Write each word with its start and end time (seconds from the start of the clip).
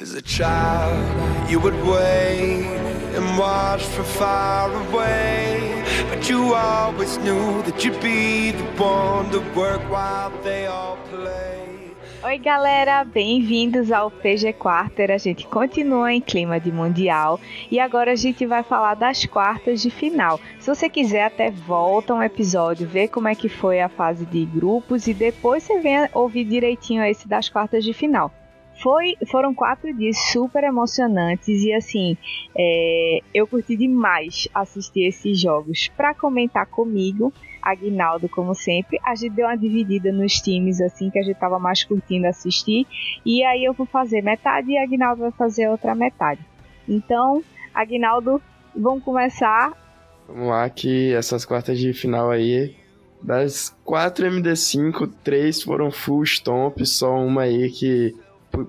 As 0.00 0.14
a 0.14 0.22
child, 0.22 0.96
you 1.50 1.60
would 1.60 1.74
wait 1.84 2.64
and 3.14 3.38
watch 3.38 3.82
from 3.82 4.06
far 4.06 4.72
away. 4.72 5.84
But 6.08 6.26
you 6.26 6.54
always 6.54 7.18
knew 7.18 7.60
that 7.64 7.84
you'd 7.84 8.00
be 8.00 8.52
the 8.52 8.64
one 8.82 9.30
to 9.30 9.40
work 9.54 9.82
while 9.90 10.30
they 10.42 10.64
all 10.64 10.96
play. 11.10 11.92
Oi, 12.24 12.38
galera, 12.38 13.04
bem-vindos 13.04 13.92
ao 13.92 14.10
PG 14.10 14.54
Quarter. 14.54 15.10
A 15.10 15.18
gente 15.18 15.46
continua 15.46 16.10
em 16.10 16.20
clima 16.22 16.58
de 16.58 16.72
mundial 16.72 17.38
e 17.70 17.78
agora 17.78 18.12
a 18.12 18.16
gente 18.16 18.46
vai 18.46 18.62
falar 18.62 18.94
das 18.94 19.26
quartas 19.26 19.82
de 19.82 19.90
final. 19.90 20.40
Se 20.58 20.74
você 20.74 20.88
quiser, 20.88 21.24
até 21.24 21.50
volta 21.50 22.14
um 22.14 22.22
episódio, 22.22 22.88
ver 22.88 23.08
como 23.08 23.28
é 23.28 23.34
que 23.34 23.50
foi 23.50 23.82
a 23.82 23.88
fase 23.90 24.24
de 24.24 24.46
grupos 24.46 25.06
e 25.06 25.12
depois 25.12 25.62
você 25.62 25.78
vem 25.78 26.08
ouvir 26.14 26.44
direitinho 26.44 27.04
esse 27.04 27.28
das 27.28 27.50
quartas 27.50 27.84
de 27.84 27.92
final. 27.92 28.32
Foi, 28.82 29.14
foram 29.30 29.54
quatro 29.54 29.92
dias 29.94 30.16
super 30.32 30.64
emocionantes 30.64 31.62
e 31.62 31.72
assim, 31.72 32.16
é, 32.56 33.20
eu 33.34 33.46
curti 33.46 33.76
demais 33.76 34.48
assistir 34.54 35.06
esses 35.06 35.38
jogos. 35.38 35.88
Para 35.96 36.14
comentar 36.14 36.64
comigo, 36.66 37.32
Aguinaldo, 37.62 38.28
como 38.28 38.54
sempre, 38.54 38.98
a 39.04 39.14
gente 39.14 39.34
deu 39.34 39.46
uma 39.46 39.56
dividida 39.56 40.10
nos 40.10 40.34
times 40.34 40.80
assim 40.80 41.10
que 41.10 41.18
a 41.18 41.22
gente 41.22 41.38
tava 41.38 41.58
mais 41.58 41.84
curtindo 41.84 42.26
assistir. 42.26 42.86
E 43.24 43.44
aí 43.44 43.64
eu 43.64 43.74
vou 43.74 43.86
fazer 43.86 44.22
metade 44.22 44.70
e 44.70 44.78
Aguinaldo 44.78 45.22
vai 45.22 45.32
fazer 45.32 45.68
outra 45.68 45.94
metade. 45.94 46.40
Então, 46.88 47.42
Aguinaldo, 47.74 48.40
vamos 48.74 49.04
começar. 49.04 49.72
Vamos 50.26 50.48
lá, 50.48 50.68
que 50.70 51.12
essas 51.12 51.44
quartas 51.44 51.78
de 51.78 51.92
final 51.92 52.30
aí 52.30 52.74
das 53.22 53.76
quatro 53.84 54.26
MD5, 54.26 55.12
três 55.22 55.62
foram 55.62 55.90
full 55.90 56.24
stomp, 56.24 56.80
só 56.86 57.14
uma 57.14 57.42
aí 57.42 57.70
que 57.70 58.16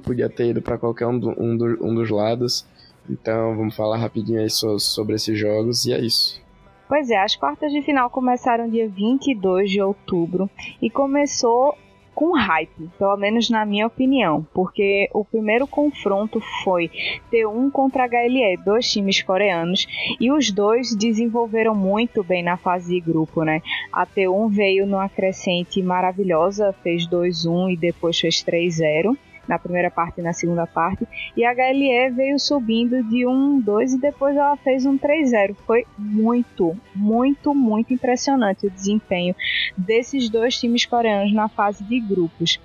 podia 0.03 0.29
ter 0.29 0.49
ido 0.49 0.61
para 0.61 0.77
qualquer 0.77 1.07
um, 1.07 1.17
do, 1.17 1.29
um, 1.41 1.57
do, 1.57 1.85
um, 1.85 1.95
dos 1.95 2.09
lados. 2.09 2.65
Então 3.09 3.55
vamos 3.55 3.75
falar 3.75 3.97
rapidinho 3.97 4.39
aí 4.39 4.49
so, 4.49 4.79
sobre 4.79 5.15
esses 5.15 5.37
jogos 5.37 5.85
e 5.85 5.93
é 5.93 5.99
isso. 5.99 6.41
Pois 6.87 7.09
é, 7.09 7.17
as 7.17 7.35
quartas 7.35 7.71
de 7.71 7.81
final 7.81 8.09
começaram 8.09 8.69
dia 8.69 8.87
22 8.87 9.71
de 9.71 9.81
outubro 9.81 10.49
e 10.81 10.89
começou 10.89 11.77
com 12.13 12.37
hype, 12.37 12.89
pelo 12.99 13.15
menos 13.17 13.49
na 13.49 13.65
minha 13.65 13.87
opinião, 13.87 14.45
porque 14.53 15.09
o 15.13 15.23
primeiro 15.23 15.65
confronto 15.65 16.41
foi 16.63 16.91
T1 17.31 17.71
contra 17.71 18.05
HLE, 18.05 18.57
dois 18.63 18.91
times 18.91 19.23
coreanos, 19.23 19.87
e 20.19 20.31
os 20.31 20.51
dois 20.51 20.93
desenvolveram 20.93 21.73
muito 21.73 22.23
bem 22.23 22.43
na 22.43 22.57
fase 22.57 22.93
de 22.93 22.99
grupo, 22.99 23.43
né? 23.43 23.61
A 23.91 24.05
T1 24.05 24.49
veio 24.51 24.85
numa 24.85 25.09
crescente 25.09 25.81
maravilhosa, 25.81 26.75
fez 26.83 27.07
2-1 27.07 27.73
e 27.73 27.77
depois 27.77 28.19
fez 28.19 28.43
3-0 28.43 29.17
na 29.47 29.59
primeira 29.59 29.89
parte 29.89 30.19
e 30.19 30.23
na 30.23 30.33
segunda 30.33 30.65
parte. 30.67 31.07
E 31.35 31.43
a 31.43 31.53
HLE 31.53 32.09
veio 32.11 32.39
subindo 32.39 33.03
de 33.03 33.25
1, 33.25 33.61
2 33.61 33.93
e 33.93 33.97
depois 33.99 34.35
ela 34.35 34.55
fez 34.57 34.85
um 34.85 34.97
3-0. 34.97 35.55
Foi 35.65 35.85
muito, 35.97 36.77
muito, 36.95 37.53
muito 37.53 37.93
impressionante 37.93 38.67
o 38.67 38.71
desempenho 38.71 39.35
desses 39.77 40.29
dois 40.29 40.57
times 40.57 40.85
coreanos 40.85 41.33
na 41.33 41.49
fase 41.49 41.83
de 41.83 41.99
grupos. 41.99 42.59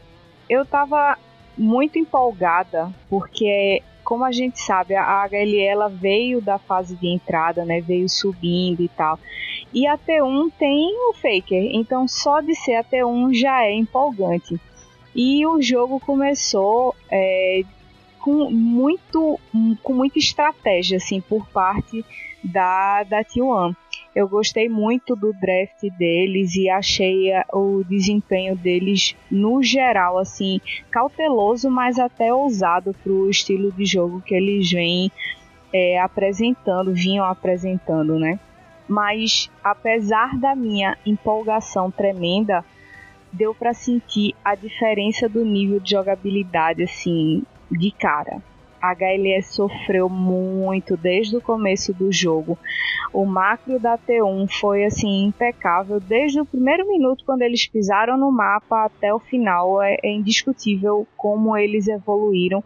Eu 0.49 0.63
estava 0.63 1.19
muito 1.57 1.99
empolgada 1.99 2.93
porque 3.09 3.83
como 4.07 4.25
a 4.25 4.31
gente 4.31 4.61
sabe, 4.61 4.95
a 4.95 5.27
HLE 5.27 5.61
ela 5.61 5.89
veio 5.89 6.41
da 6.41 6.59
fase 6.59 6.95
de 6.95 7.09
entrada, 7.09 7.65
né? 7.65 7.81
Veio 7.81 8.09
subindo 8.09 8.81
e 8.81 8.89
tal. 8.89 9.19
E 9.75 9.85
a 9.85 9.99
T1 9.99 10.53
tem 10.57 10.95
o 11.11 11.13
Faker, 11.13 11.71
então 11.73 12.07
só 12.07 12.41
de 12.41 12.55
ser 12.55 12.77
a 12.77 12.85
T1 12.85 13.35
já 13.35 13.65
é 13.65 13.75
empolgante. 13.75 14.61
E 15.17 15.47
o 15.47 15.63
jogo 15.63 15.99
começou 15.99 16.95
é, 17.11 17.63
com 18.21 18.51
muito 18.51 19.41
com 19.83 19.95
muita 19.95 20.19
estratégia 20.19 20.99
assim 20.99 21.23
por 21.23 21.47
parte 21.49 22.05
da 22.45 23.03
da 23.03 23.25
T1. 23.25 23.75
Eu 24.15 24.29
gostei 24.29 24.69
muito 24.69 25.17
do 25.17 25.33
draft 25.33 25.81
deles 25.99 26.55
e 26.55 26.69
achei 26.69 27.31
o 27.51 27.83
desempenho 27.85 28.55
deles 28.55 29.17
no 29.31 29.63
geral 29.63 30.19
assim 30.19 30.61
cauteloso, 30.91 31.71
mas 31.71 31.99
até 31.99 32.33
ousado 32.33 32.95
para 33.03 33.13
o 33.13 33.31
estilo 33.31 33.73
de 33.73 33.87
jogo 33.87 34.21
que 34.21 34.35
eles 34.35 34.71
vêm 34.71 35.11
é, 35.73 35.99
apresentando, 35.99 36.93
vinham 36.93 37.25
apresentando, 37.25 38.19
né? 38.19 38.39
Mas 38.87 39.51
apesar 39.65 40.37
da 40.39 40.55
minha 40.55 40.97
empolgação 41.07 41.91
tremenda, 41.91 42.65
deu 43.37 43.55
para 43.55 43.75
sentir 43.75 44.35
a 44.45 44.55
diferença 44.55 45.29
do 45.29 45.45
nível 45.45 45.79
de 45.79 45.91
jogabilidade 45.91 46.83
assim 46.83 47.43
de 47.71 47.91
cara. 47.91 48.43
A 48.81 48.95
HLS 48.95 49.55
sofreu 49.55 50.09
muito 50.09 50.97
desde 50.97 51.37
o 51.37 51.41
começo 51.41 51.93
do 51.93 52.13
jogo. 52.13 52.59
O 53.13 53.25
macro 53.25 53.81
da 53.81 53.99
T1 53.99 54.49
foi 54.61 54.85
assim 54.85 55.25
impecável 55.25 55.99
desde 55.99 56.41
o 56.41 56.47
primeiro 56.47 56.87
minuto 56.87 57.25
quando 57.25 57.43
eles 57.43 57.67
pisaram 57.67 58.17
no 58.17 58.31
mapa 58.31 58.85
até 58.85 59.13
o 59.13 59.19
final. 59.19 59.83
É, 59.83 59.97
é 60.03 60.13
indiscutível 60.13 61.07
como 61.17 61.57
eles 61.57 61.89
evoluíram 61.89 62.63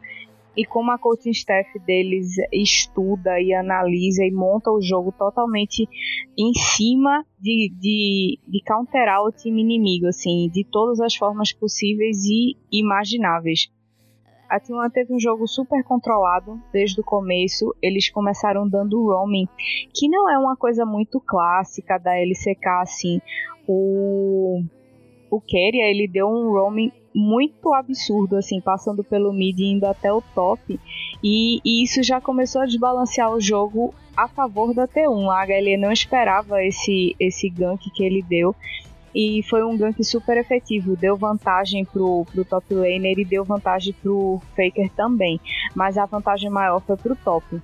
e 0.56 0.64
como 0.64 0.90
a 0.90 0.98
coaching 0.98 1.30
staff 1.30 1.78
deles 1.80 2.34
estuda 2.52 3.40
e 3.40 3.52
analisa 3.54 4.24
e 4.24 4.30
monta 4.30 4.70
o 4.70 4.80
jogo 4.80 5.12
totalmente 5.12 5.88
em 6.36 6.52
cima 6.54 7.24
de, 7.38 7.72
de, 7.78 8.38
de 8.46 8.62
counterar 8.66 9.22
o 9.22 9.32
time 9.32 9.62
inimigo, 9.62 10.06
assim, 10.06 10.48
de 10.52 10.64
todas 10.64 11.00
as 11.00 11.14
formas 11.14 11.52
possíveis 11.52 12.24
e 12.24 12.56
imagináveis. 12.72 13.70
A 14.50 14.58
T1 14.58 14.90
teve 14.90 15.14
um 15.14 15.20
jogo 15.20 15.46
super 15.46 15.84
controlado 15.84 16.60
desde 16.72 17.00
o 17.00 17.04
começo. 17.04 17.72
Eles 17.80 18.10
começaram 18.10 18.68
dando 18.68 19.00
roaming, 19.00 19.46
que 19.94 20.08
não 20.08 20.28
é 20.28 20.36
uma 20.36 20.56
coisa 20.56 20.84
muito 20.84 21.20
clássica 21.20 21.98
da 21.98 22.18
LCK, 22.18 22.66
assim. 22.82 23.20
O, 23.68 24.60
o 25.30 25.40
Keria, 25.40 25.88
ele 25.88 26.08
deu 26.08 26.26
um 26.26 26.50
roaming 26.50 26.90
muito 27.14 27.72
absurdo, 27.74 28.36
assim, 28.36 28.60
passando 28.60 29.02
pelo 29.02 29.32
mid 29.32 29.58
e 29.58 29.72
indo 29.72 29.84
até 29.84 30.12
o 30.12 30.22
top. 30.34 30.78
E, 31.22 31.60
e, 31.64 31.82
isso 31.82 32.02
já 32.02 32.20
começou 32.20 32.62
a 32.62 32.66
desbalancear 32.66 33.32
o 33.32 33.40
jogo 33.40 33.94
a 34.16 34.28
favor 34.28 34.72
da 34.74 34.86
T1. 34.86 35.28
A 35.30 35.44
HLE 35.44 35.76
não 35.76 35.92
esperava 35.92 36.64
esse, 36.64 37.14
esse 37.18 37.48
gank 37.48 37.90
que 37.90 38.04
ele 38.04 38.22
deu. 38.22 38.54
E 39.12 39.42
foi 39.48 39.64
um 39.64 39.76
gank 39.76 40.02
super 40.04 40.36
efetivo. 40.36 40.96
Deu 40.96 41.16
vantagem 41.16 41.84
pro, 41.84 42.24
pro 42.32 42.44
top 42.44 42.74
laner 42.74 43.18
e 43.18 43.24
deu 43.24 43.44
vantagem 43.44 43.92
pro 43.92 44.40
Faker 44.54 44.88
também. 44.94 45.40
Mas 45.74 45.98
a 45.98 46.06
vantagem 46.06 46.48
maior 46.48 46.80
foi 46.80 46.96
pro 46.96 47.16
top. 47.16 47.60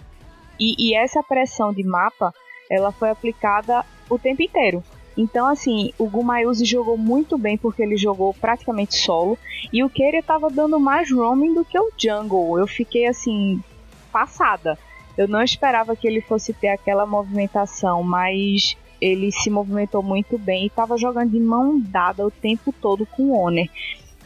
E, 0.58 0.74
e 0.78 0.94
essa 0.94 1.22
pressão 1.22 1.72
de 1.72 1.84
mapa, 1.84 2.32
ela 2.70 2.90
foi 2.90 3.10
aplicada 3.10 3.84
o 4.10 4.18
tempo 4.18 4.42
inteiro. 4.42 4.82
Então, 5.16 5.46
assim, 5.46 5.92
o 5.98 6.08
Gumayuzi 6.08 6.64
jogou 6.64 6.98
muito 6.98 7.38
bem 7.38 7.56
porque 7.56 7.82
ele 7.82 7.96
jogou 7.96 8.34
praticamente 8.34 8.96
solo. 8.96 9.38
E 9.72 9.82
o 9.82 9.88
Keira 9.88 10.22
tava 10.22 10.50
dando 10.50 10.78
mais 10.78 11.10
roaming 11.10 11.54
do 11.54 11.64
que 11.64 11.78
o 11.78 11.90
Jungle. 11.96 12.58
Eu 12.58 12.66
fiquei, 12.66 13.06
assim, 13.06 13.62
passada. 14.12 14.78
Eu 15.16 15.26
não 15.26 15.42
esperava 15.42 15.96
que 15.96 16.06
ele 16.06 16.20
fosse 16.20 16.52
ter 16.52 16.68
aquela 16.68 17.06
movimentação, 17.06 18.02
mas 18.02 18.76
ele 19.00 19.30
se 19.32 19.50
movimentou 19.50 20.02
muito 20.02 20.38
bem 20.38 20.64
e 20.64 20.66
estava 20.66 20.96
jogando 20.96 21.30
de 21.30 21.40
mão 21.40 21.80
dada 21.80 22.26
o 22.26 22.30
tempo 22.30 22.72
todo 22.72 23.06
com 23.06 23.30
o 23.30 23.38
Honor. 23.38 23.66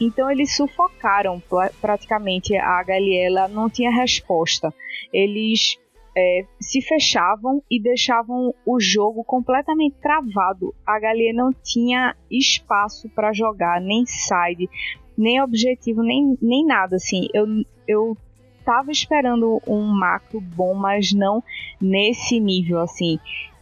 Então 0.00 0.30
eles 0.30 0.56
sufocaram 0.56 1.42
praticamente 1.80 2.56
a 2.56 2.82
HLE, 2.82 3.16
ela 3.16 3.48
não 3.48 3.68
tinha 3.68 3.90
resposta. 3.90 4.72
Eles 5.12 5.78
é, 6.16 6.44
se 6.60 6.80
fechavam 6.80 7.62
e 7.70 7.80
deixavam 7.80 8.54
o 8.66 8.80
jogo 8.80 9.22
completamente 9.24 9.96
travado. 10.00 10.74
A 10.86 10.98
Galia 10.98 11.32
não 11.32 11.52
tinha 11.52 12.14
espaço 12.30 13.08
para 13.10 13.32
jogar, 13.32 13.80
nem 13.80 14.04
side, 14.06 14.68
nem 15.16 15.40
objetivo, 15.40 16.02
nem, 16.02 16.36
nem 16.40 16.64
nada. 16.64 16.96
Assim, 16.96 17.28
eu, 17.32 17.46
eu 17.86 18.16
tava 18.64 18.90
esperando 18.90 19.60
um 19.66 19.86
macro 19.86 20.40
bom, 20.40 20.74
mas 20.74 21.12
não 21.12 21.42
nesse 21.80 22.40
nível 22.40 22.80
assim 22.80 23.18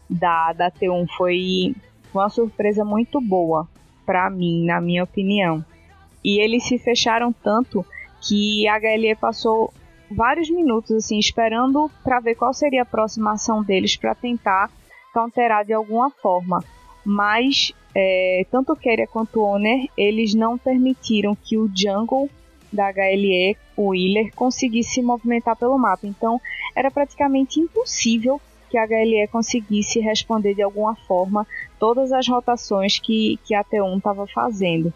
da, 0.09 0.53
da 0.53 0.71
T1. 0.71 1.07
Foi 1.17 1.75
uma 2.13 2.29
surpresa 2.29 2.85
muito 2.85 3.21
boa 3.21 3.69
para 4.07 4.31
mim, 4.31 4.65
na 4.65 4.81
minha 4.81 5.05
opinião. 5.05 5.65
E 6.25 6.41
eles 6.41 6.65
se 6.65 6.79
fecharam 6.79 7.33
tanto 7.33 7.85
que 8.21 8.67
a 8.67 8.79
HLE 8.79 9.15
passou 9.17 9.73
vários 10.11 10.51
minutos 10.51 10.91
assim 10.93 11.19
esperando 11.19 11.91
para 12.03 12.21
ver 12.21 12.35
qual 12.35 12.53
seria 12.53 12.83
a 12.83 12.87
próxima 12.87 13.33
ação 13.33 13.63
deles 13.63 13.97
para 13.97 14.15
tentar 14.15 14.71
counterar 15.13 15.65
de 15.65 15.73
alguma 15.73 16.11
forma. 16.11 16.63
Mas 17.05 17.73
é, 17.95 18.47
tanto 18.51 18.73
o 18.73 18.77
Keria 18.77 19.07
quanto 19.07 19.41
o 19.41 19.45
Owner, 19.45 19.89
eles 19.97 20.35
não 20.35 20.59
permitiram 20.59 21.35
que 21.35 21.57
o 21.57 21.71
jungle 21.75 22.31
da 22.73 22.91
HLE, 22.91 23.57
o 23.77 23.89
Wheeler, 23.89 24.33
conseguisse 24.35 24.95
se 24.95 25.03
movimentar 25.03 25.57
pelo 25.57 25.79
mapa. 25.79 26.07
Então 26.07 26.41
era 26.77 26.91
praticamente 26.91 27.61
impossível 27.61 28.41
que 28.69 28.77
a 28.77 28.85
HLE 28.85 29.27
conseguisse 29.29 29.99
responder 30.01 30.55
de 30.55 30.63
alguma 30.63 30.95
forma 30.95 31.47
todas 31.79 32.13
as 32.13 32.29
rotações 32.29 32.99
que, 32.99 33.39
que 33.45 33.55
a 33.55 33.65
T1 33.65 33.97
estava 33.97 34.27
fazendo. 34.27 34.93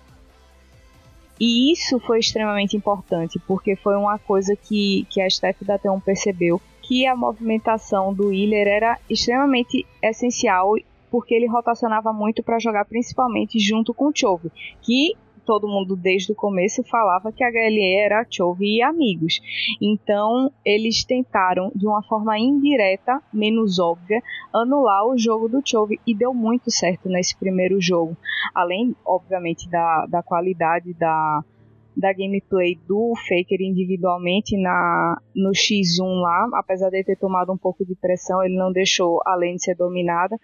E 1.45 1.73
isso 1.73 1.99
foi 1.99 2.21
extremamente 2.21 2.77
importante, 2.77 3.37
porque 3.49 3.75
foi 3.75 3.97
uma 3.97 4.17
coisa 4.17 4.55
que, 4.55 5.05
que 5.11 5.21
a 5.21 5.27
staff 5.27 5.65
da 5.65 5.77
T1 5.77 6.01
percebeu, 6.01 6.63
que 6.81 7.05
a 7.05 7.17
movimentação 7.17 8.15
do 8.15 8.29
Wheeler 8.29 8.69
era 8.69 8.97
extremamente 9.11 9.85
essencial, 10.01 10.75
porque 11.11 11.35
ele 11.35 11.49
rotacionava 11.49 12.13
muito 12.13 12.45
para 12.45 12.61
jogar 12.61 12.85
principalmente 12.85 13.59
junto 13.59 13.93
com 13.93 14.11
o 14.11 14.13
Chove, 14.15 14.53
que 14.83 15.17
todo 15.45 15.69
mundo 15.69 15.97
desde 15.97 16.33
o 16.33 16.35
começo 16.35 16.83
falava 16.85 17.33
que 17.33 17.45
a 17.45 17.49
HLE 17.49 17.97
era 17.97 18.27
Chove 18.29 18.77
e 18.77 18.83
amigos. 18.83 19.41
Então, 19.81 20.51
eles 20.65 21.05
tentaram, 21.05 21.71
de 21.75 21.87
uma 21.87 22.03
forma 22.03 22.39
indireta, 22.39 23.23
menos 23.33 23.79
óbvia, 23.79 24.23
anular 24.53 25.07
o 25.07 25.19
jogo 25.19 25.49
do 25.49 25.63
Chove 25.65 26.01
e 26.07 26.15
deu 26.15 26.33
muito 26.33 26.71
certo 26.71 27.09
nesse 27.09 27.37
primeiro 27.37 27.81
jogo. 27.81 28.17
Além, 28.55 28.95
obviamente, 29.05 29.69
da, 29.69 30.07
da 30.07 30.23
qualidade 30.23 30.95
da, 30.95 31.45
da 31.97 32.13
gameplay 32.13 32.79
do 32.87 33.15
Faker 33.17 33.61
individualmente 33.61 34.57
na 34.57 35.21
no 35.35 35.51
X1 35.51 36.21
lá, 36.21 36.49
apesar 36.55 36.91
de 36.91 37.05
ter 37.05 37.17
tomado 37.17 37.53
um 37.53 37.59
pouco 37.59 37.85
de 37.85 37.95
pressão, 37.95 38.43
ele 38.43 38.57
não 38.57 38.73
deixou 38.73 39.21
a 39.27 39.35
lane 39.35 39.61
ser 39.61 39.75
dominada, 39.77 40.37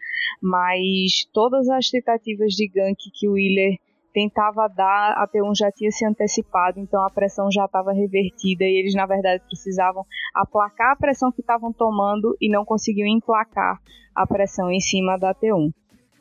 mas 0.42 1.26
todas 1.32 1.68
as 1.68 1.88
tentativas 1.90 2.52
de 2.52 2.68
gank 2.68 2.98
que 3.12 3.28
o 3.28 3.32
Wheeler 3.32 3.78
tentava 4.18 4.66
dar, 4.66 5.12
a 5.12 5.28
T1 5.28 5.56
já 5.56 5.70
tinha 5.70 5.92
se 5.92 6.04
antecipado, 6.04 6.80
então 6.80 7.00
a 7.04 7.10
pressão 7.10 7.48
já 7.52 7.66
estava 7.66 7.92
revertida 7.92 8.64
e 8.64 8.80
eles 8.80 8.92
na 8.92 9.06
verdade 9.06 9.44
precisavam 9.46 10.04
aplacar 10.34 10.90
a 10.90 10.96
pressão 10.96 11.30
que 11.30 11.40
estavam 11.40 11.72
tomando 11.72 12.36
e 12.40 12.50
não 12.50 12.64
conseguiam 12.64 13.06
emplacar 13.06 13.80
a 14.12 14.26
pressão 14.26 14.72
em 14.72 14.80
cima 14.80 15.16
da 15.16 15.32
T1. 15.32 15.72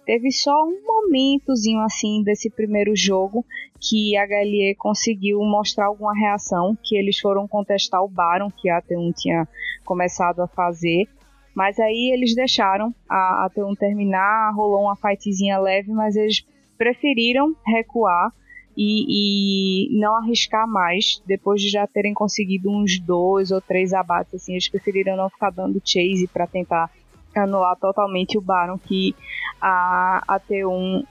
Teve 0.06 0.32
só 0.32 0.54
um 0.64 0.80
momentozinho 0.86 1.80
assim 1.80 2.22
desse 2.24 2.52
primeiro 2.52 2.96
jogo 2.96 3.44
que 3.82 4.16
a 4.16 4.26
HLE 4.26 4.76
conseguiu 4.78 5.40
mostrar 5.40 5.88
alguma 5.88 6.14
reação, 6.14 6.78
que 6.84 6.96
eles 6.96 7.20
foram 7.20 7.48
contestar 7.48 8.04
o 8.04 8.08
Baron 8.08 8.52
que 8.52 8.70
a 8.70 8.80
T1 8.80 9.12
tinha 9.16 9.48
começado 9.84 10.42
a 10.42 10.48
fazer. 10.48 11.08
Mas 11.56 11.80
aí 11.80 12.12
eles 12.14 12.36
deixaram 12.36 12.94
a, 13.10 13.46
a 13.46 13.50
T1 13.50 13.76
terminar, 13.76 14.54
rolou 14.54 14.84
uma 14.84 14.96
fightzinha 14.96 15.58
leve, 15.58 15.92
mas 15.92 16.16
eles 16.16 16.46
preferiram 16.78 17.56
recuar 17.66 18.32
e, 18.76 19.90
e, 19.90 20.00
não 20.00 20.16
arriscar 20.16 20.68
mais 20.68 21.22
depois 21.26 21.62
de 21.62 21.70
já 21.70 21.88
terem 21.88 22.14
conseguido 22.14 22.70
uns 22.70 23.00
dois 23.00 23.50
ou 23.50 23.60
três 23.60 23.92
abates 23.92 24.36
assim 24.36 24.54
eles 24.54 24.70
preferiram 24.70 25.18
não 25.18 25.30
ficar 25.30 25.50
dando 25.50 25.82
chase 25.84 26.30
para 26.32 26.46
tentar 26.46 26.92
anular 27.36 27.76
totalmente 27.78 28.38
o 28.38 28.42
Baron 28.42 28.78
que 28.78 29.16
a, 29.62 30.24
a 30.28 30.40
T1 30.40 31.06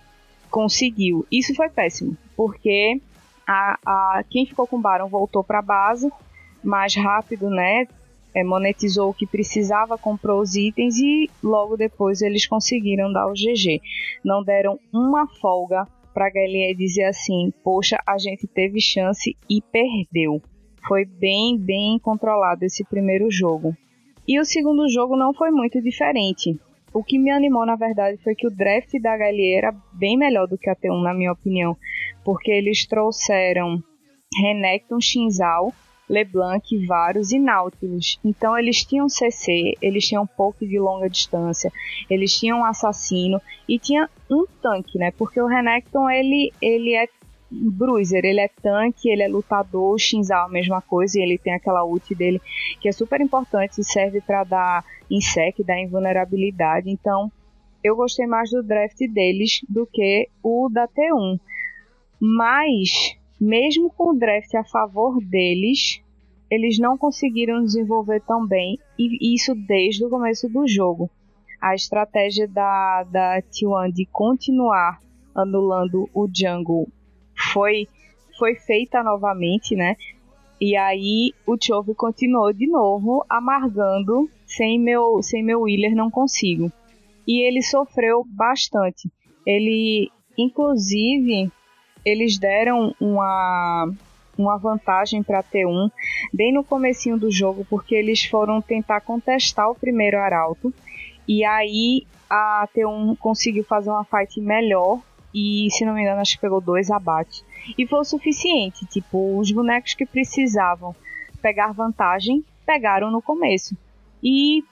conseguiu. 0.51 1.27
Isso 1.31 1.55
foi 1.55 1.69
péssimo 1.69 2.17
porque 2.37 3.01
a, 3.47 3.79
a 3.85 4.25
quem 4.29 4.47
ficou 4.47 4.67
com 4.67 4.77
o 4.77 4.81
Baron 4.81 5.09
voltou 5.09 5.43
para 5.43 5.59
a 5.59 5.63
base 5.63 6.11
mais 6.63 6.95
rápido 6.95 7.51
né 7.51 7.87
é, 8.35 8.45
monetizou 8.45 9.11
o 9.11 9.15
que 9.15 9.27
precisava, 9.27 9.97
comprou 9.97 10.41
os 10.41 10.55
itens 10.55 10.97
e 10.99 11.31
logo 11.43 11.77
depois 11.77 12.21
eles 12.21 12.47
conseguiram 12.47 13.13
dar 13.13 13.27
o 13.27 13.33
GG. 13.33 13.81
Não 14.25 14.43
deram 14.43 14.79
uma 14.93 15.27
folga 15.27 15.87
para 16.13 16.27
a 16.27 16.31
HLE 16.31 16.75
dizer 16.75 17.05
assim: 17.05 17.53
poxa, 17.63 17.99
a 18.07 18.17
gente 18.19 18.47
teve 18.47 18.81
chance 18.81 19.37
e 19.49 19.61
perdeu. 19.61 20.41
Foi 20.89 21.05
bem, 21.05 21.59
bem 21.59 21.99
controlado 21.99 22.65
esse 22.65 22.85
primeiro 22.85 23.31
jogo. 23.31 23.75
E 24.27 24.41
o 24.41 24.45
segundo 24.45 24.89
jogo 24.89 25.17
não 25.17 25.33
foi 25.35 25.51
muito 25.51 25.81
diferente. 25.81 26.59
O 26.93 27.05
que 27.05 27.19
me 27.19 27.31
animou, 27.31 27.67
na 27.67 27.77
verdade, 27.77 28.17
foi 28.25 28.35
que 28.35 28.47
o 28.47 28.51
draft 28.51 28.91
da 29.01 29.15
HLE 29.15 29.55
era 29.55 29.75
bem 29.93 30.17
melhor 30.17 30.47
do 30.49 30.57
que 30.57 30.71
a 30.71 30.75
T1, 30.75 31.03
na 31.03 31.13
minha 31.13 31.33
opinião, 31.33 31.77
porque 32.25 32.51
eles 32.51 32.87
trouxeram 32.87 33.83
Renekton 34.41 35.01
Shinzal, 35.01 35.73
LeBlanc, 36.09 36.87
Varus 36.87 37.33
e 37.33 37.39
Nautilus. 37.39 38.19
Então 38.25 38.59
eles 38.59 38.85
tinham 38.85 39.09
CC, 39.09 39.75
eles 39.81 40.07
tinham 40.07 40.27
pouco 40.27 40.67
de 40.67 40.79
longa 40.79 41.09
distância, 41.09 41.73
eles 42.09 42.39
tinham 42.39 42.61
um 42.61 42.65
assassino 42.65 43.41
e 43.69 43.79
tinha 43.79 44.09
um 44.31 44.47
tanque, 44.63 44.99
né? 44.99 45.11
Porque 45.13 45.41
o 45.41 45.47
Renekton 45.47 46.09
ele, 46.09 46.53
ele 46.61 46.95
é 46.95 47.09
bruiser, 47.51 48.25
ele 48.25 48.41
é 48.41 48.49
tanque, 48.49 49.09
ele 49.09 49.23
é 49.23 49.29
lutador, 49.29 49.95
o 49.95 49.99
Shinzal 49.99 50.47
a 50.47 50.51
mesma 50.51 50.81
coisa, 50.83 51.19
e 51.19 51.23
ele 51.23 51.39
tem 51.39 51.55
aquela 51.55 51.85
ult 51.85 52.15
dele 52.15 52.41
que 52.81 52.89
é 52.89 52.93
super 52.93 53.21
importante 53.21 53.81
e 53.81 53.85
serve 53.85 54.21
para 54.21 54.45
dar 54.45 54.85
insec, 55.11 55.63
dar 55.63 55.81
invulnerabilidade. 55.81 56.91
Então, 56.91 57.31
eu 57.83 57.95
gostei 57.95 58.27
mais 58.27 58.51
do 58.51 58.63
draft 58.63 58.99
deles 59.13 59.61
do 59.69 59.87
que 59.87 60.29
o 60.43 60.69
da 60.69 60.89
T1. 60.89 61.39
Mas 62.21 63.17
mesmo 63.41 63.91
com 63.91 64.11
o 64.11 64.19
draft 64.19 64.55
a 64.55 64.65
favor 64.65 65.19
deles, 65.23 66.01
eles 66.51 66.79
não 66.79 66.97
conseguiram 66.97 67.63
desenvolver 67.63 68.23
tão 68.23 68.47
bem, 68.47 68.79
e 68.99 69.35
isso 69.35 69.55
desde 69.55 70.05
o 70.05 70.11
começo 70.11 70.49
do 70.49 70.67
jogo. 70.67 71.11
A 71.61 71.75
estratégia 71.75 72.47
da, 72.47 73.05
da 73.05 73.43
T1 73.43 73.93
de 73.93 74.07
continuar 74.07 75.01
anulando 75.35 76.09
o 76.15 76.29
jungle 76.33 76.89
foi, 77.53 77.89
foi 78.39 78.55
feita 78.55 79.03
novamente, 79.03 79.75
né? 79.75 79.97
E 80.61 80.75
aí 80.75 81.33
o 81.47 81.57
Chove 81.63 81.95
continuou 81.95 82.53
de 82.53 82.67
novo 82.67 83.25
amargando 83.29 84.31
sem 84.47 84.81
meu 84.81 85.23
sem 85.23 85.45
meu 85.45 85.63
Wheeler 85.63 85.95
não 85.95 86.11
consigo. 86.11 86.73
E 87.27 87.47
ele 87.47 87.61
sofreu 87.61 88.25
bastante. 88.27 89.11
Ele 89.45 90.11
inclusive 90.39 91.51
eles 92.07 92.39
deram 92.39 92.95
uma 93.01 93.93
uma 94.39 94.59
vantagem 94.59 95.23
para 95.23 95.43
T1 95.43 95.91
bem 96.33 96.53
no 96.53 96.63
comecinho 96.63 97.19
do 97.19 97.31
jogo, 97.31 97.67
porque 97.71 97.95
eles 97.95 98.23
foram 98.27 98.61
tentar 98.61 99.01
contestar 99.01 99.71
o 99.71 99.75
primeiro 99.75 100.19
arauto 100.19 100.73
e 101.27 101.43
aí 101.43 102.07
a 102.29 102.69
T1 102.75 103.17
conseguiu 103.19 103.65
fazer 103.65 103.91
uma 103.91 104.05
fight 104.05 104.39
melhor 104.41 105.01
e 105.35 105.69
se 105.71 105.87
não 105.87 105.95
me 105.95 106.03
engano 106.03 106.21
acho 106.21 106.35
que 106.35 106.43
pegou 106.43 106.61
dois 106.61 106.91
abates. 106.91 107.43
E 107.77 107.87
foi 107.87 107.99
o 107.99 108.05
suficiente, 108.05 108.87
tipo 108.87 109.39
os 109.39 109.51
bonecos 109.51 109.95
que 109.95 110.07
precisavam 110.07 110.95
pegar 111.41 111.73
vantagem 111.73 112.45
pegaram 112.67 113.11
no 113.11 113.23
começo. 113.23 113.75
E 114.23 114.63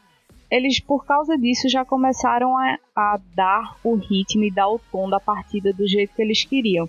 eles 0.51 0.79
por 0.79 1.07
causa 1.07 1.39
disso 1.39 1.71
já 1.71 1.87
começaram 1.87 2.57
a, 2.57 2.79
a 2.95 3.19
dar 3.35 3.79
o 3.83 3.95
ritmo 3.95 4.45
e 4.45 4.51
dar 4.51 4.69
o 4.69 4.79
tom 4.93 5.09
da 5.09 5.19
partida 5.19 5.73
do 5.73 5.87
jeito 5.89 6.15
que 6.15 6.21
eles 6.23 6.45
queriam 6.45 6.89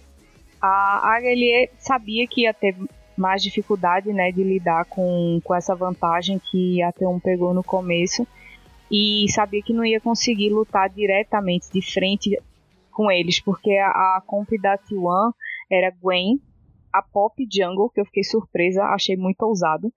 a 0.66 1.20
HLE 1.20 1.70
sabia 1.78 2.28
que 2.28 2.42
ia 2.42 2.54
ter 2.54 2.76
mais 3.18 3.42
dificuldade 3.42 4.12
né, 4.12 4.32
de 4.32 4.44
lidar 4.44 4.86
com, 4.86 5.40
com 5.44 5.56
essa 5.56 5.74
vantagem 5.76 6.40
que 6.40 6.82
a 6.82 6.92
T1 6.92 7.22
pegou 7.22 7.54
no 7.54 7.64
começo 7.64 8.28
e 8.92 9.26
sabia 9.30 9.62
que 9.62 9.74
não 9.74 9.86
ia 9.86 10.00
conseguir 10.00 10.50
lutar 10.50 10.90
diretamente 10.90 11.72
de 11.72 11.82
frente 11.82 12.38
com 12.92 13.12
eles, 13.12 13.42
porque 13.42 13.72
a, 13.72 13.88
a 14.18 14.24
comp 14.26 14.50
da 14.62 14.78
T1 14.78 15.32
era 15.72 15.92
Gwen, 16.02 16.40
a 16.94 17.02
Pop 17.02 17.36
Jungle, 17.52 17.90
que 17.90 18.00
eu 18.00 18.06
fiquei 18.06 18.24
surpresa, 18.24 18.84
achei 18.86 19.18
muito 19.18 19.42
ousado, 19.42 19.92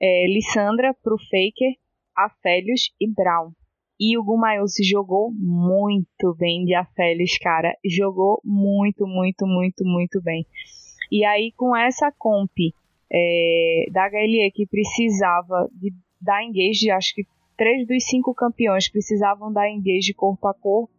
é, 0.00 0.26
Lissandra 0.28 0.94
pro 1.02 1.18
Faker, 1.18 1.74
Aphelios 2.16 2.90
e 3.00 3.06
Brown. 3.12 3.52
E 4.00 4.16
o 4.16 4.22
Gumael 4.22 4.66
se 4.68 4.84
jogou 4.84 5.32
muito 5.32 6.34
bem 6.38 6.64
de 6.64 6.74
Afélis, 6.74 7.36
cara. 7.38 7.74
Jogou 7.84 8.40
muito, 8.44 9.06
muito, 9.06 9.46
muito, 9.46 9.84
muito 9.84 10.22
bem. 10.22 10.46
E 11.10 11.24
aí, 11.24 11.52
com 11.56 11.76
essa 11.76 12.12
comp 12.16 12.52
é, 13.12 13.86
da 13.90 14.06
HLE 14.08 14.50
que 14.52 14.66
precisava 14.66 15.68
de 15.72 15.92
dar 16.20 16.44
engage, 16.44 16.90
acho 16.90 17.14
que 17.14 17.24
três 17.56 17.86
dos 17.86 18.04
cinco 18.04 18.32
campeões 18.34 18.88
precisavam 18.88 19.52
dar 19.52 19.68
engage 19.68 20.14
corpo 20.14 20.46
a 20.46 20.54
corpo, 20.54 20.92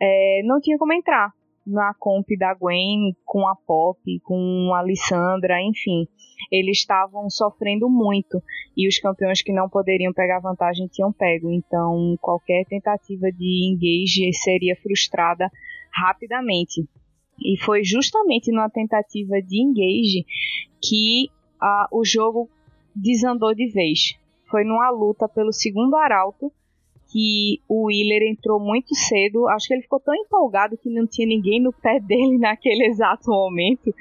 é, 0.00 0.42
não 0.44 0.60
tinha 0.60 0.76
como 0.76 0.92
entrar 0.92 1.32
na 1.66 1.94
comp 1.94 2.26
da 2.38 2.54
Gwen 2.54 3.16
com 3.24 3.46
a 3.48 3.56
Pop, 3.56 3.98
com 4.20 4.72
a 4.74 4.78
Alessandra, 4.78 5.62
enfim 5.62 6.06
eles 6.50 6.78
estavam 6.78 7.28
sofrendo 7.30 7.88
muito 7.88 8.42
e 8.76 8.88
os 8.88 8.98
campeões 8.98 9.42
que 9.42 9.52
não 9.52 9.68
poderiam 9.68 10.12
pegar 10.12 10.40
vantagem 10.40 10.88
tinham 10.88 11.12
pego. 11.12 11.50
Então, 11.50 12.16
qualquer 12.20 12.64
tentativa 12.66 13.30
de 13.32 13.70
engage 13.70 14.32
seria 14.32 14.76
frustrada 14.76 15.50
rapidamente. 15.92 16.86
E 17.40 17.58
foi 17.58 17.82
justamente 17.82 18.50
numa 18.52 18.70
tentativa 18.70 19.40
de 19.42 19.62
engage 19.62 20.24
que 20.82 21.28
uh, 21.60 21.98
o 21.98 22.04
jogo 22.04 22.48
desandou 22.94 23.54
de 23.54 23.68
vez. 23.72 24.14
Foi 24.48 24.64
numa 24.64 24.90
luta 24.90 25.28
pelo 25.28 25.52
segundo 25.52 25.96
arauto 25.96 26.52
que 27.14 27.60
o 27.68 27.86
Wheeler 27.86 28.28
entrou 28.28 28.58
muito 28.58 28.92
cedo. 28.92 29.48
Acho 29.50 29.68
que 29.68 29.74
ele 29.74 29.82
ficou 29.82 30.00
tão 30.00 30.12
empolgado 30.16 30.76
que 30.76 30.90
não 30.90 31.06
tinha 31.06 31.28
ninguém 31.28 31.62
no 31.62 31.72
pé 31.72 32.00
dele 32.02 32.38
naquele 32.38 32.86
exato 32.86 33.30
momento 33.30 33.94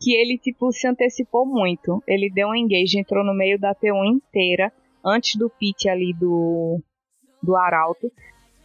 que 0.00 0.14
ele 0.14 0.38
tipo 0.38 0.72
se 0.72 0.88
antecipou 0.88 1.44
muito. 1.44 2.02
Ele 2.08 2.30
deu 2.30 2.48
um 2.48 2.54
engage, 2.54 2.98
entrou 2.98 3.22
no 3.22 3.34
meio 3.34 3.58
da 3.58 3.74
T1 3.74 4.16
inteira 4.16 4.72
antes 5.04 5.36
do 5.36 5.50
pit 5.50 5.90
ali 5.90 6.14
do 6.14 6.80
do 7.42 7.54
Arauto 7.54 8.10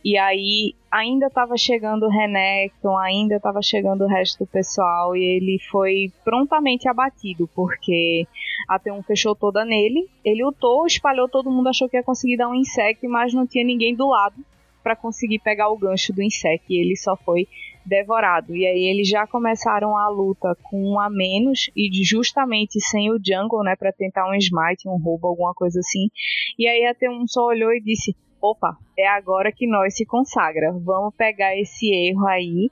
E 0.04 0.18
aí 0.18 0.74
ainda 0.90 1.28
estava 1.28 1.58
chegando 1.58 2.06
o 2.06 2.10
Renekton, 2.10 2.98
ainda 2.98 3.36
estava 3.36 3.62
chegando 3.62 4.06
o 4.06 4.08
resto 4.08 4.40
do 4.40 4.48
pessoal 4.48 5.16
e 5.16 5.22
ele 5.22 5.60
foi 5.70 6.12
prontamente 6.24 6.88
abatido, 6.88 7.50
porque 7.54 8.26
a 8.68 8.80
T1 8.80 9.04
fechou 9.04 9.36
toda 9.36 9.66
nele, 9.66 10.08
ele 10.24 10.44
lutou, 10.44 10.86
espalhou, 10.88 11.28
todo 11.28 11.52
mundo 11.52 11.68
achou 11.68 11.90
que 11.90 11.98
ia 11.98 12.04
conseguir 12.04 12.38
dar 12.38 12.48
um 12.48 12.56
insect, 12.56 13.06
mas 13.08 13.34
não 13.34 13.46
tinha 13.46 13.64
ninguém 13.64 13.94
do 13.94 14.08
lado 14.08 14.38
para 14.82 14.96
conseguir 14.96 15.40
pegar 15.40 15.70
o 15.70 15.78
gancho 15.78 16.14
do 16.14 16.24
insect, 16.24 16.66
e 16.70 16.80
ele 16.80 16.96
só 16.96 17.18
foi 17.18 17.46
devorado. 17.86 18.56
E 18.56 18.66
aí 18.66 18.86
eles 18.86 19.08
já 19.08 19.28
começaram 19.28 19.98
a 19.98 20.08
luta 20.08 20.56
com 20.64 20.94
um 20.94 21.00
a 21.00 21.10
menos 21.10 21.70
e 21.76 21.90
justamente 22.04 22.80
sem 22.80 23.12
o 23.12 23.20
jungle, 23.24 23.64
né, 23.64 23.76
para 23.76 23.92
tentar 23.92 24.30
um 24.30 24.36
smite, 24.36 24.88
um 24.88 24.98
roubo, 24.98 25.28
alguma 25.28 25.54
coisa 25.54 25.80
assim. 25.80 26.10
E 26.58 26.68
aí 26.68 26.86
a 26.86 26.96
T1 26.96 27.26
só 27.28 27.46
olhou 27.46 27.74
e 27.74 27.82
disse: 27.82 28.16
opa, 28.42 28.78
é 28.98 29.08
agora 29.08 29.52
que 29.52 29.68
nós 29.68 29.96
se 29.96 30.06
consagra. 30.06 30.72
Vamos 30.84 31.14
pegar 31.16 31.58
esse 31.58 31.94
erro 31.94 32.28
aí, 32.28 32.70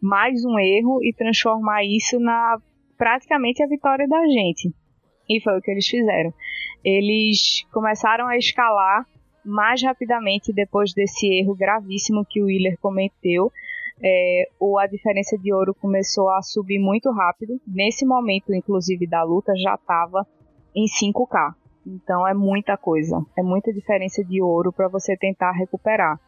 mais 0.00 0.44
um 0.44 0.58
erro, 0.58 1.02
e 1.02 1.12
transformar 1.12 1.84
isso 1.84 2.18
na 2.18 2.58
praticamente 2.96 3.62
a 3.62 3.66
vitória 3.66 4.06
da 4.08 4.26
gente. 4.26 4.72
E 5.28 5.40
foi 5.40 5.58
o 5.58 5.60
que 5.60 5.70
eles 5.70 5.86
fizeram. 5.86 6.32
Eles 6.84 7.64
começaram 7.72 8.26
a 8.26 8.36
escalar 8.36 9.04
mais 9.44 9.82
rapidamente 9.82 10.52
depois 10.52 10.92
desse 10.92 11.26
erro 11.26 11.54
gravíssimo 11.54 12.24
que 12.28 12.42
o 12.42 12.46
Wheeler 12.46 12.78
cometeu. 12.80 13.50
É, 14.02 14.48
ou 14.60 14.78
a 14.78 14.86
diferença 14.86 15.38
de 15.38 15.54
ouro 15.54 15.74
começou 15.74 16.28
a 16.28 16.42
subir 16.42 16.78
muito 16.78 17.10
rápido. 17.10 17.58
Nesse 17.66 18.04
momento, 18.04 18.54
inclusive, 18.54 19.06
da 19.06 19.22
luta, 19.22 19.52
já 19.56 19.74
estava 19.74 20.26
em 20.74 20.84
5K. 20.84 21.54
Então 21.86 22.26
é 22.26 22.34
muita 22.34 22.76
coisa, 22.76 23.24
é 23.38 23.42
muita 23.42 23.72
diferença 23.72 24.24
de 24.24 24.42
ouro 24.42 24.72
para 24.72 24.88
você 24.88 25.16
tentar 25.16 25.52
recuperar. 25.52 26.18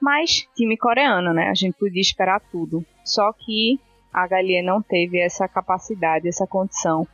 Mas 0.00 0.48
time 0.56 0.76
coreano, 0.78 1.34
né? 1.34 1.48
A 1.48 1.54
gente 1.54 1.76
podia 1.78 2.00
esperar 2.00 2.40
tudo. 2.50 2.84
Só 3.04 3.30
que 3.32 3.78
a 4.12 4.26
Galia 4.26 4.62
não 4.62 4.80
teve 4.80 5.20
essa 5.20 5.46
capacidade, 5.46 6.28
essa 6.28 6.46
condição 6.46 7.06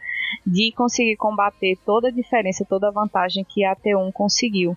de 0.46 0.72
conseguir 0.72 1.16
combater 1.16 1.76
toda 1.84 2.08
a 2.08 2.12
diferença, 2.12 2.64
toda 2.68 2.88
a 2.88 2.92
vantagem 2.92 3.44
que 3.44 3.64
a 3.64 3.74
T1 3.74 4.12
conseguiu. 4.12 4.76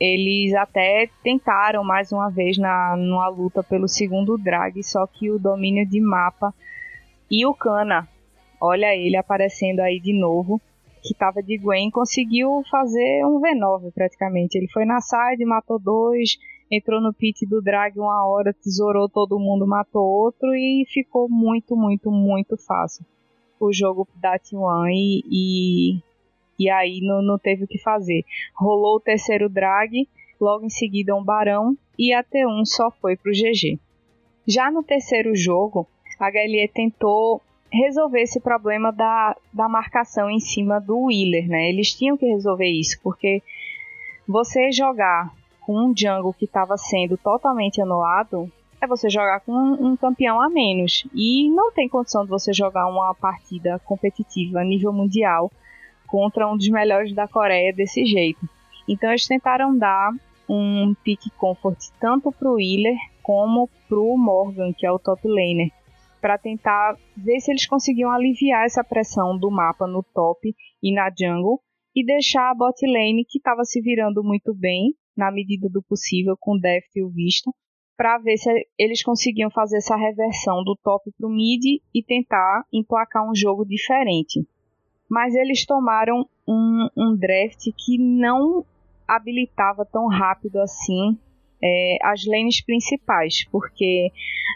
Eles 0.00 0.54
até 0.54 1.08
tentaram 1.22 1.84
mais 1.84 2.10
uma 2.10 2.30
vez 2.30 2.56
na 2.56 2.96
numa 2.96 3.28
luta 3.28 3.62
pelo 3.62 3.86
segundo 3.86 4.38
drag, 4.38 4.82
só 4.82 5.06
que 5.06 5.30
o 5.30 5.38
domínio 5.38 5.86
de 5.86 6.00
mapa 6.00 6.54
e 7.30 7.44
o 7.46 7.54
Kana, 7.54 8.08
olha 8.60 8.96
ele 8.96 9.16
aparecendo 9.16 9.80
aí 9.80 10.00
de 10.00 10.18
novo, 10.18 10.60
que 11.02 11.14
tava 11.14 11.42
de 11.42 11.56
Gwen, 11.58 11.90
conseguiu 11.90 12.62
fazer 12.70 13.24
um 13.24 13.40
V9 13.40 13.92
praticamente. 13.92 14.56
Ele 14.56 14.68
foi 14.68 14.84
na 14.84 15.00
side, 15.00 15.44
matou 15.44 15.78
dois, 15.78 16.38
entrou 16.70 17.00
no 17.00 17.12
pit 17.12 17.46
do 17.46 17.60
drag 17.60 17.98
uma 17.98 18.26
hora, 18.26 18.54
tesourou 18.54 19.08
todo 19.08 19.38
mundo, 19.38 19.66
matou 19.66 20.04
outro 20.04 20.54
e 20.54 20.84
ficou 20.88 21.28
muito, 21.28 21.76
muito, 21.76 22.10
muito 22.10 22.56
fácil 22.56 23.04
o 23.60 23.72
jogo 23.72 24.08
da 24.16 24.38
T1 24.38 24.88
e, 24.90 25.22
e, 25.30 26.00
e 26.58 26.70
aí 26.70 27.00
não, 27.02 27.20
não 27.20 27.38
teve 27.38 27.64
o 27.64 27.68
que 27.68 27.78
fazer. 27.78 28.24
Rolou 28.56 28.96
o 28.96 29.00
terceiro 29.00 29.48
drag, 29.48 30.08
logo 30.40 30.64
em 30.64 30.70
seguida 30.70 31.14
um 31.14 31.22
barão 31.22 31.76
e 31.98 32.12
a 32.12 32.24
T1 32.24 32.64
só 32.64 32.90
foi 32.90 33.16
pro 33.16 33.30
GG. 33.30 33.78
Já 34.48 34.70
no 34.70 34.82
terceiro 34.82 35.36
jogo, 35.36 35.86
a 36.18 36.28
HLE 36.28 36.66
tentou 36.72 37.42
resolver 37.72 38.20
esse 38.20 38.40
problema 38.40 38.92
da, 38.92 39.36
da 39.52 39.68
marcação 39.68 40.28
em 40.28 40.40
cima 40.40 40.80
do 40.80 41.06
Wheeler, 41.06 41.48
né? 41.48 41.68
Eles 41.68 41.94
tinham 41.94 42.16
que 42.16 42.26
resolver 42.26 42.68
isso, 42.68 42.98
porque 43.02 43.42
você 44.26 44.72
jogar 44.72 45.32
com 45.60 45.74
um 45.74 45.94
jungle 45.96 46.32
que 46.32 46.44
estava 46.44 46.76
sendo 46.76 47.16
totalmente 47.16 47.80
anulado 47.80 48.50
é 48.80 48.86
você 48.86 49.10
jogar 49.10 49.40
com 49.40 49.52
um, 49.52 49.88
um, 49.88 49.96
campeão 49.96 50.40
a 50.40 50.48
menos. 50.48 51.06
E 51.14 51.48
não 51.50 51.70
tem 51.70 51.88
condição 51.88 52.24
de 52.24 52.30
você 52.30 52.52
jogar 52.52 52.86
uma 52.86 53.14
partida 53.14 53.78
competitiva 53.84 54.60
a 54.60 54.64
nível 54.64 54.92
mundial 54.92 55.50
contra 56.06 56.48
um 56.48 56.56
dos 56.56 56.68
melhores 56.68 57.14
da 57.14 57.28
Coreia 57.28 57.72
desse 57.72 58.04
jeito. 58.04 58.48
Então 58.88 59.10
eles 59.10 59.26
tentaram 59.26 59.76
dar 59.76 60.12
um 60.48 60.94
pick 61.04 61.20
comfort 61.36 61.78
tanto 62.00 62.32
pro 62.32 62.54
Wheeler 62.54 62.96
como 63.22 63.68
pro 63.88 64.16
Morgan, 64.16 64.72
que 64.72 64.86
é 64.86 64.90
o 64.90 64.98
top 64.98 65.28
laner 65.28 65.70
para 66.20 66.38
tentar 66.38 66.96
ver 67.16 67.40
se 67.40 67.50
eles 67.50 67.66
conseguiam 67.66 68.10
aliviar 68.10 68.64
essa 68.64 68.84
pressão 68.84 69.38
do 69.38 69.50
mapa 69.50 69.86
no 69.86 70.02
top 70.02 70.54
e 70.82 70.94
na 70.94 71.10
jungle 71.10 71.60
e 71.94 72.04
deixar 72.04 72.50
a 72.50 72.54
bot 72.54 72.86
lane 72.86 73.24
que 73.28 73.38
estava 73.38 73.64
se 73.64 73.80
virando 73.80 74.22
muito 74.22 74.54
bem 74.54 74.94
na 75.16 75.30
medida 75.30 75.68
do 75.68 75.82
possível 75.82 76.36
com 76.38 76.56
o 76.56 76.60
Deft 76.60 76.90
e 76.94 77.02
o 77.02 77.10
Vista 77.10 77.50
para 77.96 78.16
ver 78.16 78.38
se 78.38 78.50
eles 78.78 79.02
conseguiam 79.02 79.50
fazer 79.50 79.76
essa 79.76 79.94
reversão 79.94 80.64
do 80.64 80.74
top 80.82 81.10
para 81.18 81.26
o 81.26 81.30
mid 81.30 81.82
e 81.94 82.02
tentar 82.02 82.64
emplacar 82.72 83.28
um 83.28 83.34
jogo 83.34 83.62
diferente. 83.66 84.40
Mas 85.06 85.34
eles 85.34 85.66
tomaram 85.66 86.26
um, 86.48 86.88
um 86.96 87.14
draft 87.14 87.66
que 87.76 87.98
não 87.98 88.64
habilitava 89.06 89.84
tão 89.84 90.06
rápido 90.06 90.56
assim 90.60 91.18
é, 91.62 91.98
as 92.02 92.24
lanes 92.24 92.64
principais, 92.64 93.44
porque 93.50 94.10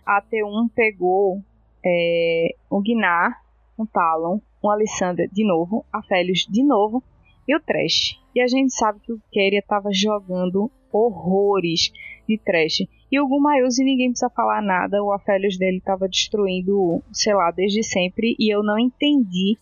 a 0.06 0.22
T1 0.22 0.70
pegou 0.74 1.42
é, 1.84 2.54
um 2.70 2.82
Gnar, 2.82 3.40
um 3.78 3.84
Talon, 3.84 4.40
um 4.62 4.70
Alessandra 4.70 5.26
de 5.28 5.46
novo, 5.46 5.84
a 5.92 6.02
Felius 6.02 6.46
de 6.48 6.64
novo 6.64 7.02
e 7.46 7.54
o 7.54 7.60
Trash. 7.60 8.18
E 8.34 8.40
a 8.40 8.46
gente 8.46 8.74
sabe 8.74 9.00
que 9.00 9.12
o 9.12 9.20
Keria 9.30 9.58
estava 9.58 9.90
jogando 9.92 10.70
horrores 10.92 11.92
de 12.28 12.38
Trash. 12.38 12.86
E 13.10 13.20
o 13.20 13.28
Gumayuzi 13.28 13.84
ninguém 13.84 14.10
precisa 14.10 14.30
falar 14.30 14.62
nada, 14.62 15.02
o 15.02 15.12
Aphelios 15.12 15.56
dele 15.56 15.78
estava 15.78 16.08
destruindo, 16.08 17.02
sei 17.12 17.34
lá, 17.34 17.50
desde 17.50 17.82
sempre, 17.82 18.34
e 18.38 18.52
eu 18.52 18.62
não 18.62 18.78
entendi 18.78 19.56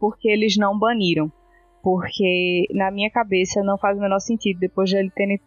porque 0.00 0.28
eles 0.28 0.56
não 0.56 0.78
baniram. 0.78 1.30
Porque 1.82 2.66
na 2.72 2.90
minha 2.90 3.10
cabeça 3.10 3.62
não 3.62 3.78
faz 3.78 3.96
o 3.96 4.00
menor 4.00 4.18
sentido, 4.18 4.58
depois 4.58 4.90
de 4.90 4.96
eles 4.96 5.12
terem, 5.14 5.40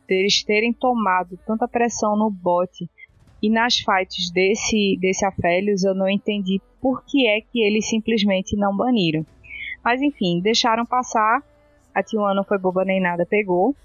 terem 0.46 0.74
tomado 0.74 1.38
tanta 1.46 1.68
pressão 1.68 2.16
no 2.16 2.30
bot 2.30 2.90
e 3.42 3.50
nas 3.50 3.78
fights 3.78 4.30
desse, 4.32 4.98
desse 5.00 5.26
Aphelios 5.26 5.84
eu 5.84 5.96
não 5.96 6.08
entendi 6.08 6.62
por 6.80 7.04
que 7.04 7.28
é 7.28 7.42
que 7.42 7.62
eles 7.62 7.88
simplesmente 7.88 8.56
não 8.56 8.76
baniram. 8.76 9.26
Mas 9.84 10.02
enfim, 10.02 10.40
deixaram 10.40 10.86
passar. 10.86 11.44
A 11.94 12.04
T1 12.04 12.34
não 12.36 12.44
foi 12.44 12.58
boba 12.58 12.86
nem 12.86 13.02
nada, 13.02 13.26
pegou 13.26 13.76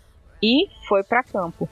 e 0.43 0.69
foi 0.87 1.03
para 1.03 1.23
campo. 1.23 1.69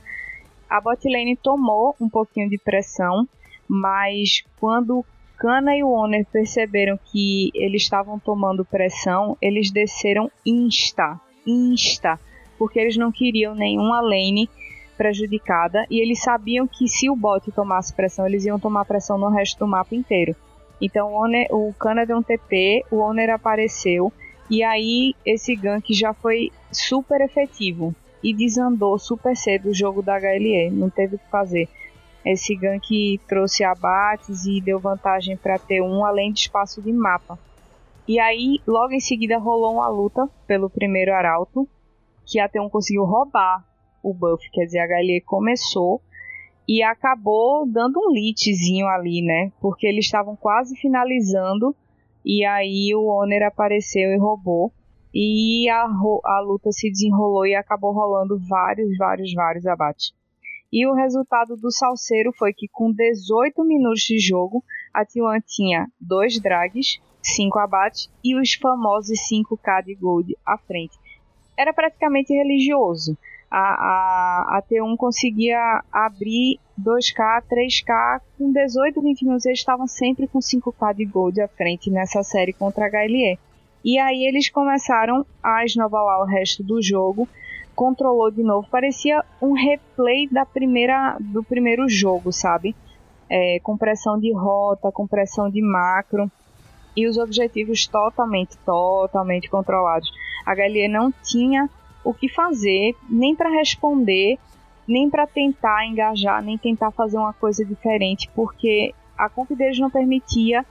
A 0.69 0.81
botlane 0.81 1.37
tomou 1.37 1.95
um 2.01 2.09
pouquinho 2.09 2.49
de 2.49 2.59
pressão, 2.59 3.29
mas 3.69 4.43
quando 4.59 5.05
Kana 5.37 5.77
e 5.77 5.83
o 5.83 5.91
Owner 5.91 6.27
perceberam 6.27 6.99
que 6.99 7.51
eles 7.55 7.83
estavam 7.83 8.19
tomando 8.19 8.65
pressão, 8.65 9.37
eles 9.43 9.71
desceram 9.71 10.31
insta, 10.45 11.21
insta, 11.47 12.19
porque 12.59 12.79
eles 12.79 12.97
não 12.97 13.13
queriam 13.13 13.55
nenhuma 13.55 14.01
lane 14.01 14.49
prejudicada 14.97 15.87
e 15.91 16.01
eles 16.01 16.23
sabiam 16.23 16.67
que 16.67 16.89
se 16.89 17.11
o 17.11 17.17
bot 17.17 17.51
tomasse 17.53 17.93
pressão, 17.95 18.27
eles 18.27 18.45
iam 18.45 18.59
tomar 18.59 18.85
pressão 18.85 19.19
no 19.19 19.29
resto 19.29 19.59
do 19.59 19.67
mapa 19.67 19.95
inteiro. 19.95 20.35
Então 20.81 21.13
o, 21.13 21.25
Owner, 21.25 21.47
o 21.51 21.75
deu 22.07 22.19
um 22.19 22.23
TP, 22.23 22.85
o 22.91 23.01
Owner 23.01 23.31
apareceu 23.31 24.13
e 24.51 24.63
aí 24.63 25.15
esse 25.25 25.55
gank 25.57 25.93
já 25.95 26.13
foi 26.13 26.51
super 26.71 27.21
efetivo 27.21 27.95
e 28.23 28.35
desandou 28.35 28.99
super 28.99 29.37
cedo 29.37 29.69
o 29.69 29.75
jogo 29.75 30.03
da 30.03 30.17
HLE, 30.17 30.71
não 30.71 30.89
teve 30.91 31.17
o 31.17 31.19
que 31.19 31.31
fazer. 31.31 31.69
Esse 32.25 32.57
gank 32.57 33.21
trouxe 33.29 33.63
abates 33.63 34.47
e 34.47 34.61
deu 34.61 34.81
vantagem 34.81 35.37
para 35.37 35.59
T1 35.59 36.07
além 36.07 36.33
de 36.33 36.41
espaço 36.41 36.81
de 36.81 36.91
mapa. 36.91 37.39
E 38.09 38.19
aí, 38.19 38.61
logo 38.67 38.93
em 38.93 39.01
seguida, 39.01 39.39
rolou 39.39 39.75
uma 39.75 39.89
luta 39.89 40.29
pelo 40.47 40.71
primeiro 40.71 41.13
arauto, 41.13 41.69
que 42.27 42.39
a 42.39 42.49
T1 42.49 42.71
conseguiu 42.71 43.05
roubar 43.05 43.63
o 44.05 44.13
buff, 44.13 44.47
dizer, 44.53 44.81
a 44.81 44.87
HLE 44.87 45.23
começou 45.23 46.03
e 46.69 46.83
acabou 46.83 47.67
dando 47.67 47.99
um 47.99 48.13
litzinho 48.13 48.87
ali, 48.87 49.23
né? 49.23 49.51
Porque 49.61 49.87
eles 49.87 50.05
estavam 50.05 50.37
quase 50.37 50.77
finalizando 50.77 51.75
e 52.25 52.45
aí 52.45 52.95
o 52.95 53.09
Owner 53.09 53.47
apareceu 53.47 54.13
e 54.13 54.19
roubou. 54.19 54.71
E 55.13 55.69
a, 55.69 55.85
a 55.85 56.41
luta 56.41 56.73
se 56.73 56.91
desenrolou 56.91 57.47
e 57.47 57.55
acabou 57.55 57.93
rolando 57.93 58.39
vários, 58.49 58.97
vários, 58.99 59.33
vários 59.33 59.67
abates. 59.67 60.13
E 60.73 60.87
o 60.87 60.95
resultado 60.95 61.57
do 61.57 61.71
Salseiro 61.71 62.33
foi 62.37 62.53
que 62.53 62.67
com 62.67 62.91
18 62.91 63.63
minutos 63.65 64.01
de 64.01 64.19
jogo, 64.19 64.65
a 64.93 65.07
T1 65.07 65.41
tinha 65.47 65.87
dois 66.01 66.41
drags, 66.41 67.01
5 67.23 67.59
abates 67.61 68.11
e 68.25 68.35
os 68.35 68.55
famosos 68.55 69.17
5k 69.31 69.85
de 69.85 69.95
gold 69.95 70.37
à 70.45 70.59
frente. 70.59 70.99
Era 71.57 71.73
praticamente 71.73 72.35
religioso 72.35 73.17
a, 73.55 74.57
a, 74.57 74.59
a 74.59 74.63
T1 74.63 74.97
conseguia 74.97 75.81
abrir 75.93 76.59
2K, 76.81 77.45
3K 77.49 78.21
com 78.37 78.53
18, 78.53 79.01
20 79.01 79.25
minutos. 79.25 79.47
Eles 79.47 79.61
estavam 79.61 79.87
sempre 79.87 80.27
com 80.27 80.41
5K 80.41 80.93
de 80.93 81.05
gold 81.05 81.41
à 81.41 81.47
frente 81.47 81.89
nessa 81.89 82.25
série 82.25 82.53
contra 82.53 82.87
a 82.87 82.89
HLE. 82.89 83.39
E 83.85 83.97
aí 83.97 84.25
eles 84.27 84.51
começaram 84.51 85.25
a 85.41 85.65
esnovalar 85.65 86.21
o 86.21 86.25
resto 86.25 86.65
do 86.65 86.83
jogo, 86.83 87.29
controlou 87.77 88.29
de 88.29 88.43
novo. 88.43 88.67
Parecia 88.69 89.25
um 89.41 89.53
replay 89.53 90.27
da 90.29 90.45
primeira, 90.45 91.17
do 91.21 91.45
primeiro 91.45 91.89
jogo, 91.89 92.33
sabe? 92.33 92.75
É, 93.31 93.61
com 93.63 93.77
pressão 93.77 94.19
de 94.19 94.33
rota, 94.33 94.91
com 94.91 95.07
pressão 95.07 95.49
de 95.49 95.63
macro 95.63 96.29
e 96.97 97.07
os 97.07 97.19
objetivos 97.19 97.87
totalmente, 97.87 98.57
totalmente 98.67 99.49
controlados. 99.49 100.11
A 100.45 100.55
HLE 100.55 100.89
não 100.89 101.13
tinha 101.23 101.71
o 102.05 102.13
que 102.13 102.29
fazer, 102.29 102.95
nem 103.09 103.35
para 103.35 103.51
responder, 103.51 104.39
nem 104.87 105.09
para 105.09 105.27
tentar 105.27 105.87
engajar, 105.87 106.43
nem 106.43 106.59
tentar 106.59 106.91
fazer 106.91 107.17
uma 107.17 107.33
coisa 107.33 107.65
diferente, 107.65 108.29
porque 108.35 108.95
a 109.17 109.29
comp 109.29 109.51
deles 109.51 109.79
não 109.79 109.91
permitia 109.91 110.65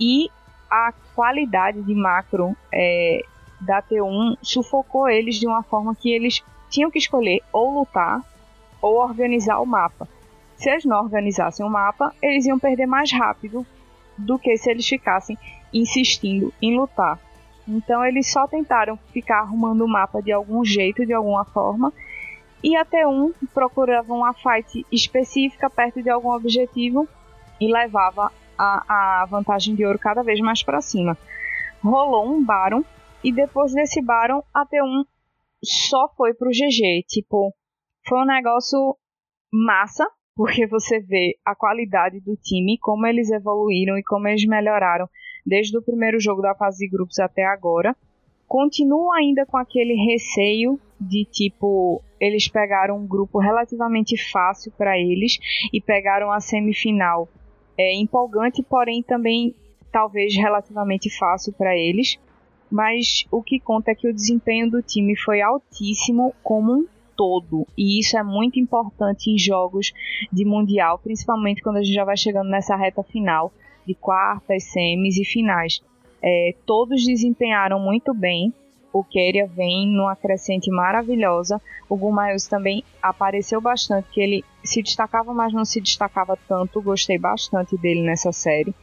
e 0.00 0.30
a 0.70 0.92
qualidade 1.14 1.82
de 1.82 1.94
macro 1.94 2.56
é, 2.72 3.22
da 3.60 3.82
T1 3.82 4.36
sufocou 4.42 5.08
eles 5.08 5.36
de 5.36 5.46
uma 5.46 5.62
forma 5.62 5.94
que 5.94 6.10
eles 6.10 6.42
tinham 6.68 6.90
que 6.90 6.98
escolher 6.98 7.40
ou 7.52 7.80
lutar 7.80 8.22
ou 8.80 8.96
organizar 8.96 9.60
o 9.60 9.66
mapa. 9.66 10.08
Se 10.56 10.70
eles 10.70 10.84
não 10.84 11.02
organizassem 11.02 11.64
o 11.64 11.70
mapa, 11.70 12.14
eles 12.22 12.46
iam 12.46 12.58
perder 12.58 12.86
mais 12.86 13.12
rápido 13.12 13.66
do 14.16 14.38
que 14.38 14.56
se 14.56 14.70
eles 14.70 14.86
ficassem 14.86 15.36
insistindo 15.72 16.52
em 16.60 16.76
lutar. 16.76 17.18
Então 17.66 18.04
eles 18.04 18.30
só 18.30 18.46
tentaram 18.46 18.96
ficar 19.12 19.40
arrumando 19.40 19.82
o 19.82 19.88
mapa 19.88 20.22
de 20.22 20.32
algum 20.32 20.64
jeito, 20.64 21.04
de 21.04 21.12
alguma 21.12 21.44
forma, 21.44 21.92
e 22.62 22.76
até 22.76 23.06
um 23.06 23.32
procurava 23.52 24.12
uma 24.12 24.32
fight 24.32 24.86
específica 24.90 25.68
perto 25.68 26.02
de 26.02 26.10
algum 26.10 26.30
objetivo 26.30 27.08
e 27.60 27.72
levava 27.72 28.32
a, 28.58 29.22
a 29.22 29.26
vantagem 29.26 29.74
de 29.74 29.84
ouro 29.84 29.98
cada 29.98 30.22
vez 30.22 30.40
mais 30.40 30.62
para 30.62 30.80
cima. 30.80 31.16
Rolou 31.82 32.26
um 32.26 32.44
Baron 32.44 32.82
e 33.22 33.32
depois 33.32 33.72
desse 33.72 34.02
Baron 34.02 34.42
a 34.54 34.64
T1 34.64 35.04
só 35.64 36.08
foi 36.16 36.34
pro 36.34 36.50
GG. 36.50 37.04
Tipo, 37.06 37.52
foi 38.06 38.20
um 38.20 38.26
negócio 38.26 38.96
massa, 39.52 40.06
porque 40.34 40.66
você 40.66 41.00
vê 41.00 41.38
a 41.44 41.54
qualidade 41.54 42.20
do 42.20 42.36
time, 42.36 42.78
como 42.78 43.06
eles 43.06 43.30
evoluíram 43.30 43.96
e 43.98 44.02
como 44.02 44.28
eles 44.28 44.46
melhoraram 44.46 45.08
desde 45.46 45.78
o 45.78 45.82
primeiro 45.82 46.18
jogo 46.18 46.42
da 46.42 46.54
fase 46.54 46.78
de 46.78 46.88
grupos 46.88 47.18
até 47.18 47.44
agora. 47.44 47.96
Continua 48.48 49.16
ainda 49.16 49.46
com 49.46 49.56
aquele 49.56 49.94
receio 49.94 50.78
de 51.00 51.24
tipo, 51.24 52.02
eles 52.20 52.48
pegaram 52.48 52.98
um 52.98 53.06
grupo 53.06 53.38
relativamente 53.38 54.16
fácil 54.30 54.72
para 54.76 54.98
eles 54.98 55.38
e 55.72 55.80
pegaram 55.80 56.32
a 56.32 56.40
semifinal 56.40 57.28
é, 57.78 57.94
empolgante, 57.94 58.62
porém 58.62 59.02
também 59.02 59.54
talvez 59.92 60.34
relativamente 60.34 61.10
fácil 61.10 61.52
para 61.52 61.76
eles. 61.76 62.18
Mas 62.70 63.24
o 63.30 63.42
que 63.42 63.60
conta 63.60 63.92
é 63.92 63.94
que 63.94 64.08
o 64.08 64.14
desempenho 64.14 64.70
do 64.70 64.82
time 64.82 65.16
foi 65.16 65.40
altíssimo 65.40 66.34
como 66.42 66.72
um 66.72 66.86
todo. 67.16 67.66
E 67.76 68.00
isso 68.00 68.18
é 68.18 68.22
muito 68.22 68.58
importante 68.58 69.30
em 69.30 69.38
jogos 69.38 69.92
de 70.32 70.44
Mundial, 70.44 70.98
principalmente 70.98 71.62
quando 71.62 71.76
a 71.76 71.82
gente 71.82 71.94
já 71.94 72.04
vai 72.04 72.16
chegando 72.16 72.50
nessa 72.50 72.76
reta 72.76 73.02
final 73.02 73.52
de 73.86 73.94
quartas, 73.94 74.64
semis 74.64 75.16
e 75.16 75.24
finais. 75.24 75.80
É, 76.22 76.54
todos 76.66 77.04
desempenharam 77.04 77.78
muito 77.78 78.12
bem. 78.12 78.52
O 78.92 79.04
Keria 79.04 79.46
vem 79.46 79.86
numa 79.86 80.16
crescente 80.16 80.70
maravilhosa. 80.70 81.60
O 81.88 81.96
Gumayus 81.96 82.46
também 82.46 82.82
apareceu 83.02 83.60
bastante, 83.60 84.08
que 84.10 84.20
ele 84.20 84.44
se 84.64 84.82
destacava, 84.82 85.32
mas 85.34 85.52
não 85.52 85.64
se 85.64 85.80
destacava 85.80 86.36
tanto. 86.48 86.80
Gostei 86.80 87.18
bastante 87.18 87.76
dele 87.76 88.02
nessa 88.02 88.32
série. 88.32 88.74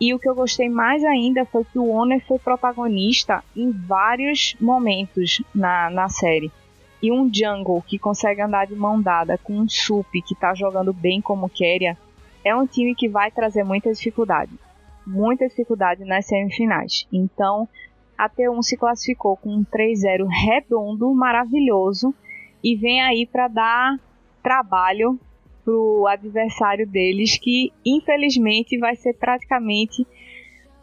E 0.00 0.12
o 0.12 0.18
que 0.18 0.28
eu 0.28 0.34
gostei 0.34 0.68
mais 0.68 1.04
ainda 1.04 1.44
foi 1.44 1.64
que 1.64 1.78
o 1.78 1.90
Owner 1.90 2.20
foi 2.26 2.38
protagonista 2.38 3.44
em 3.54 3.70
vários 3.70 4.56
momentos 4.60 5.40
na, 5.54 5.88
na 5.90 6.08
série. 6.08 6.50
E 7.00 7.12
um 7.12 7.32
jungle 7.32 7.80
que 7.86 7.98
consegue 7.98 8.40
andar 8.40 8.66
de 8.66 8.74
mão 8.74 9.00
dada 9.00 9.38
com 9.38 9.52
um 9.52 9.68
sup 9.68 10.10
que 10.22 10.34
tá 10.34 10.54
jogando 10.54 10.92
bem 10.92 11.20
como 11.20 11.48
Keria, 11.48 11.96
é 12.44 12.54
um 12.54 12.66
time 12.66 12.94
que 12.94 13.08
vai 13.08 13.30
trazer 13.30 13.64
muita 13.64 13.92
dificuldade. 13.92 14.52
Muita 15.06 15.48
dificuldade 15.48 16.04
nas 16.04 16.26
semifinais. 16.26 17.06
Então, 17.12 17.68
a 18.16 18.28
T1 18.28 18.62
se 18.62 18.76
classificou 18.76 19.36
com 19.36 19.50
um 19.50 19.64
3-0 19.64 20.26
redondo, 20.28 21.12
maravilhoso, 21.14 22.14
e 22.62 22.76
vem 22.76 23.02
aí 23.02 23.26
para 23.26 23.48
dar 23.48 23.98
trabalho 24.42 25.18
pro 25.64 26.06
adversário 26.08 26.86
deles, 26.86 27.38
que 27.38 27.72
infelizmente 27.84 28.78
vai 28.78 28.96
ser 28.96 29.14
praticamente 29.14 30.06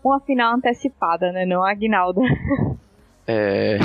uma 0.04 0.20
final 0.20 0.56
antecipada, 0.56 1.32
né, 1.32 1.46
não, 1.46 1.64
Aguinaldo? 1.64 2.22
É, 3.28 3.78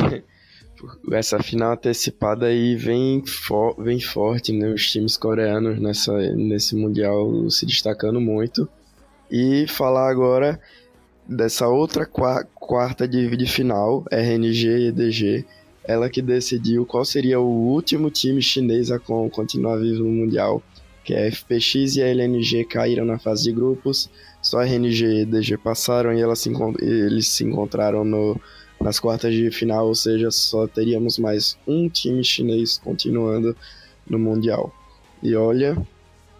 essa 1.12 1.42
final 1.42 1.73
antecipada 1.73 2.47
aí 2.47 2.77
vem, 2.77 3.25
for, 3.27 3.75
vem 3.83 4.01
forte, 4.01 4.53
né? 4.53 4.68
Os 4.68 4.90
times 4.90 5.16
coreanos 5.16 5.81
nessa, 5.81 6.12
nesse 6.35 6.75
Mundial 6.75 7.51
se 7.51 7.66
destacando 7.66 8.20
muito. 8.20 8.68
E 9.31 9.66
falar 9.68 10.11
agora 10.11 10.61
dessa 11.27 11.68
outra 11.68 12.07
quarta 12.07 13.09
de, 13.09 13.37
de 13.37 13.47
final, 13.47 14.05
RNG 14.11 14.68
e 14.68 14.87
EDG, 14.88 15.47
ela 15.85 16.09
que 16.09 16.23
decidiu 16.23 16.87
qual 16.87 17.05
seria 17.05 17.40
o 17.40 17.47
último 17.47 18.11
time 18.11 18.40
chinês 18.40 18.90
a 18.90 18.99
continuar 18.99 19.77
vivo 19.79 20.05
no 20.05 20.11
Mundial, 20.11 20.62
que 21.05 21.14
é 21.14 21.31
FPX 21.31 21.97
e 21.97 22.03
a 22.03 22.09
LNG 22.09 22.64
caíram 22.64 23.05
na 23.05 23.18
fase 23.18 23.44
de 23.44 23.53
grupos, 23.53 24.11
só 24.40 24.61
a 24.61 24.64
RNG 24.64 25.05
e 25.05 25.20
EDG 25.23 25.59
passaram 25.59 26.14
e 26.14 26.20
elas 26.20 26.38
se, 26.38 26.51
eles 26.81 27.29
se 27.29 27.44
encontraram 27.44 28.05
no 28.05 28.40
nas 28.85 29.01
quartas 29.01 29.33
de 29.33 29.51
final, 29.51 29.88
ou 29.88 29.94
seja, 29.94 30.31
só 30.31 30.66
teríamos 30.66 31.18
mais 31.18 31.57
um 31.66 31.88
time 31.88 32.23
chinês 32.23 32.77
continuando 32.77 33.57
no 34.07 34.18
Mundial. 34.18 34.75
E 35.23 35.35
olha, 35.35 35.75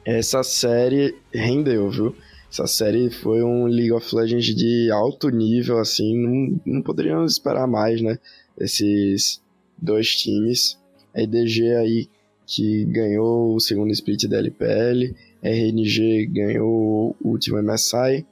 essa 0.05 0.43
série 0.43 1.17
rendeu, 1.33 1.89
viu? 1.89 2.15
Essa 2.53 2.67
série 2.67 3.09
foi 3.09 3.43
um 3.43 3.65
League 3.65 3.93
of 3.93 4.15
Legends 4.15 4.55
de 4.55 4.91
alto 4.91 5.31
nível, 5.31 5.79
assim, 5.79 6.19
não, 6.19 6.61
não 6.67 6.83
poderíamos 6.83 7.33
esperar 7.33 7.67
mais, 7.67 8.03
né? 8.03 8.19
Esses 8.61 9.41
dois 9.79 10.15
times. 10.15 10.79
A 11.15 11.23
EDG 11.23 11.75
aí 11.77 12.09
que 12.47 12.85
ganhou 12.85 13.55
o 13.55 13.61
segundo 13.61 13.91
split 13.93 14.27
da 14.27 14.37
LPL, 14.37 15.15
RNG 15.43 16.27
ganhou 16.27 17.17
o 17.23 17.29
último 17.31 17.57
MSI. 17.63 18.27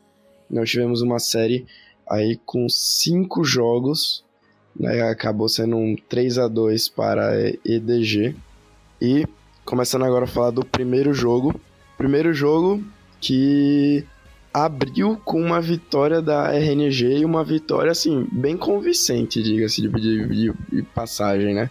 Nós 0.50 0.68
tivemos 0.68 1.00
uma 1.00 1.18
série 1.18 1.64
Aí 2.12 2.38
com 2.44 2.68
cinco 2.68 3.42
jogos, 3.42 4.22
né, 4.78 5.00
acabou 5.08 5.48
sendo 5.48 5.78
um 5.78 5.96
3 6.10 6.36
a 6.36 6.46
2 6.46 6.88
para 6.90 7.32
EDG. 7.64 8.36
E 9.00 9.26
começando 9.64 10.04
agora 10.04 10.26
a 10.26 10.28
falar 10.28 10.50
do 10.50 10.62
primeiro 10.62 11.14
jogo. 11.14 11.58
Primeiro 11.96 12.34
jogo 12.34 12.84
que 13.18 14.04
abriu 14.52 15.16
com 15.24 15.40
uma 15.40 15.58
vitória 15.58 16.20
da 16.20 16.52
RNG 16.52 17.20
e 17.20 17.24
uma 17.24 17.42
vitória, 17.42 17.90
assim, 17.90 18.26
bem 18.30 18.58
convincente, 18.58 19.42
diga-se 19.42 19.80
de, 19.80 19.88
de, 19.88 20.52
de, 20.70 20.82
passagem, 20.94 21.54
né? 21.54 21.70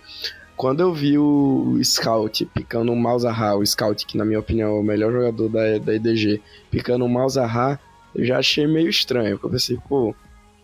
Quando 0.57 0.79
eu 0.79 0.91
vi 0.91 1.19
o 1.19 1.79
Scout 1.83 2.47
picando 2.47 2.91
um 2.91 2.95
Malzahar, 2.95 3.57
o 3.57 3.65
Scout, 3.65 4.07
que 4.07 4.17
na 4.17 4.25
minha 4.25 4.39
opinião 4.39 4.69
é 4.69 4.79
o 4.79 4.83
melhor 4.83 5.11
jogador 5.11 5.49
da, 5.49 5.77
da 5.77 5.93
EDG, 5.93 6.41
picando 6.71 7.05
um 7.05 7.09
Malzahar, 7.09 7.79
eu 8.15 8.25
já 8.25 8.39
achei 8.39 8.65
meio 8.65 8.89
estranho, 8.89 9.35
porque 9.37 9.45
eu 9.45 9.51
pensei, 9.51 9.77
pô, 9.87 10.15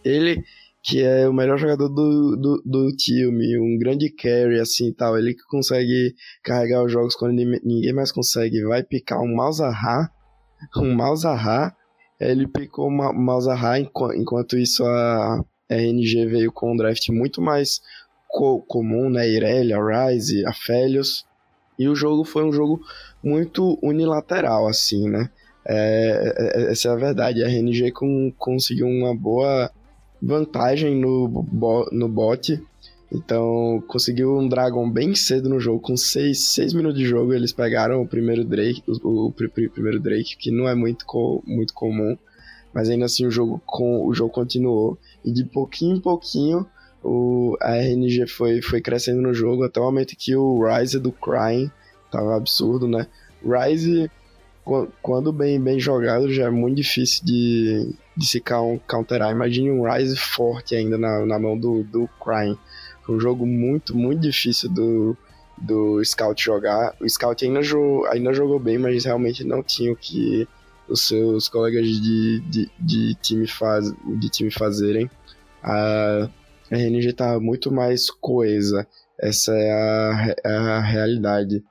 ele 0.07 0.43
que 0.87 1.03
é 1.03 1.27
o 1.27 1.33
melhor 1.33 1.57
jogador 1.57 1.89
do, 1.89 2.37
do, 2.37 2.63
do 2.65 2.95
time, 2.95 3.59
um 3.59 3.77
grande 3.77 4.09
carry, 4.09 4.57
assim, 4.57 4.93
tal, 4.93 5.17
ele 5.17 5.33
que 5.33 5.43
consegue 5.49 6.15
carregar 6.41 6.81
os 6.81 6.89
jogos 6.89 7.13
quando 7.13 7.33
ninguém 7.35 7.91
mais 7.91 8.09
consegue, 8.09 8.63
vai 8.63 8.81
picar 8.83 9.19
um 9.19 9.35
Malzahar, 9.35 10.09
um 10.77 10.95
Malzahar, 10.95 11.75
ele 12.17 12.47
picou 12.47 12.87
uma 12.87 13.11
Malzahar, 13.11 13.81
enquanto 13.81 14.57
isso 14.57 14.85
a 14.85 15.43
RNG 15.69 16.25
veio 16.25 16.53
com 16.53 16.71
um 16.71 16.77
draft 16.77 17.09
muito 17.09 17.41
mais 17.41 17.81
co 18.25 18.61
comum, 18.61 19.09
né, 19.09 19.27
Irelia, 19.29 19.77
Ryze, 19.77 20.45
Aphelios, 20.45 21.25
e 21.77 21.89
o 21.89 21.95
jogo 21.95 22.23
foi 22.23 22.45
um 22.45 22.53
jogo 22.53 22.79
muito 23.21 23.77
unilateral, 23.83 24.67
assim, 24.67 25.09
né, 25.09 25.29
é, 25.67 26.33
é, 26.37 26.61
é 26.61 26.71
essa 26.71 26.87
é 26.87 26.91
a 26.91 26.95
verdade, 26.95 27.43
a 27.43 27.47
RNG 27.47 27.91
com, 27.91 28.31
conseguiu 28.37 28.87
uma 28.87 29.13
boa 29.13 29.69
vantagem 30.21 30.95
no, 30.95 31.27
bo 31.27 31.87
no 31.91 32.07
bot. 32.07 32.61
Então, 33.11 33.81
conseguiu 33.87 34.37
um 34.37 34.49
Dragon 34.49 34.89
bem 34.89 35.15
cedo 35.15 35.47
no 35.47 35.59
jogo, 35.59 35.79
com 35.79 35.95
6 35.95 36.73
minutos 36.73 36.99
de 36.99 37.05
jogo, 37.05 37.33
eles 37.33 37.53
pegaram 37.53 38.01
o 38.01 38.07
primeiro 38.07 38.43
Drake, 38.43 38.83
o, 38.85 39.07
o, 39.07 39.27
o 39.27 39.31
primeiro 39.31 39.99
Drake, 39.99 40.35
que 40.35 40.51
não 40.51 40.67
é 40.67 40.75
muito, 40.75 41.05
co 41.05 41.41
muito 41.47 41.73
comum, 41.73 42.17
mas 42.73 42.89
ainda 42.89 43.05
assim 43.05 43.25
o 43.25 43.31
jogo, 43.31 43.61
com, 43.65 44.05
o 44.05 44.13
jogo 44.13 44.33
continuou, 44.33 44.97
e 45.23 45.31
de 45.31 45.45
pouquinho 45.45 45.95
em 45.95 46.01
pouquinho 46.01 46.65
o, 47.01 47.55
a 47.61 47.77
RNG 47.77 48.27
foi, 48.27 48.61
foi 48.61 48.81
crescendo 48.81 49.21
no 49.21 49.33
jogo, 49.33 49.63
até 49.63 49.79
o 49.79 49.83
momento 49.83 50.15
que 50.17 50.35
o 50.35 50.67
Rise 50.67 50.99
do 50.99 51.13
Crying 51.13 51.71
tava 52.11 52.35
absurdo, 52.35 52.89
né? 52.89 53.07
Rise 53.41 54.11
quando 55.01 55.31
bem, 55.31 55.61
bem 55.61 55.79
jogado, 55.79 56.29
já 56.29 56.47
é 56.47 56.49
muito 56.49 56.75
difícil 56.75 57.23
de, 57.25 57.89
de 58.17 58.25
se 58.25 58.43
counterar. 58.87 59.31
Imagine 59.31 59.69
um 59.69 59.89
Rise 59.89 60.17
forte 60.17 60.75
ainda 60.75 60.97
na, 60.97 61.25
na 61.25 61.37
mão 61.37 61.57
do, 61.57 61.83
do 61.83 62.09
Crime. 62.19 62.57
Foi 63.05 63.15
um 63.15 63.19
jogo 63.19 63.45
muito, 63.45 63.95
muito 63.95 64.21
difícil 64.21 64.69
do, 64.69 65.15
do 65.57 66.03
Scout 66.03 66.43
jogar. 66.43 66.95
O 66.99 67.07
Scout 67.07 67.45
ainda, 67.45 67.61
jo 67.61 68.05
ainda 68.07 68.33
jogou 68.33 68.59
bem, 68.59 68.79
mas 68.79 69.05
realmente 69.05 69.43
não 69.43 69.61
tinha 69.61 69.93
o 69.93 69.95
que 69.95 70.47
os 70.89 71.01
seus 71.01 71.47
colegas 71.47 71.85
de, 71.85 72.39
de, 72.49 72.71
de, 72.79 73.15
time, 73.15 73.45
faz, 73.47 73.93
de 74.19 74.29
time 74.29 74.49
fazerem. 74.49 75.09
A 75.61 76.27
RNG 76.71 77.13
tá 77.13 77.39
muito 77.39 77.71
mais 77.71 78.09
coesa, 78.09 78.87
essa 79.19 79.53
é 79.53 79.71
a, 79.71 80.35
é 80.43 80.55
a 80.55 80.79
realidade. 80.79 81.63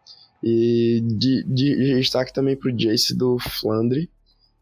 E 0.42 1.02
de, 1.02 1.42
de 1.44 1.94
destaque 1.96 2.32
também 2.32 2.56
pro 2.56 2.72
Jace 2.72 3.16
do 3.16 3.38
Flandre, 3.38 4.08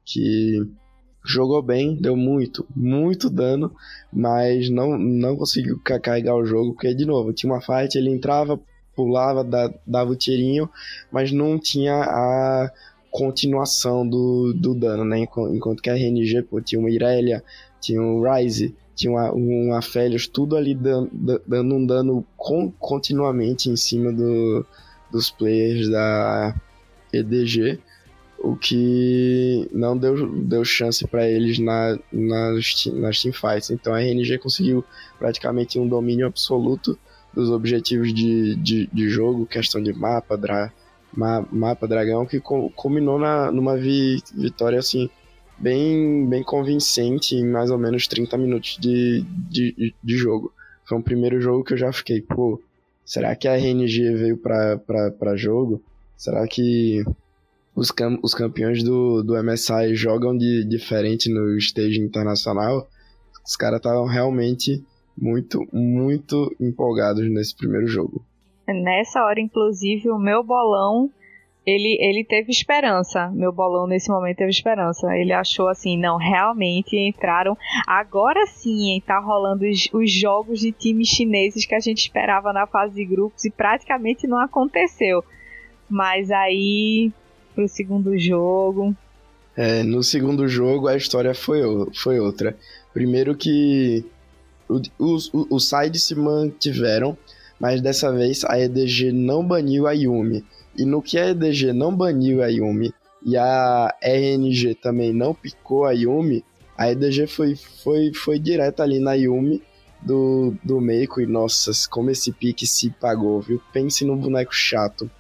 que 0.05 0.67
jogou 1.25 1.63
bem, 1.63 1.95
deu 1.95 2.15
muito, 2.15 2.67
muito 2.77 3.31
dano, 3.31 3.75
mas 4.13 4.69
não, 4.69 4.99
não 4.99 5.37
conseguiu 5.37 5.81
carregar 5.83 6.37
o 6.37 6.45
jogo, 6.45 6.75
porque, 6.75 6.95
de 6.95 7.07
novo, 7.07 7.33
tinha 7.33 7.51
uma 7.51 7.63
fight, 7.63 7.97
ele 7.97 8.11
entrava, 8.11 8.61
pulava, 8.95 9.43
dava 9.87 10.11
o 10.11 10.17
tirinho, 10.17 10.69
mas 11.11 11.33
não 11.33 11.59
tinha 11.59 11.95
a 11.95 12.71
continuação 13.11 14.07
do, 14.07 14.53
do 14.53 14.75
dano, 14.75 15.05
né? 15.05 15.21
Enquanto 15.21 15.83
que 15.83 15.89
a 15.89 15.95
RNG, 15.95 16.43
pô, 16.43 16.61
tinha 16.61 16.79
uma 16.79 16.91
Irelia, 16.91 17.43
tinha 17.81 18.03
um 18.03 18.23
Ryze, 18.23 18.75
tinha 18.95 19.11
uma, 19.13 19.33
uma 19.33 19.83
Felios, 19.83 20.27
tudo 20.27 20.57
ali 20.57 20.75
dando, 20.75 21.11
dando 21.47 21.75
um 21.75 21.87
dano 21.87 22.27
con, 22.37 22.71
continuamente 22.79 23.71
em 23.71 23.77
cima 23.77 24.13
do, 24.13 24.65
dos 25.11 25.31
players 25.31 25.89
da 25.89 26.55
EDG 27.13 27.81
o 28.45 28.57
que 28.57 29.69
não 29.73 29.97
deu, 29.97 30.29
deu 30.43 30.65
chance 30.65 31.07
para 31.07 31.29
eles 31.29 31.59
na, 31.59 31.99
nas, 32.13 32.87
nas 32.93 33.23
teamfights. 33.23 33.71
Então 33.71 33.95
a 33.95 34.01
RNG 34.01 34.39
conseguiu 34.39 34.85
praticamente 35.19 35.79
um 35.79 35.89
domínio 35.89 36.27
absoluto 36.27 36.99
dos 37.33 37.51
objetivos 37.51 38.13
de, 38.13 38.55
de, 38.57 38.87
de 38.93 39.09
jogo, 39.09 39.47
questão 39.47 39.83
de 39.83 39.93
mapa, 39.93 40.37
dra, 40.37 40.73
ma, 41.13 41.45
mapa 41.51 41.89
dragão, 41.89 42.27
que 42.27 42.39
culminou 42.41 43.19
na, 43.19 43.51
numa 43.51 43.77
vi, 43.77 44.23
vitória 44.35 44.79
assim 44.79 45.09
bem, 45.59 46.27
bem 46.29 46.43
convincente 46.43 47.35
em 47.35 47.47
mais 47.47 47.71
ou 47.71 47.79
menos 47.79 48.07
30 48.07 48.37
minutos 48.37 48.77
de, 48.79 49.25
de, 49.51 49.95
de 50.03 50.17
jogo. 50.17 50.53
Foi 50.85 50.99
um 50.99 51.03
primeiro 51.03 51.41
jogo 51.41 51.65
que 51.65 51.73
eu 51.73 51.79
já 51.79 51.93
fiquei, 51.93 52.21
pô, 52.21 52.61
será 53.05 53.35
que 53.35 53.49
a 53.49 53.57
RNG 53.57 54.15
veio 54.15 54.37
para 54.37 55.37
jogo? 55.37 55.83
Será 56.17 56.47
que 56.47 57.05
os, 57.75 57.91
cam 57.91 58.19
os 58.23 58.35
campeões 58.35 58.83
do, 58.83 59.23
do 59.23 59.43
MSI 59.43 59.95
jogam 59.95 60.37
de 60.37 60.65
diferente 60.65 61.33
no 61.33 61.57
stage 61.59 62.01
internacional, 62.01 62.89
os 63.45 63.57
caras 63.57 63.79
estavam 63.79 64.07
realmente 64.07 64.83
muito, 65.17 65.67
muito 65.73 66.55
empolgados 66.61 67.29
nesse 67.31 67.57
primeiro 67.57 67.87
jogo. 67.87 68.25
Nessa 68.67 69.23
hora, 69.25 69.41
inclusive, 69.41 70.11
o 70.11 70.19
meu 70.19 70.43
bolão 70.43 71.11
ele, 71.67 71.97
ele 72.01 72.25
teve 72.25 72.51
esperança. 72.51 73.31
Meu 73.31 73.51
bolão 73.51 73.87
nesse 73.87 74.11
momento 74.11 74.37
teve 74.37 74.51
esperança. 74.51 75.07
Ele 75.17 75.33
achou 75.33 75.69
assim, 75.69 75.99
não, 75.99 76.17
realmente 76.17 76.97
entraram. 76.97 77.57
Agora 77.87 78.47
sim, 78.47 78.91
hein, 78.91 79.03
tá 79.05 79.19
rolando 79.19 79.65
os, 79.65 79.89
os 79.93 80.11
jogos 80.11 80.61
de 80.61 80.73
times 80.73 81.09
chineses 81.09 81.65
que 81.65 81.75
a 81.75 81.81
gente 81.81 81.99
esperava 81.99 82.53
na 82.53 82.67
fase 82.67 82.95
de 82.95 83.05
grupos 83.05 83.45
e 83.45 83.51
praticamente 83.51 84.27
não 84.27 84.39
aconteceu. 84.39 85.25
Mas 85.89 86.31
aí 86.31 87.11
pro 87.55 87.69
segundo 87.69 88.19
jogo. 88.19 88.95
É, 89.57 89.83
no 89.83 90.03
segundo 90.03 90.49
jogo 90.49 90.89
a 90.89 90.97
história 90.97 91.35
foi, 91.35 91.61
foi 91.95 92.19
outra. 92.19 92.57
Primeiro 92.93 93.37
que 93.37 94.05
os, 94.99 95.31
os 95.33 95.69
sides 95.69 96.03
se 96.03 96.15
mantiveram, 96.15 97.17
mas 97.59 97.81
dessa 97.81 98.13
vez 98.13 98.45
a 98.45 98.59
EDG 98.59 99.13
não 99.13 99.47
baniu 99.47 99.87
a 99.87 99.93
Yumi. 99.93 100.45
E 100.77 100.85
no 100.85 101.01
que 101.01 101.19
a 101.19 101.31
EDG 101.31 101.73
não 101.73 101.95
baniu 101.95 102.43
a 102.43 102.49
Yumi 102.49 102.93
e 103.25 103.37
a 103.37 103.95
RNG 104.03 104.75
também 104.75 105.13
não 105.13 105.35
picou 105.35 105.85
a 105.85 105.93
Yumi, 105.93 106.45
a 106.77 106.91
EDG 106.91 107.27
foi, 107.29 107.55
foi, 107.55 108.13
foi 108.13 108.39
direto 108.39 108.83
ali 108.83 108.99
na 108.99 109.15
Yumi 109.15 109.63
do, 110.03 110.55
do 110.63 110.81
Meiko 110.81 111.21
e 111.21 111.27
nossa, 111.27 111.71
como 111.89 112.11
esse 112.11 112.33
pique 112.33 112.67
se 112.67 112.91
pagou, 112.91 113.41
viu? 113.41 113.63
Pense 113.73 114.05
no 114.05 114.17
boneco 114.17 114.53
chato. 114.53 115.11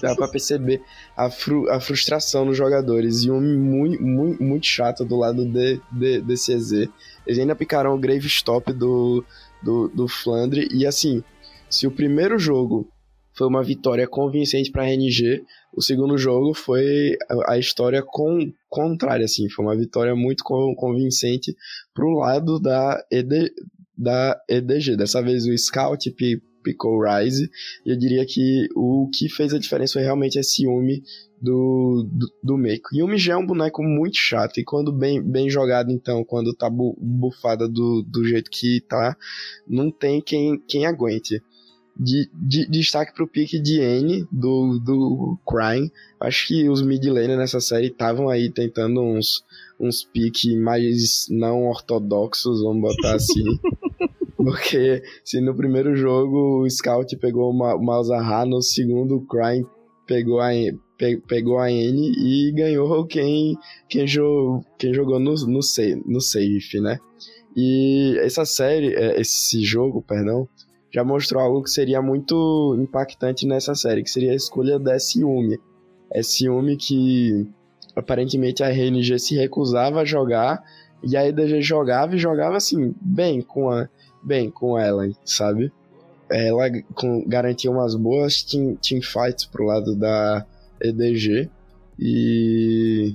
Dá 0.00 0.14
pra 0.14 0.28
perceber 0.28 0.82
a, 1.16 1.30
fru 1.30 1.68
a 1.70 1.80
frustração 1.80 2.44
nos 2.44 2.56
jogadores. 2.56 3.24
E 3.24 3.30
um 3.30 3.40
muito, 3.40 4.02
muito, 4.02 4.42
muito 4.42 4.66
chato 4.66 5.04
do 5.04 5.16
lado 5.16 5.44
de, 5.44 5.80
de, 5.92 6.20
desse 6.20 6.52
EZ. 6.52 6.88
Eles 7.26 7.38
ainda 7.38 7.56
picaram 7.56 7.94
o 7.94 7.98
Grave 7.98 8.26
Stop 8.26 8.72
do, 8.72 9.24
do, 9.62 9.88
do 9.88 10.08
Flandre. 10.08 10.68
E 10.72 10.86
assim, 10.86 11.22
se 11.68 11.86
o 11.86 11.90
primeiro 11.90 12.38
jogo 12.38 12.88
foi 13.36 13.46
uma 13.46 13.62
vitória 13.62 14.08
convincente 14.08 14.70
para 14.70 14.82
a 14.82 14.86
RNG, 14.86 15.44
o 15.74 15.82
segundo 15.82 16.16
jogo 16.16 16.54
foi 16.54 17.16
a 17.46 17.58
história 17.58 18.02
com, 18.02 18.50
contrária, 18.68 19.26
assim. 19.26 19.48
Foi 19.50 19.64
uma 19.64 19.76
vitória 19.76 20.14
muito 20.16 20.42
convincente 20.42 21.54
pro 21.92 22.18
lado 22.18 22.58
da, 22.58 22.98
ED, 23.10 23.50
da 23.96 24.40
EDG. 24.48 24.96
Dessa 24.96 25.20
vez 25.20 25.46
o 25.46 25.56
Scout 25.58 26.10
Pickle 26.66 26.98
Rise. 27.00 27.48
E 27.84 27.90
eu 27.90 27.96
diria 27.96 28.26
que 28.26 28.68
o 28.74 29.08
que 29.12 29.28
fez 29.28 29.54
a 29.54 29.58
diferença 29.58 29.94
foi 29.94 30.02
realmente 30.02 30.36
esse 30.36 30.64
Yumi 30.64 31.02
do, 31.40 32.08
do, 32.10 32.32
do 32.42 32.56
Meiko. 32.56 32.88
Yumi 32.92 33.16
já 33.16 33.34
é 33.34 33.36
um 33.36 33.46
boneco 33.46 33.82
muito 33.82 34.16
chato, 34.16 34.58
e 34.58 34.64
quando 34.64 34.90
bem, 34.90 35.22
bem 35.22 35.48
jogado, 35.48 35.92
então, 35.92 36.24
quando 36.24 36.54
tá 36.54 36.68
bu, 36.68 36.96
bufada 36.98 37.68
do, 37.68 38.02
do 38.02 38.24
jeito 38.24 38.50
que 38.50 38.80
tá, 38.88 39.16
não 39.68 39.90
tem 39.90 40.20
quem, 40.20 40.58
quem 40.66 40.86
aguente. 40.86 41.40
De, 41.98 42.28
de, 42.34 42.66
destaque 42.66 43.14
pro 43.14 43.26
pique 43.26 43.58
de 43.58 43.80
N 43.80 44.26
do, 44.30 44.78
do 44.78 45.38
Crime. 45.48 45.90
Acho 46.20 46.48
que 46.48 46.68
os 46.68 46.82
mid 46.82 47.02
laner 47.06 47.38
nessa 47.38 47.58
série 47.58 47.86
estavam 47.86 48.28
aí 48.28 48.50
tentando 48.50 49.00
uns, 49.00 49.42
uns 49.80 50.04
piques 50.04 50.54
mais 50.58 51.26
não 51.30 51.64
ortodoxos, 51.64 52.60
vamos 52.62 52.82
botar 52.82 53.14
assim. 53.14 53.58
Porque 54.44 55.02
se 55.24 55.40
no 55.40 55.54
primeiro 55.54 55.96
jogo 55.96 56.62
o 56.62 56.70
Scout 56.70 57.16
pegou 57.16 57.50
o 57.50 57.82
Malzahar, 57.82 58.46
no 58.46 58.60
segundo 58.62 59.16
o 59.16 59.26
Crime 59.26 59.66
pegou 60.06 60.40
a, 60.40 60.50
pe, 60.96 61.16
pegou 61.26 61.58
a 61.58 61.70
N 61.70 62.12
e 62.16 62.52
ganhou 62.52 63.04
quem, 63.06 63.58
quem, 63.88 64.06
jo, 64.06 64.62
quem 64.78 64.94
jogou 64.94 65.18
no, 65.18 65.34
no, 65.34 65.60
no 66.06 66.20
safe, 66.20 66.80
né? 66.80 66.98
E 67.56 68.16
essa 68.20 68.44
série, 68.44 68.94
é, 68.94 69.20
esse 69.20 69.64
jogo, 69.64 70.02
perdão, 70.02 70.48
já 70.92 71.02
mostrou 71.02 71.42
algo 71.42 71.62
que 71.62 71.70
seria 71.70 72.00
muito 72.00 72.76
impactante 72.78 73.46
nessa 73.46 73.74
série, 73.74 74.02
que 74.02 74.10
seria 74.10 74.32
a 74.32 74.36
escolha 74.36 74.78
da 74.78 74.94
S-Yumi. 74.94 75.58
S-Yumi 76.12 76.76
que 76.76 77.46
aparentemente 77.94 78.62
a 78.62 78.68
RNG 78.68 79.18
se 79.18 79.34
recusava 79.34 80.00
a 80.00 80.04
jogar 80.04 80.62
e 81.02 81.16
a 81.16 81.26
EDG 81.26 81.62
jogava 81.62 82.14
e 82.14 82.18
jogava 82.18 82.56
assim, 82.56 82.94
bem 83.00 83.40
com 83.40 83.70
a 83.70 83.88
bem 84.26 84.50
com 84.50 84.76
ela, 84.76 85.08
sabe? 85.24 85.72
Ela 86.28 86.68
com, 86.94 87.24
garantia 87.26 87.70
umas 87.70 87.94
boas 87.94 88.42
team, 88.42 88.74
team 88.74 89.00
fights 89.00 89.44
pro 89.44 89.64
lado 89.64 89.94
da 89.94 90.44
EDG. 90.80 91.48
E 91.98 93.14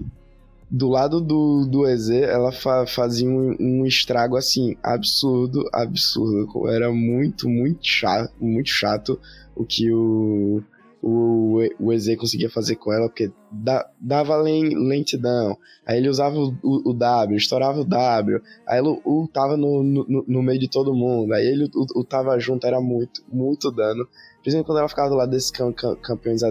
do 0.69 0.87
lado 0.87 1.19
do, 1.19 1.65
do 1.65 1.85
EZ, 1.85 2.09
ela 2.09 2.53
fa, 2.53 2.87
fazia 2.87 3.27
um, 3.27 3.55
um, 3.59 3.85
estrago 3.85 4.37
assim, 4.37 4.77
absurdo, 4.81 5.69
absurdo. 5.73 6.69
Era 6.69 6.89
muito, 6.91 7.49
muito 7.49 7.85
chato, 7.85 8.33
muito 8.39 8.69
chato 8.69 9.19
o 9.53 9.65
que 9.65 9.91
o, 9.91 10.63
o, 11.01 11.59
o 11.79 11.91
EZ 11.91 12.15
conseguia 12.15 12.49
fazer 12.49 12.75
com 12.75 12.93
ela, 12.93 13.07
porque 13.07 13.31
da, 13.51 13.89
dava 13.99 14.35
lentidão, 14.37 15.57
aí 15.85 15.97
ele 15.97 16.09
usava 16.09 16.37
o, 16.37 16.53
o, 16.63 16.93
W, 16.93 17.35
estourava 17.35 17.81
o 17.81 17.85
W, 17.85 18.39
aí 18.67 18.79
ele 18.79 19.01
ultava 19.03 19.57
no, 19.57 19.81
no, 19.81 20.23
no 20.27 20.43
meio 20.43 20.59
de 20.59 20.69
todo 20.69 20.93
mundo, 20.93 21.33
aí 21.33 21.45
ele 21.45 21.69
ultava 21.95 22.37
junto, 22.39 22.67
era 22.67 22.79
muito, 22.79 23.23
muito 23.31 23.71
dano. 23.71 24.07
Principalmente 24.41 24.67
quando 24.67 24.79
ela 24.79 24.89
ficava 24.89 25.09
do 25.09 25.15
lado 25.15 25.31
desses 25.31 25.51
cam, 25.51 25.73
campeões, 25.73 26.41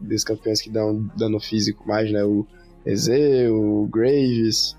desses 0.00 0.24
campeões 0.24 0.60
que 0.60 0.70
dão 0.70 1.08
dano 1.16 1.40
físico 1.40 1.86
mais, 1.86 2.10
né? 2.10 2.24
O 2.24 2.46
EZ, 2.84 3.08
o 3.50 3.88
Graves. 3.90 4.76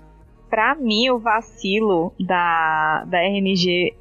Pra 0.48 0.74
mim, 0.74 1.10
o 1.10 1.18
vacilo 1.18 2.12
da, 2.20 3.04
da 3.06 3.18
RNG 3.18 3.94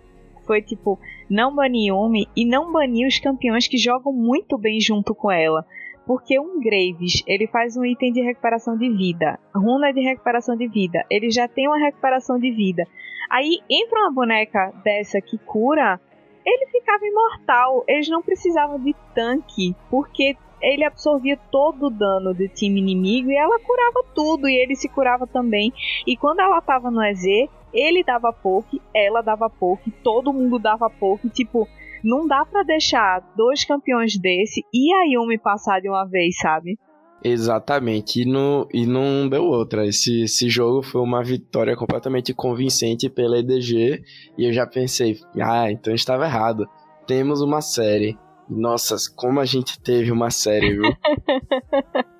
foi 0.45 0.61
tipo 0.61 0.99
não 1.33 1.55
banir 1.55 1.87
Yumi 1.87 2.27
e 2.35 2.45
não 2.45 2.71
banir 2.71 3.07
os 3.07 3.17
campeões 3.17 3.67
que 3.67 3.75
jogam 3.75 4.13
muito 4.13 4.55
bem 4.55 4.79
junto 4.79 5.15
com 5.15 5.31
ela. 5.31 5.65
Porque 6.05 6.39
um 6.39 6.59
Graves, 6.59 7.23
ele 7.25 7.47
faz 7.47 7.75
um 7.75 7.83
item 7.83 8.13
de 8.13 8.21
recuperação 8.21 8.77
de 8.77 8.87
vida. 8.89 9.39
Runa 9.55 9.91
de 9.91 10.01
recuperação 10.01 10.55
de 10.55 10.67
vida. 10.67 11.03
Ele 11.09 11.31
já 11.31 11.47
tem 11.47 11.67
uma 11.67 11.79
recuperação 11.79 12.37
de 12.37 12.51
vida. 12.51 12.85
Aí 13.31 13.61
entra 13.67 14.01
uma 14.01 14.11
boneca 14.11 14.71
dessa 14.83 15.19
que 15.19 15.39
cura, 15.39 15.99
ele 16.45 16.67
ficava 16.67 17.03
imortal. 17.03 17.83
Eles 17.87 18.07
não 18.09 18.21
precisavam 18.21 18.79
de 18.79 18.93
tanque, 19.15 19.75
porque 19.89 20.37
ele 20.61 20.85
absorvia 20.85 21.37
todo 21.51 21.87
o 21.87 21.89
dano 21.89 22.33
do 22.33 22.47
time 22.47 22.79
inimigo 22.79 23.31
e 23.31 23.35
ela 23.35 23.59
curava 23.59 24.05
tudo 24.13 24.47
e 24.47 24.55
ele 24.55 24.75
se 24.75 24.87
curava 24.87 25.25
também. 25.25 25.73
E 26.05 26.15
quando 26.15 26.41
ela 26.41 26.61
tava 26.61 26.91
no 26.91 27.03
EZ, 27.03 27.49
ele 27.73 28.03
dava 28.03 28.31
poke, 28.31 28.81
ela 28.93 29.21
dava 29.21 29.49
poke, 29.49 29.91
todo 30.03 30.33
mundo 30.33 30.59
dava 30.59 30.89
poke, 30.89 31.29
tipo, 31.29 31.67
Não 32.03 32.27
dá 32.27 32.45
para 32.45 32.63
deixar 32.63 33.21
dois 33.35 33.63
campeões 33.63 34.17
desse 34.19 34.61
e 34.73 34.93
a 34.93 35.05
Yumi 35.05 35.37
passar 35.37 35.79
de 35.79 35.89
uma 35.89 36.05
vez, 36.05 36.37
sabe? 36.37 36.77
Exatamente, 37.23 38.21
e 38.21 38.25
não, 38.25 38.67
e 38.73 38.85
não 38.85 39.29
deu 39.29 39.45
outra. 39.45 39.87
Esse, 39.87 40.23
esse 40.23 40.49
jogo 40.49 40.83
foi 40.83 40.99
uma 41.01 41.23
vitória 41.23 41.75
completamente 41.77 42.33
convincente 42.33 43.09
pela 43.09 43.39
EDG, 43.39 44.03
e 44.37 44.45
eu 44.45 44.51
já 44.51 44.67
pensei, 44.67 45.17
ah, 45.41 45.71
então 45.71 45.93
estava 45.95 46.25
errado. 46.25 46.67
Temos 47.07 47.41
uma 47.41 47.61
série. 47.61 48.17
Nossa, 48.49 48.97
como 49.15 49.39
a 49.39 49.45
gente 49.45 49.79
teve 49.79 50.11
uma 50.11 50.29
série, 50.29 50.73
viu? 50.73 50.83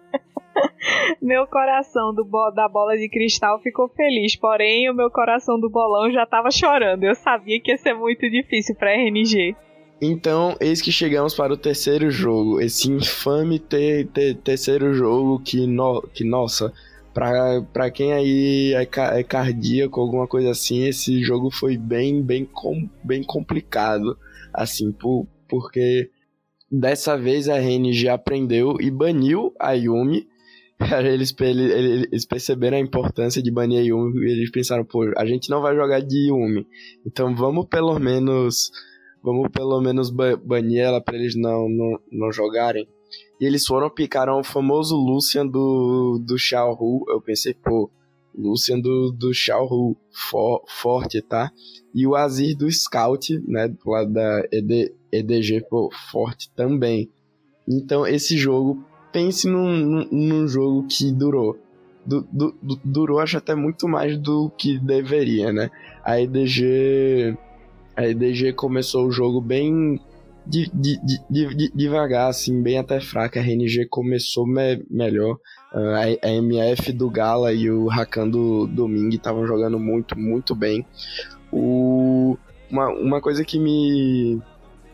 meu 1.22 1.48
coração 1.48 2.14
do 2.14 2.24
bo 2.24 2.52
da 2.52 2.68
bola 2.68 2.98
de 2.98 3.10
cristal 3.10 3.60
ficou 3.60 3.88
feliz, 3.90 4.36
porém 4.36 4.90
o 4.90 4.94
meu 4.94 5.10
coração 5.10 5.60
do 5.60 5.70
bolão 5.70 6.12
já 6.12 6.24
estava 6.24 6.52
chorando. 6.52 7.04
Eu 7.04 7.16
sabia 7.16 7.60
que 7.60 7.72
ia 7.72 7.78
ser 7.78 7.94
muito 7.94 8.30
difícil 8.30 8.76
para 8.76 8.94
RNG. 8.94 9.56
Então, 10.02 10.58
eis 10.60 10.82
que 10.82 10.92
chegamos 10.92 11.34
para 11.34 11.54
o 11.54 11.58
terceiro 11.58 12.12
jogo. 12.12 12.60
Esse 12.60 12.92
infame 12.92 13.58
ter, 13.58 14.08
ter, 14.08 14.36
terceiro 14.36 14.94
jogo 14.94 15.40
que, 15.40 15.66
no, 15.66 16.02
que 16.14 16.26
nossa, 16.26 16.74
pra, 17.14 17.90
quem 17.90 18.12
aí 18.12 18.74
é, 18.74 18.82
é 19.18 19.24
cardíaco, 19.24 20.02
alguma 20.02 20.28
coisa 20.28 20.52
assim, 20.52 20.84
esse 20.84 21.22
jogo 21.24 21.50
foi 21.50 21.78
bem, 21.78 22.22
bem, 22.22 22.44
com, 22.44 22.90
bem 23.04 23.24
complicado. 23.24 24.18
Assim, 24.54 24.92
por, 24.92 25.26
porque 25.48 26.10
dessa 26.70 27.18
vez 27.18 27.48
a 27.48 27.56
RNG 27.56 28.10
aprendeu 28.10 28.78
e 28.82 28.92
baniu 28.92 29.54
a 29.60 29.72
Yumi. 29.72 30.28
Eles, 31.04 31.34
eles 31.40 32.26
perceberam 32.26 32.78
a 32.78 32.80
importância 32.80 33.42
de 33.42 33.52
banir 33.52 33.86
Yumi 33.86 34.20
e 34.26 34.32
eles 34.32 34.52
pensaram, 34.52 34.84
pô, 34.84 35.12
a 35.18 35.26
gente 35.26 35.50
não 35.50 35.62
vai 35.62 35.76
jogar 35.76 36.02
de 36.02 36.30
Yumi. 36.30 36.68
Então 37.06 37.36
vamos 37.36 37.68
pelo 37.68 37.98
menos 38.00 38.72
Vamos 39.24 39.48
pelo 39.52 39.80
menos 39.80 40.10
banir 40.10 40.82
ela 40.82 41.00
pra 41.00 41.16
eles 41.16 41.34
não, 41.34 41.70
não, 41.70 41.98
não 42.12 42.32
jogarem. 42.32 42.86
E 43.40 43.46
eles 43.46 43.66
foram 43.66 43.90
picaram 43.90 44.40
o 44.40 44.44
famoso 44.44 44.98
Lucian 44.98 45.48
do, 45.48 46.20
do 46.22 46.38
Xiao 46.38 46.74
Hu. 46.74 47.06
Eu 47.08 47.22
pensei, 47.22 47.54
pô, 47.54 47.90
Lucian 48.36 48.82
do, 48.82 49.14
do 49.14 49.34
Xiao 49.34 49.66
Hu, 49.66 49.96
for, 50.12 50.62
forte, 50.68 51.22
tá? 51.22 51.50
E 51.96 52.06
o 52.06 52.16
Azir 52.16 52.58
do 52.58 52.70
Scout, 52.70 53.42
né, 53.48 53.70
do 53.70 53.90
lado 53.90 54.12
da 54.12 54.44
ED, 54.52 54.94
EDG, 55.10 55.66
pô, 55.70 55.90
forte 56.12 56.52
também. 56.54 57.10
Então, 57.66 58.06
esse 58.06 58.36
jogo, 58.36 58.84
pense 59.14 59.48
num, 59.48 60.06
num, 60.12 60.48
jogo 60.48 60.88
que 60.88 61.12
durou. 61.12 61.58
Du, 62.06 62.28
du, 62.30 62.54
du, 62.62 62.80
durou, 62.84 63.20
acho 63.20 63.38
até 63.38 63.56
muito 63.56 63.88
mais 63.88 64.18
do 64.18 64.50
que 64.58 64.78
deveria, 64.78 65.54
né? 65.54 65.70
A 66.04 66.20
EDG 66.20 67.38
a 67.96 68.08
EDG 68.08 68.54
começou 68.54 69.06
o 69.06 69.12
jogo 69.12 69.40
bem 69.40 70.00
de, 70.46 70.70
de, 70.74 71.00
de, 71.30 71.72
devagar, 71.74 72.30
assim, 72.30 72.62
bem 72.62 72.78
até 72.78 73.00
fraca. 73.00 73.40
A 73.40 73.44
RNG 73.44 73.88
começou 73.88 74.46
me 74.46 74.84
melhor. 74.90 75.38
Uh, 75.74 76.18
a, 76.22 76.28
a, 76.28 76.32
MF 76.32 76.92
do 76.92 77.10
Gala 77.10 77.54
e 77.54 77.70
o 77.70 77.88
Rakan 77.88 78.30
do 78.30 78.68
Domingue 78.68 79.16
estavam 79.16 79.46
jogando 79.46 79.80
muito, 79.80 80.18
muito 80.18 80.56
bem. 80.56 80.86
O, 81.52 82.38
uma, 82.70 82.90
uma 82.90 83.22
coisa 83.22 83.46
que 83.46 83.60
me, 83.60 84.42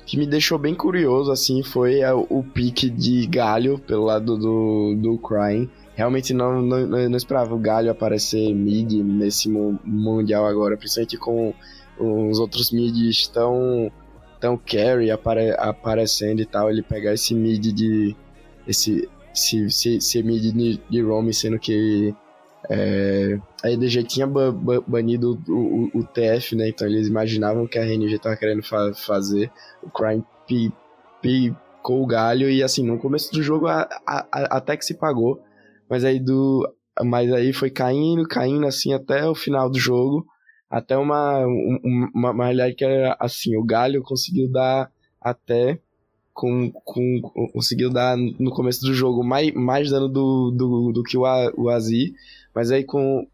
que 0.10 0.18
me 0.18 0.26
deixou 0.26 0.58
bem 0.58 0.74
curioso, 0.74 1.32
assim, 1.32 1.62
foi 1.62 2.00
o 2.30 2.44
pique 2.44 2.90
de 2.90 3.28
Galho 3.28 3.78
pelo 3.78 4.06
lado 4.06 4.36
do, 4.40 4.96
do 4.96 5.20
Crying. 5.20 5.70
Realmente 5.94 6.34
não, 6.34 6.64
não, 6.64 6.88
não 6.88 7.16
esperava 7.16 7.54
o 7.54 7.60
Galho 7.60 7.92
aparecer 7.92 8.52
mid 8.56 8.92
nesse 8.92 9.48
Mundial 9.48 10.48
agora, 10.48 10.76
principalmente 10.76 11.16
com 11.16 11.54
os 12.00 12.40
outros 12.40 12.72
mids 12.72 13.20
estão 13.20 13.92
tão 14.40 14.58
carry 14.58 15.12
apare, 15.12 15.52
aparecendo 15.60 16.42
e 16.42 16.46
tal, 16.46 16.72
ele 16.72 16.82
pegar 16.82 17.14
esse 17.14 17.36
mid 17.36 17.68
de 17.68 18.16
esse 18.68 19.08
esse, 19.32 19.66
esse, 19.66 19.98
esse 19.98 20.24
mid 20.24 20.42
de, 20.42 20.82
de 20.90 21.02
Roam, 21.04 21.32
sendo 21.32 21.60
que 21.60 22.16
é, 22.70 23.40
a 23.64 23.72
EDG 23.72 24.04
tinha 24.04 24.28
ba, 24.28 24.52
ba, 24.52 24.80
banido 24.86 25.42
o, 25.48 25.54
o, 25.54 26.00
o, 26.00 26.04
TF, 26.04 26.56
né? 26.56 26.70
Então 26.70 26.88
eles 26.88 27.08
imaginavam 27.08 27.68
que 27.68 27.80
a 27.80 27.84
RNG 27.84 28.20
tava 28.20 28.38
querendo 28.38 28.64
fa 28.64 28.94
fazer. 28.94 29.52
O 29.82 29.90
Crime 29.90 30.24
picou 31.22 32.04
o 32.04 32.08
galho 32.08 32.50
e 32.50 32.62
assim, 32.62 32.86
no 32.86 33.00
começo 33.00 33.32
do 33.32 33.42
jogo 33.42 33.68
a, 33.68 33.90
a, 34.06 34.28
a, 34.32 34.58
até 34.58 34.78
que 34.78 34.86
se 34.86 34.94
pagou, 34.94 35.42
mas 35.90 36.04
aí 36.04 36.20
do 36.20 36.68
mas 37.02 37.32
aí 37.32 37.54
foi 37.54 37.70
caindo, 37.70 38.28
caindo 38.28 38.68
assim 38.68 38.94
até 38.94 39.26
o 39.28 39.34
final 39.34 39.70
do 39.70 39.80
jogo 39.80 40.26
até 40.70 40.96
uma, 40.96 41.46
uma, 42.14 42.32
uma 42.32 42.44
realidade 42.44 42.76
que 42.76 42.86
era 42.86 43.18
assim, 43.20 43.58
o 43.58 43.64
Galho 43.64 44.04
conseguiu 44.04 44.50
dar 44.52 44.92
até 45.20 45.80
com, 46.32 46.72
com 46.72 47.22
conseguiu 47.52 47.90
dar 47.90 48.16
no 48.16 48.52
começo 48.52 48.82
do 48.82 48.94
jogo 48.94 49.24
mais, 49.24 49.52
mais 49.54 49.90
dano 49.90 50.08
do, 50.08 50.52
do, 50.52 50.92
do 50.94 51.04
que 51.04 51.18
o, 51.18 51.24
o 51.58 51.70
Azi, 51.70 52.14
mas 52.54 52.72
aí 52.72 52.84
com, 52.84 53.28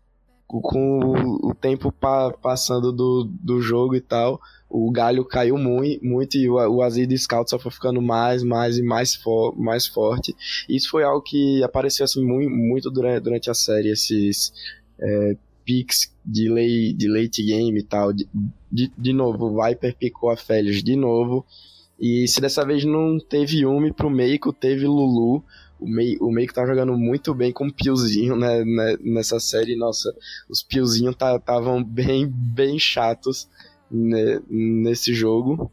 com 0.47 0.99
o, 1.43 1.53
tempo 1.53 1.91
pa, 1.91 2.31
passando 2.31 2.91
do, 2.91 3.23
do 3.23 3.61
jogo 3.61 3.95
e 3.95 4.01
tal, 4.01 4.39
o 4.69 4.91
Galho 4.91 5.25
caiu 5.25 5.57
muito, 5.57 6.05
muito 6.05 6.37
e 6.37 6.49
o, 6.49 6.55
o 6.55 6.81
Azi 6.81 7.05
do 7.05 7.17
Scout 7.17 7.49
só 7.49 7.57
foi 7.57 7.71
ficando 7.71 8.01
mais, 8.01 8.43
mais 8.43 8.77
e 8.77 8.83
mais, 8.83 9.15
for, 9.15 9.57
mais 9.57 9.87
forte. 9.87 10.35
Isso 10.69 10.89
foi 10.89 11.03
algo 11.03 11.21
que 11.21 11.63
apareceu 11.63 12.03
assim 12.03 12.23
muito, 12.23 12.49
muito 12.49 12.91
durante, 12.91 13.23
durante 13.23 13.49
a 13.49 13.53
série, 13.53 13.89
esses 13.89 14.53
é, 14.99 15.37
picks 15.65 16.13
de, 16.23 16.49
lei, 16.49 16.93
de 16.93 17.07
late 17.07 17.43
game 17.43 17.79
e 17.79 17.83
tal. 17.83 18.13
De, 18.13 18.27
de, 18.71 18.91
de 18.97 19.13
novo, 19.13 19.45
o 19.45 19.63
Viper 19.63 19.95
picou 19.97 20.29
a 20.29 20.37
Felios 20.37 20.83
de 20.83 20.95
novo. 20.95 21.45
E 21.99 22.27
se 22.27 22.41
dessa 22.41 22.65
vez 22.65 22.83
não 22.83 23.17
teve 23.17 23.59
Yumi 23.59 23.91
pro 23.91 24.09
Meiko, 24.09 24.53
teve 24.53 24.85
Lulu. 24.85 25.43
O, 25.79 25.87
Mei, 25.87 26.17
o 26.19 26.31
Meiko 26.31 26.53
tá 26.53 26.65
jogando 26.65 26.97
muito 26.97 27.33
bem 27.33 27.51
com 27.51 27.67
o 27.67 27.73
Piozinho 27.73 28.35
né, 28.35 28.63
né, 28.63 28.97
nessa 29.01 29.39
série. 29.39 29.75
Nossa, 29.75 30.13
os 30.49 30.63
Piozinhos 30.63 31.13
estavam 31.13 31.83
tá, 31.83 31.89
bem, 31.89 32.27
bem 32.27 32.79
chatos 32.79 33.47
né, 33.91 34.41
nesse 34.49 35.13
jogo. 35.13 35.71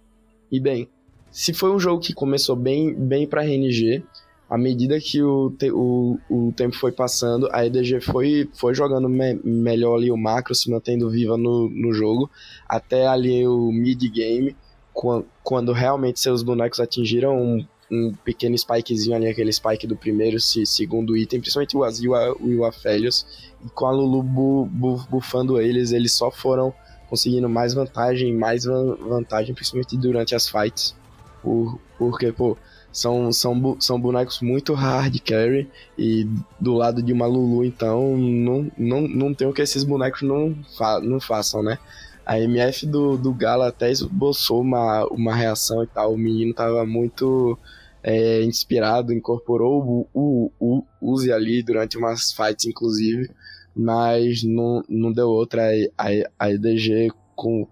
E 0.50 0.60
bem, 0.60 0.88
se 1.30 1.52
foi 1.54 1.70
um 1.70 1.78
jogo 1.78 2.02
que 2.02 2.12
começou 2.12 2.54
bem, 2.54 2.94
bem 2.94 3.26
pra 3.26 3.42
RNG, 3.42 4.04
à 4.52 4.58
medida 4.58 5.00
que 5.00 5.22
o, 5.22 5.50
te, 5.50 5.70
o, 5.72 6.18
o 6.28 6.52
tempo 6.54 6.76
foi 6.76 6.92
passando, 6.92 7.48
a 7.52 7.64
EDG 7.64 8.02
foi, 8.02 8.50
foi 8.52 8.74
jogando 8.74 9.08
me, 9.08 9.32
melhor 9.42 9.96
ali 9.96 10.10
o 10.10 10.16
macro, 10.16 10.54
se 10.54 10.70
mantendo 10.70 11.08
viva 11.08 11.38
no, 11.38 11.70
no 11.70 11.90
jogo, 11.94 12.30
até 12.68 13.06
ali 13.06 13.46
o 13.46 13.72
mid-game, 13.72 14.54
quando, 14.92 15.26
quando 15.42 15.72
realmente 15.72 16.20
seus 16.20 16.42
bonecos 16.42 16.80
atingiram 16.80 17.66
um, 17.92 18.14
pequeno 18.24 18.56
spikezinho 18.56 19.14
ali, 19.14 19.28
aquele 19.28 19.52
spike 19.52 19.86
do 19.86 19.94
primeiro, 19.94 20.40
se, 20.40 20.64
segundo 20.64 21.14
item, 21.14 21.40
principalmente 21.40 21.76
o 21.76 21.84
Azil 21.84 22.12
e 22.40 22.56
o 22.56 22.64
Aphelios, 22.64 23.26
e 23.62 23.68
com 23.68 23.84
a 23.84 23.90
Lulu 23.90 24.22
bu, 24.22 24.64
bu, 24.64 25.06
bufando 25.10 25.60
eles, 25.60 25.92
eles 25.92 26.12
só 26.12 26.30
foram 26.30 26.72
conseguindo 27.10 27.46
mais 27.46 27.74
vantagem, 27.74 28.34
mais 28.34 28.64
vantagem, 28.64 29.54
principalmente 29.54 29.98
durante 29.98 30.34
as 30.34 30.48
fights, 30.48 30.96
por, 31.42 31.78
porque, 31.98 32.32
pô, 32.32 32.56
são, 32.90 33.30
são, 33.32 33.76
são 33.78 34.00
bonecos 34.00 34.40
muito 34.40 34.72
hard 34.72 35.18
carry. 35.20 35.68
E 35.98 36.26
do 36.58 36.72
lado 36.72 37.02
de 37.02 37.12
uma 37.12 37.26
Lulu, 37.26 37.64
então 37.64 38.16
não, 38.16 38.70
não, 38.78 39.00
não 39.02 39.34
tem 39.34 39.46
o 39.46 39.52
que 39.52 39.60
esses 39.60 39.84
bonecos 39.84 40.22
não, 40.22 40.56
fa 40.76 41.00
não 41.00 41.20
façam, 41.20 41.62
né? 41.62 41.78
A 42.24 42.38
MF 42.38 42.86
do, 42.86 43.16
do 43.18 43.32
Gala 43.34 43.68
até 43.68 43.90
esboçou 43.90 44.60
uma, 44.60 45.04
uma 45.06 45.34
reação 45.34 45.82
e 45.82 45.86
tal, 45.86 46.14
o 46.14 46.18
menino 46.18 46.54
tava 46.54 46.86
muito 46.86 47.58
é, 48.02 48.42
inspirado, 48.42 49.12
incorporou 49.12 50.08
o, 50.12 50.50
o, 50.58 50.82
o 51.00 51.12
Uzi 51.12 51.32
ali 51.32 51.62
durante 51.62 51.96
umas 51.96 52.32
fights, 52.32 52.66
inclusive, 52.66 53.30
mas 53.74 54.42
não, 54.42 54.82
não 54.88 55.12
deu 55.12 55.28
outra. 55.28 55.62
A, 55.96 56.08
a, 56.38 56.50
EDG 56.50 57.10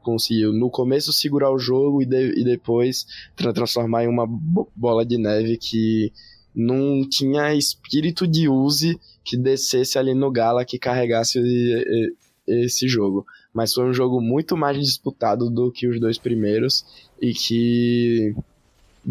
conseguiu 0.03 0.53
no 0.53 0.71
começo 0.71 1.13
segurar 1.13 1.51
o 1.53 1.59
jogo 1.59 2.03
e, 2.03 2.07
de, 2.07 2.41
e 2.41 2.45
depois 2.45 3.07
tra 3.37 3.53
transformar 3.53 4.05
em 4.05 4.09
uma 4.09 4.27
bola 4.75 5.05
de 5.05 5.19
neve 5.19 5.57
que 5.57 6.13
não 6.55 7.09
tinha 7.09 7.55
espírito 7.55 8.27
de 8.27 8.49
use 8.49 8.99
que 9.25 9.37
descesse 9.37 9.99
ali 9.99 10.15
no 10.15 10.31
Gala 10.31 10.65
que 10.65 10.79
carregasse 10.79 11.39
esse 12.47 12.89
jogo. 12.89 13.25
Mas 13.53 13.73
foi 13.73 13.85
um 13.85 13.93
jogo 13.93 14.21
muito 14.21 14.57
mais 14.57 14.79
disputado 14.79 15.51
do 15.51 15.71
que 15.71 15.87
os 15.87 16.01
dois 16.01 16.19
primeiros 16.19 16.85
e 17.21 17.33
que 17.33 18.35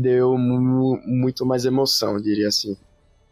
deu 0.01 0.37
muito 0.37 1.45
mais 1.45 1.65
emoção, 1.65 2.21
diria 2.21 2.47
assim. 2.47 2.75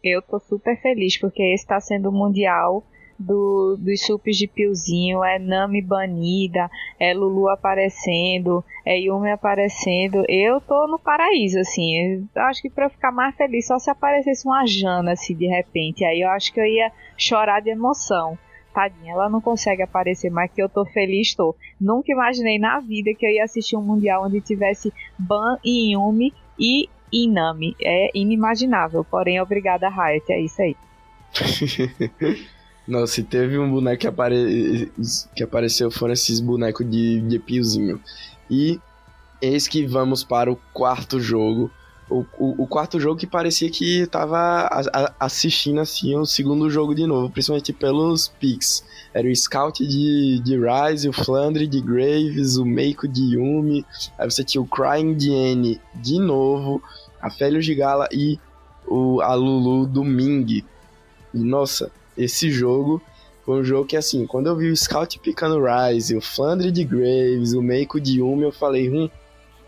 Eu 0.02 0.22
tô 0.22 0.38
super 0.38 0.80
feliz 0.80 1.18
porque 1.18 1.42
esse 1.42 1.66
tá 1.66 1.80
sendo 1.80 2.08
o 2.08 2.12
Mundial 2.12 2.84
do, 3.18 3.76
dos 3.76 4.06
supes 4.06 4.36
de 4.36 4.46
Piozinho, 4.46 5.24
é 5.24 5.38
Nami 5.38 5.82
banida, 5.82 6.70
é 7.00 7.12
Lulu 7.12 7.48
aparecendo, 7.48 8.64
é 8.86 8.96
Yumi 8.98 9.30
aparecendo. 9.30 10.24
Eu 10.28 10.60
tô 10.60 10.86
no 10.86 10.98
paraíso, 10.98 11.58
assim. 11.58 12.28
Eu 12.34 12.42
acho 12.42 12.62
que 12.62 12.70
pra 12.70 12.88
ficar 12.88 13.10
mais 13.10 13.34
feliz, 13.34 13.66
só 13.66 13.78
se 13.78 13.90
aparecesse 13.90 14.46
uma 14.46 14.64
Jana, 14.66 15.12
assim, 15.12 15.34
de 15.34 15.46
repente. 15.46 16.04
Aí 16.04 16.20
eu 16.20 16.28
acho 16.30 16.52
que 16.52 16.60
eu 16.60 16.66
ia 16.66 16.92
chorar 17.16 17.60
de 17.60 17.70
emoção. 17.70 18.38
tadinha, 18.72 19.14
ela 19.14 19.28
não 19.28 19.40
consegue 19.40 19.82
aparecer, 19.82 20.30
mas 20.30 20.52
que 20.52 20.62
eu 20.62 20.68
tô 20.68 20.84
feliz, 20.84 21.34
tô. 21.34 21.56
Nunca 21.80 22.12
imaginei 22.12 22.58
na 22.60 22.78
vida 22.78 23.12
que 23.18 23.26
eu 23.26 23.30
ia 23.30 23.42
assistir 23.42 23.76
um 23.76 23.82
mundial 23.82 24.24
onde 24.24 24.40
tivesse 24.40 24.92
Ban 25.18 25.58
e 25.64 25.94
Yumi 25.94 26.32
e 26.58 26.88
Inami. 27.12 27.76
É 27.80 28.10
inimaginável, 28.14 29.04
porém, 29.04 29.40
obrigada, 29.40 29.88
Riot, 29.88 30.30
é 30.32 30.40
isso 30.40 30.62
aí. 30.62 30.76
Não, 32.86 33.06
se 33.06 33.22
teve 33.22 33.58
um 33.58 33.70
boneco 33.70 34.00
que, 34.00 34.06
apare... 34.06 34.90
que 35.36 35.42
apareceu, 35.42 35.90
foram 35.90 36.14
esses 36.14 36.40
bonecos 36.40 36.90
de, 36.90 37.20
de 37.20 37.38
piozinho. 37.38 38.00
E 38.50 38.80
eis 39.42 39.68
que 39.68 39.86
vamos 39.86 40.24
para 40.24 40.50
o 40.50 40.56
quarto 40.72 41.20
jogo. 41.20 41.70
O, 42.08 42.24
o, 42.38 42.62
o 42.62 42.66
quarto 42.66 42.98
jogo 42.98 43.20
que 43.20 43.26
parecia 43.26 43.70
que 43.70 44.06
tava 44.06 44.38
a, 44.38 44.80
a, 44.80 45.14
assistindo 45.20 45.80
assim 45.80 46.16
o 46.16 46.24
segundo 46.24 46.70
jogo 46.70 46.94
de 46.94 47.06
novo, 47.06 47.28
principalmente 47.28 47.74
pelos 47.74 48.28
picks. 48.28 48.82
Era 49.12 49.26
o 49.26 49.34
Scout 49.34 49.86
de, 49.86 50.40
de 50.40 50.56
Rise, 50.56 51.08
o 51.08 51.12
Flandre 51.12 51.66
de 51.66 51.80
Graves, 51.80 52.56
o 52.56 52.64
Meiko 52.64 53.08
de 53.08 53.34
Yumi, 53.34 53.84
aí 54.18 54.30
você 54.30 54.44
tinha 54.44 54.60
o 54.60 54.66
Crying 54.66 55.14
de 55.14 55.30
N 55.30 55.80
de 55.94 56.18
novo, 56.18 56.82
a 57.20 57.30
Félix 57.30 57.64
de 57.64 57.74
Gala 57.74 58.08
e 58.12 58.38
o, 58.86 59.20
a 59.20 59.34
Lulu 59.34 59.86
do 59.86 60.04
Ming. 60.04 60.64
E 61.34 61.38
nossa, 61.38 61.90
esse 62.16 62.50
jogo 62.50 63.02
foi 63.44 63.60
um 63.60 63.64
jogo 63.64 63.86
que, 63.86 63.96
assim, 63.96 64.26
quando 64.26 64.48
eu 64.48 64.56
vi 64.56 64.70
o 64.70 64.76
Scout 64.76 65.18
picando 65.20 65.64
Rise, 65.64 66.14
o 66.14 66.20
Flandre 66.20 66.70
de 66.70 66.84
Graves, 66.84 67.54
o 67.54 67.62
Meiko 67.62 68.00
de 68.00 68.18
Yumi, 68.18 68.42
eu 68.42 68.52
falei, 68.52 68.90
hum, 68.90 69.08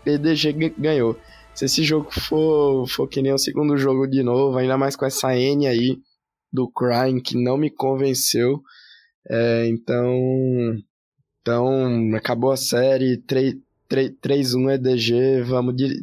PDG 0.03 0.53
ganhou. 0.77 1.17
Se 1.53 1.65
esse 1.65 1.83
jogo 1.83 2.07
for, 2.11 2.87
for 2.87 3.07
que 3.07 3.21
nem 3.21 3.33
o 3.33 3.37
segundo 3.37 3.75
jogo 3.77 4.07
de 4.07 4.23
novo, 4.23 4.57
ainda 4.57 4.77
mais 4.77 4.95
com 4.95 5.05
essa 5.05 5.35
N 5.35 5.67
aí 5.67 5.99
do 6.51 6.69
Crying 6.69 7.19
que 7.19 7.35
não 7.35 7.57
me 7.57 7.69
convenceu, 7.69 8.61
é, 9.29 9.67
então, 9.67 10.81
então 11.41 12.15
acabou 12.15 12.51
a 12.51 12.57
série 12.57 13.17
3-1 13.17 14.73
EDG, 14.75 15.41
vamos 15.43 15.75
de, 15.75 16.01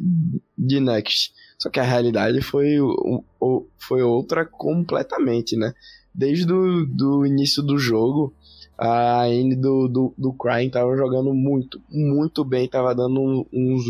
de 0.57 0.79
Next. 0.79 1.33
Só 1.57 1.69
que 1.69 1.79
a 1.79 1.83
realidade 1.83 2.41
foi, 2.41 2.77
foi 3.77 4.01
outra 4.01 4.45
completamente, 4.45 5.57
né? 5.57 5.73
desde 6.13 6.51
o 6.51 6.85
do 6.85 7.25
início 7.25 7.63
do 7.63 7.77
jogo, 7.77 8.33
a 8.77 9.29
N 9.29 9.55
do, 9.55 9.87
do, 9.87 10.13
do 10.17 10.33
Crying 10.33 10.69
tava 10.69 10.95
jogando 10.95 11.33
muito, 11.33 11.81
muito 11.89 12.43
bem, 12.43 12.67
tava 12.67 12.93
dando 12.93 13.47
uns. 13.53 13.83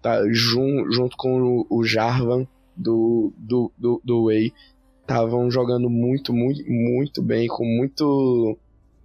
Tá, 0.00 0.20
jun, 0.32 0.90
junto 0.90 1.16
com 1.16 1.60
o, 1.60 1.66
o 1.70 1.84
Jarvan 1.84 2.44
do, 2.76 3.32
do, 3.36 3.70
do, 3.78 4.02
do 4.04 4.24
Way, 4.24 4.52
estavam 5.12 5.50
jogando 5.50 5.88
muito, 5.88 6.32
muito, 6.32 6.64
muito 6.70 7.22
bem, 7.22 7.46
com 7.48 7.64
muito 7.64 8.58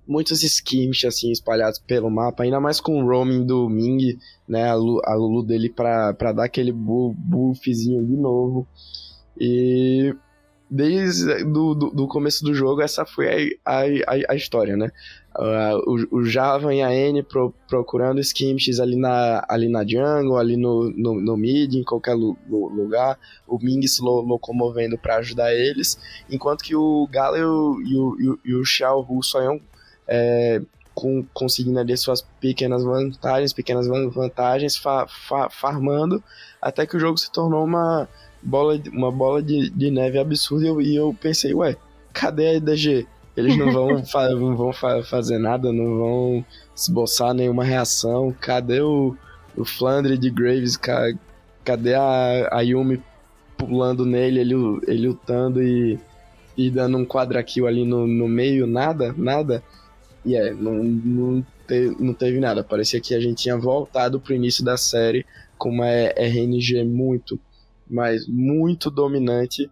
muitos 0.08 0.42
skimms 0.42 1.04
assim 1.04 1.32
espalhados 1.32 1.80
pelo 1.80 2.10
mapa, 2.10 2.44
ainda 2.44 2.62
mais 2.62 2.80
com 2.80 3.04
o 3.04 3.06
roaming 3.06 3.46
do 3.46 3.68
Ming, 3.68 4.18
né, 4.48 4.64
a, 4.64 4.72
a 4.72 5.16
Lulu 5.16 5.44
dele 5.44 5.70
para 5.70 6.32
dar 6.32 6.46
aquele 6.46 6.72
buffzinho 6.72 8.06
de 8.06 8.16
novo. 8.16 8.66
E 9.40 10.16
desde 10.70 11.44
do, 11.46 11.74
do, 11.74 11.90
do, 11.90 12.08
começo 12.08 12.44
do 12.44 12.54
jogo, 12.54 12.82
essa 12.82 13.06
foi 13.06 13.58
a, 13.66 13.80
a, 13.80 13.84
a 14.30 14.36
história, 14.36 14.76
né? 14.76 14.92
Uh, 15.38 16.08
o, 16.12 16.18
o 16.18 16.26
Java 16.26 16.74
e 16.74 16.82
a 16.82 16.92
N 16.94 17.22
pro, 17.22 17.54
procurando 17.68 18.20
skimps 18.20 18.80
ali 18.80 18.96
na, 18.96 19.46
ali 19.48 19.70
na 19.70 19.86
jungle, 19.86 20.38
ali 20.38 20.58
no, 20.58 20.90
no, 20.90 21.22
no 21.22 21.38
mid, 21.38 21.76
em 21.76 21.84
qualquer 21.84 22.16
lugar. 22.16 23.20
O 23.48 23.60
Ming 23.60 23.86
se 23.88 24.02
lo, 24.02 24.22
locomovendo 24.22 24.98
para 24.98 25.18
ajudar 25.18 25.54
eles. 25.54 25.98
Enquanto 26.30 26.64
que 26.64 26.76
o 26.76 27.08
Gala 27.12 27.38
e 27.38 27.44
o, 27.44 27.82
e 27.82 27.98
o, 27.98 28.40
e 28.44 28.56
o 28.56 28.66
Xiao 28.66 29.06
Hu 29.08 29.24
só 29.24 29.42
iam 29.44 29.62
é, 30.08 30.60
com, 30.96 31.24
conseguindo 31.32 31.80
ali 31.80 31.96
suas 31.96 32.24
pequenas 32.42 32.84
vantagens, 32.84 33.54
pequenas 33.54 33.88
vantagens, 33.88 34.76
fa, 34.76 35.06
fa, 35.08 35.48
farmando, 35.52 36.24
até 36.60 36.88
que 36.88 36.98
o 36.98 37.00
jogo 37.00 37.20
se 37.20 37.32
tornou 37.32 37.64
uma 37.64 38.10
bola, 38.48 38.82
uma 38.94 39.12
bola 39.12 39.44
de, 39.44 39.70
de 39.70 39.92
neve 39.92 40.18
absurda 40.18 40.66
e 40.66 40.70
eu, 40.70 40.82
e 40.82 40.96
eu 40.96 41.16
pensei, 41.20 41.54
ué, 41.54 41.76
cadê 42.14 42.48
a 42.48 42.54
EDG? 42.56 43.06
Eles 43.36 43.58
não 43.58 43.72
vão, 43.72 44.04
fa 44.08 44.30
não 44.30 44.56
vão 44.56 44.74
fa 44.74 45.04
fazer 45.04 45.38
nada, 45.38 45.72
não 45.72 45.98
vão 45.98 46.46
esboçar 46.76 47.34
nenhuma 47.34 47.64
reação. 47.64 48.34
Cadê 48.40 48.82
o, 48.82 49.16
o 49.56 49.66
Flandre 49.66 50.18
de 50.18 50.30
Graves? 50.30 50.78
Ca 50.78 51.14
cadê 51.64 51.94
a, 51.94 52.48
a 52.52 52.62
Yumi 52.62 53.04
pulando 53.58 54.06
nele, 54.06 54.40
ele, 54.40 54.54
ele 54.88 55.08
lutando 55.08 55.62
e, 55.62 56.00
e 56.56 56.70
dando 56.70 56.98
um 56.98 57.04
quadra 57.04 57.44
kill 57.44 57.68
ali 57.68 57.86
no, 57.86 58.08
no 58.08 58.28
meio? 58.28 58.66
Nada, 58.66 59.14
nada. 59.18 59.62
E 60.26 60.36
é, 60.36 60.54
não, 60.54 60.84
não, 60.84 61.46
te, 61.68 61.96
não 62.00 62.14
teve 62.14 62.40
nada. 62.40 62.64
Parecia 62.64 63.02
que 63.02 63.14
a 63.14 63.20
gente 63.20 63.44
tinha 63.44 63.58
voltado 63.58 64.20
pro 64.20 64.34
início 64.34 64.64
da 64.64 64.78
série 64.78 65.26
com 65.58 65.70
uma 65.70 65.88
RNG 65.88 66.84
muito, 66.86 67.40
mas 67.90 68.28
muito 68.28 68.90
dominante 68.90 69.70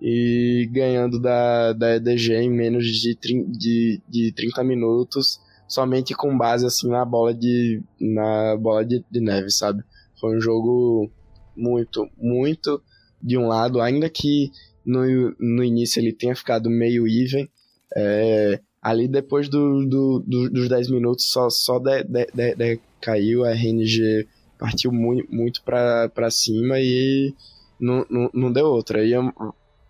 e 0.00 0.68
ganhando 0.72 1.20
da, 1.20 1.72
da 1.72 1.96
EDG 1.96 2.34
em 2.34 2.50
menos 2.50 2.86
de, 2.86 3.18
de, 3.20 4.00
de 4.08 4.32
30 4.32 4.62
minutos, 4.62 5.40
somente 5.66 6.14
com 6.14 6.36
base 6.36 6.64
assim 6.64 6.88
na 6.88 7.04
bola 7.04 7.34
de 7.34 7.82
na 8.00 8.56
bola 8.56 8.84
de, 8.84 9.04
de 9.10 9.20
neve, 9.20 9.50
sabe? 9.50 9.82
Foi 10.20 10.36
um 10.36 10.40
jogo 10.40 11.10
muito, 11.56 12.08
muito 12.16 12.80
de 13.22 13.36
um 13.36 13.48
lado, 13.48 13.80
ainda 13.80 14.08
que 14.08 14.50
no, 14.86 15.34
no 15.38 15.64
início 15.64 16.00
ele 16.00 16.12
tenha 16.12 16.34
ficado 16.34 16.70
meio 16.70 17.06
even, 17.06 17.48
é, 17.96 18.60
ali 18.80 19.08
depois 19.08 19.48
do, 19.48 19.84
do, 19.86 20.24
do, 20.26 20.50
dos 20.50 20.68
10 20.68 20.90
minutos 20.90 21.26
só, 21.30 21.50
só 21.50 21.78
de, 21.78 22.04
de, 22.04 22.54
de, 22.54 22.80
caiu, 23.00 23.44
a 23.44 23.50
RNG 23.50 24.26
partiu 24.58 24.92
muito, 24.92 25.32
muito 25.32 25.62
para 25.62 26.30
cima 26.30 26.78
e 26.78 27.34
não, 27.78 28.04
não, 28.10 28.30
não 28.34 28.52
deu 28.52 28.66
outra. 28.66 29.04
Iam, 29.04 29.32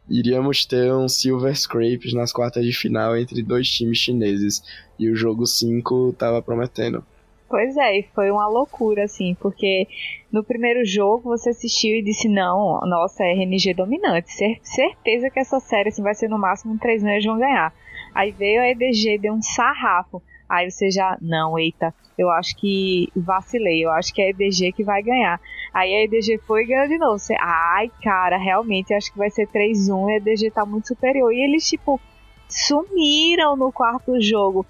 iríamos 0.09 0.65
ter 0.67 0.93
um 0.93 1.09
Silver 1.09 1.55
Scrapes 1.57 2.13
nas 2.13 2.33
quartas 2.33 2.65
de 2.65 2.73
final 2.73 3.17
entre 3.17 3.43
dois 3.43 3.69
times 3.69 3.99
chineses. 3.99 4.63
E 4.99 5.09
o 5.11 5.17
jogo 5.17 5.47
5 5.47 6.15
tava 6.19 6.43
prometendo. 6.43 7.05
Pois 7.49 7.75
é, 7.79 8.01
e 8.01 8.03
foi 8.15 8.31
uma 8.31 8.47
loucura, 8.47 9.05
assim, 9.05 9.35
porque 9.41 9.87
no 10.31 10.45
primeiro 10.45 10.85
jogo 10.85 11.31
você 11.31 11.49
assistiu 11.49 11.97
e 11.97 12.03
disse, 12.03 12.29
não, 12.29 12.79
nossa, 12.83 13.25
é 13.25 13.33
RNG 13.33 13.73
dominante, 13.73 14.31
certeza 14.63 15.31
que 15.31 15.41
essa 15.41 15.59
série 15.59 15.89
assim, 15.89 16.03
vai 16.03 16.15
ser 16.15 16.29
no 16.29 16.39
máximo 16.39 16.79
3 16.79 17.03
meses 17.03 17.25
vão 17.25 17.39
ganhar. 17.39 17.73
Aí 18.15 18.33
veio 18.33 18.61
a 18.61 18.69
EDG, 18.69 19.17
deu 19.19 19.33
um 19.33 19.41
sarrafo. 19.41 20.23
Aí 20.49 20.71
você 20.71 20.91
já, 20.91 21.19
não, 21.21 21.59
eita, 21.59 21.95
eu 22.17 22.31
acho 22.31 22.57
que 22.57 23.13
vacilei, 23.15 23.85
eu 23.85 23.91
acho 23.91 24.13
que 24.15 24.23
é 24.23 24.27
a 24.27 24.31
EDG 24.31 24.73
que 24.73 24.83
vai 24.83 25.03
ganhar. 25.03 25.41
Aí 25.73 25.95
a 25.95 26.05
EDG 26.05 26.39
foi 26.47 26.63
e 26.63 26.67
ganhou 26.67 26.89
de 26.89 26.99
novo. 26.99 27.19
Você, 27.19 27.37
ai, 27.39 27.91
cara, 28.03 28.37
realmente 28.37 28.95
acho 28.95 29.13
que 29.13 29.19
vai 29.19 29.31
ser 29.31 29.47
3-1 29.49 30.09
e 30.09 30.13
a 30.13 30.17
EDG 30.17 30.51
tá 30.51 30.65
muito 30.65 30.89
superior. 30.89 31.33
E 31.33 31.45
eles, 31.45 31.69
tipo, 31.69 32.01
sumiram 32.49 33.57
no 33.57 33.71
quarto 33.71 34.21
jogo. 34.21 34.67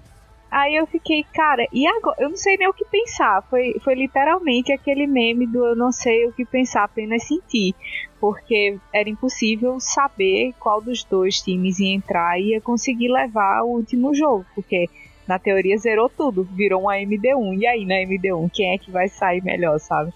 Aí 0.51 0.75
eu 0.75 0.87
fiquei, 0.87 1.23
cara, 1.23 1.67
e 1.71 1.87
agora? 1.87 2.17
Eu 2.19 2.29
não 2.29 2.35
sei 2.35 2.57
nem 2.57 2.67
o 2.67 2.73
que 2.73 2.83
pensar. 2.85 3.43
Foi, 3.49 3.75
foi 3.83 3.93
literalmente 3.93 4.71
aquele 4.71 5.05
meme 5.05 5.45
do 5.45 5.63
eu 5.63 5.75
não 5.75 5.91
sei 5.91 6.25
o 6.25 6.33
que 6.33 6.43
pensar, 6.43 6.83
apenas 6.83 7.23
sentir. 7.23 7.75
Porque 8.19 8.77
era 8.91 9.07
impossível 9.07 9.79
saber 9.79 10.53
qual 10.59 10.81
dos 10.81 11.03
dois 11.03 11.39
times 11.39 11.79
ia 11.79 11.93
entrar 11.93 12.39
e 12.39 12.49
ia 12.49 12.61
conseguir 12.61 13.09
levar 13.09 13.61
o 13.61 13.75
último 13.75 14.13
jogo. 14.13 14.43
Porque 14.55 14.89
na 15.29 15.37
teoria 15.37 15.77
zerou 15.77 16.09
tudo, 16.09 16.43
virou 16.43 16.81
uma 16.81 16.95
MD1. 16.95 17.59
E 17.59 17.67
aí 17.67 17.85
na 17.85 17.93
MD1, 17.97 18.49
quem 18.51 18.73
é 18.73 18.79
que 18.79 18.89
vai 18.89 19.07
sair 19.07 19.43
melhor, 19.43 19.79
sabe? 19.79 20.11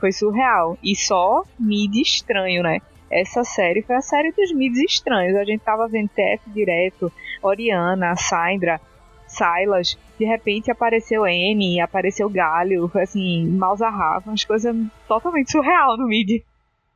Foi 0.00 0.10
surreal. 0.10 0.78
E 0.82 0.96
só 0.96 1.44
mid 1.60 1.94
estranho, 1.96 2.62
né? 2.62 2.80
Essa 3.10 3.44
série 3.44 3.82
foi 3.82 3.96
a 3.96 4.00
série 4.00 4.32
dos 4.32 4.50
mids 4.52 4.78
estranhos. 4.78 5.36
A 5.36 5.44
gente 5.44 5.60
tava 5.60 5.86
vendo 5.86 6.08
TF 6.08 6.50
direto, 6.54 7.12
Oriana, 7.42 8.14
Syndra, 8.16 8.80
Silas. 9.28 9.98
De 10.18 10.24
repente 10.24 10.70
apareceu 10.70 11.26
N, 11.26 11.78
apareceu 11.82 12.30
Galho, 12.30 12.90
assim, 12.94 13.46
Malzahar, 13.46 14.22
umas 14.26 14.42
coisas 14.42 14.74
totalmente 15.06 15.52
surreal 15.52 15.98
no 15.98 16.08
mid. 16.08 16.42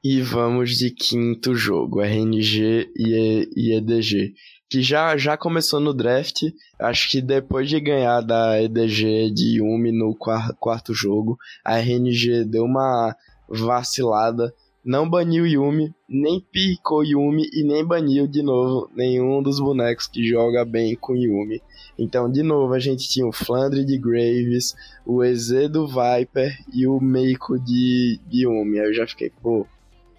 E 0.03 0.23
vamos 0.23 0.79
de 0.79 0.91
quinto 0.91 1.55
jogo, 1.55 2.01
RNG 2.01 2.91
e 2.97 3.77
EDG 3.77 4.33
que 4.71 4.81
já, 4.81 5.17
já 5.17 5.37
começou 5.37 5.81
no 5.81 5.93
draft. 5.93 6.45
Acho 6.79 7.11
que 7.11 7.21
depois 7.21 7.69
de 7.69 7.81
ganhar 7.81 8.21
da 8.21 8.63
EDG 8.63 9.33
de 9.33 9.59
Yumi 9.59 9.91
no 9.91 10.15
quarto 10.15 10.95
jogo, 10.95 11.37
a 11.65 11.77
RNG 11.79 12.45
deu 12.45 12.65
uma 12.65 13.15
vacilada. 13.49 14.55
Não 14.83 15.11
baniu 15.11 15.45
Yumi, 15.47 15.93
nem 16.09 16.41
picou 16.41 17.05
Yumi 17.05 17.51
e 17.53 17.65
nem 17.65 17.85
baniu 17.85 18.27
de 18.27 18.43
novo 18.43 18.89
nenhum 18.95 19.43
dos 19.43 19.61
bonecos 19.61 20.07
que 20.07 20.27
joga 20.27 20.65
bem 20.65 20.97
com 20.97 21.17
Yumi. 21.17 21.61
Então, 21.99 22.31
de 22.31 22.43
novo, 22.43 22.73
a 22.73 22.79
gente 22.79 23.09
tinha 23.09 23.27
o 23.27 23.33
Flandre 23.33 23.85
de 23.85 23.99
Graves, 23.99 24.75
o 25.05 25.23
EZ 25.23 25.69
do 25.69 25.87
Viper 25.87 26.57
e 26.73 26.87
o 26.87 26.99
Meiko 27.01 27.59
de, 27.59 28.21
de 28.27 28.45
Yumi. 28.45 28.79
Aí 28.79 28.87
eu 28.87 28.95
já 28.95 29.07
fiquei, 29.07 29.31
pô, 29.43 29.67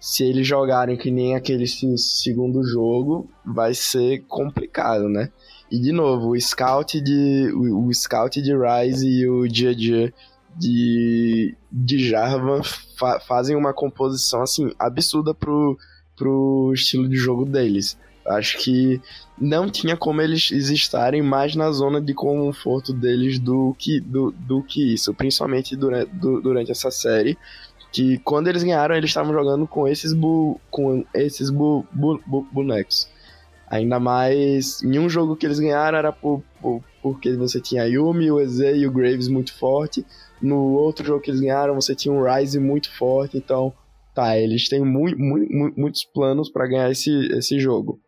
se 0.02 0.24
eles 0.24 0.44
jogarem 0.44 0.96
que 0.96 1.12
nem 1.12 1.36
aquele 1.36 1.64
segundo 1.64 2.64
jogo, 2.64 3.30
vai 3.46 3.72
ser 3.72 4.24
complicado, 4.26 5.08
né? 5.08 5.30
E 5.70 5.78
de 5.78 5.92
novo, 5.92 6.30
o 6.30 6.40
scout 6.40 7.00
de 7.00 7.52
o, 7.54 7.86
o 7.86 7.94
scout 7.94 8.42
de 8.42 8.50
Rise 8.52 9.08
e 9.08 9.28
o 9.28 9.42
GG 9.42 10.12
de, 10.56 11.54
de 11.70 12.08
Jarvan 12.08 12.62
fa 12.98 13.20
fazem 13.20 13.54
uma 13.54 13.72
composição 13.72 14.42
assim 14.42 14.72
absurda 14.76 15.32
pro, 15.32 15.78
pro 16.16 16.72
estilo 16.74 17.08
de 17.08 17.14
jogo 17.14 17.44
deles. 17.44 17.96
Acho 18.26 18.58
que 18.58 19.00
não 19.38 19.70
tinha 19.70 19.96
como 19.96 20.20
eles 20.20 20.50
estarem 20.50 21.22
mais 21.22 21.54
na 21.54 21.70
zona 21.70 22.00
de 22.00 22.12
conforto 22.12 22.92
deles 22.92 23.38
do 23.38 23.74
que, 23.78 24.00
do, 24.00 24.32
do 24.32 24.62
que 24.64 24.94
isso, 24.94 25.14
principalmente 25.14 25.76
durante, 25.76 26.10
do, 26.10 26.40
durante 26.40 26.72
essa 26.72 26.90
série. 26.90 27.38
Que 27.92 28.18
quando 28.18 28.48
eles 28.48 28.62
ganharam, 28.62 28.94
eles 28.94 29.10
estavam 29.10 29.32
jogando 29.32 29.66
com 29.66 29.86
esses, 29.86 30.12
bu, 30.12 30.58
com 30.70 31.04
esses 31.14 31.50
bu, 31.50 31.86
bu, 31.92 32.20
bu, 32.26 32.46
bonecos. 32.50 33.08
Ainda 33.68 34.00
mais, 34.00 34.82
em 34.82 34.98
um 34.98 35.08
jogo 35.08 35.36
que 35.36 35.46
eles 35.46 35.58
ganharam 35.58 35.98
era 35.98 36.12
por, 36.12 36.42
por, 36.60 36.82
porque 37.02 37.32
você 37.34 37.60
tinha 37.60 37.82
a 37.82 37.86
Yumi, 37.86 38.30
o 38.30 38.40
Eze 38.40 38.76
e 38.76 38.86
o 38.86 38.92
Graves 38.92 39.28
muito 39.28 39.54
forte. 39.58 40.04
No 40.40 40.72
outro 40.72 41.04
jogo 41.06 41.20
que 41.20 41.30
eles 41.30 41.40
ganharam, 41.40 41.74
você 41.74 41.94
tinha 41.94 42.12
um 42.12 42.22
Ryze 42.22 42.58
muito 42.58 42.94
forte. 42.94 43.36
Então, 43.36 43.72
tá, 44.14 44.38
eles 44.38 44.68
têm 44.68 44.84
muito, 44.84 45.18
muito, 45.18 45.80
muitos 45.80 46.04
planos 46.04 46.50
para 46.50 46.66
ganhar 46.66 46.90
esse, 46.90 47.10
esse 47.32 47.58
jogo. 47.58 48.00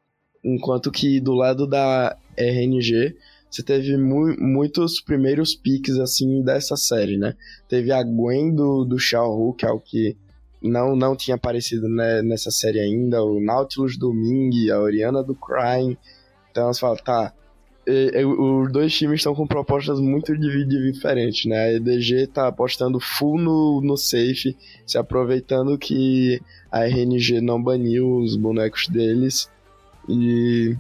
Enquanto 0.42 0.90
que 0.90 1.20
do 1.20 1.32
lado 1.32 1.66
da 1.66 2.16
RNG, 2.36 3.16
você 3.54 3.62
teve 3.62 3.96
mu 3.96 4.34
muitos 4.38 5.00
primeiros 5.00 5.54
piques 5.54 5.96
assim 5.98 6.42
dessa 6.42 6.76
série, 6.76 7.16
né? 7.16 7.34
Teve 7.68 7.92
a 7.92 8.02
Gwen 8.02 8.52
do, 8.52 8.84
do 8.84 8.98
Shao 8.98 9.52
que 9.52 9.64
é 9.64 9.70
o 9.70 9.78
que 9.78 10.16
não, 10.60 10.96
não 10.96 11.14
tinha 11.14 11.36
aparecido 11.36 11.88
né, 11.88 12.20
nessa 12.22 12.50
série 12.50 12.80
ainda, 12.80 13.22
o 13.22 13.38
Nautilus 13.38 13.96
do 13.96 14.12
Ming, 14.12 14.70
a 14.70 14.80
Oriana 14.80 15.22
do 15.22 15.34
Crime. 15.34 15.96
Então 16.50 16.72
você 16.72 16.80
fala, 16.80 16.96
tá, 16.96 17.32
os 18.26 18.72
dois 18.72 18.92
times 18.92 19.20
estão 19.20 19.34
com 19.34 19.46
propostas 19.46 20.00
muito 20.00 20.36
diferentes, 20.36 21.44
né? 21.44 21.64
A 21.64 21.72
EDG 21.74 22.26
tá 22.28 22.48
apostando 22.48 22.98
full 22.98 23.38
no, 23.38 23.80
no 23.82 23.96
safe, 23.96 24.56
se 24.86 24.98
aproveitando 24.98 25.78
que 25.78 26.40
a 26.72 26.86
RNG 26.86 27.40
não 27.40 27.62
baniu 27.62 28.16
os 28.16 28.34
bonecos 28.34 28.88
deles 28.88 29.48
e 30.08 30.76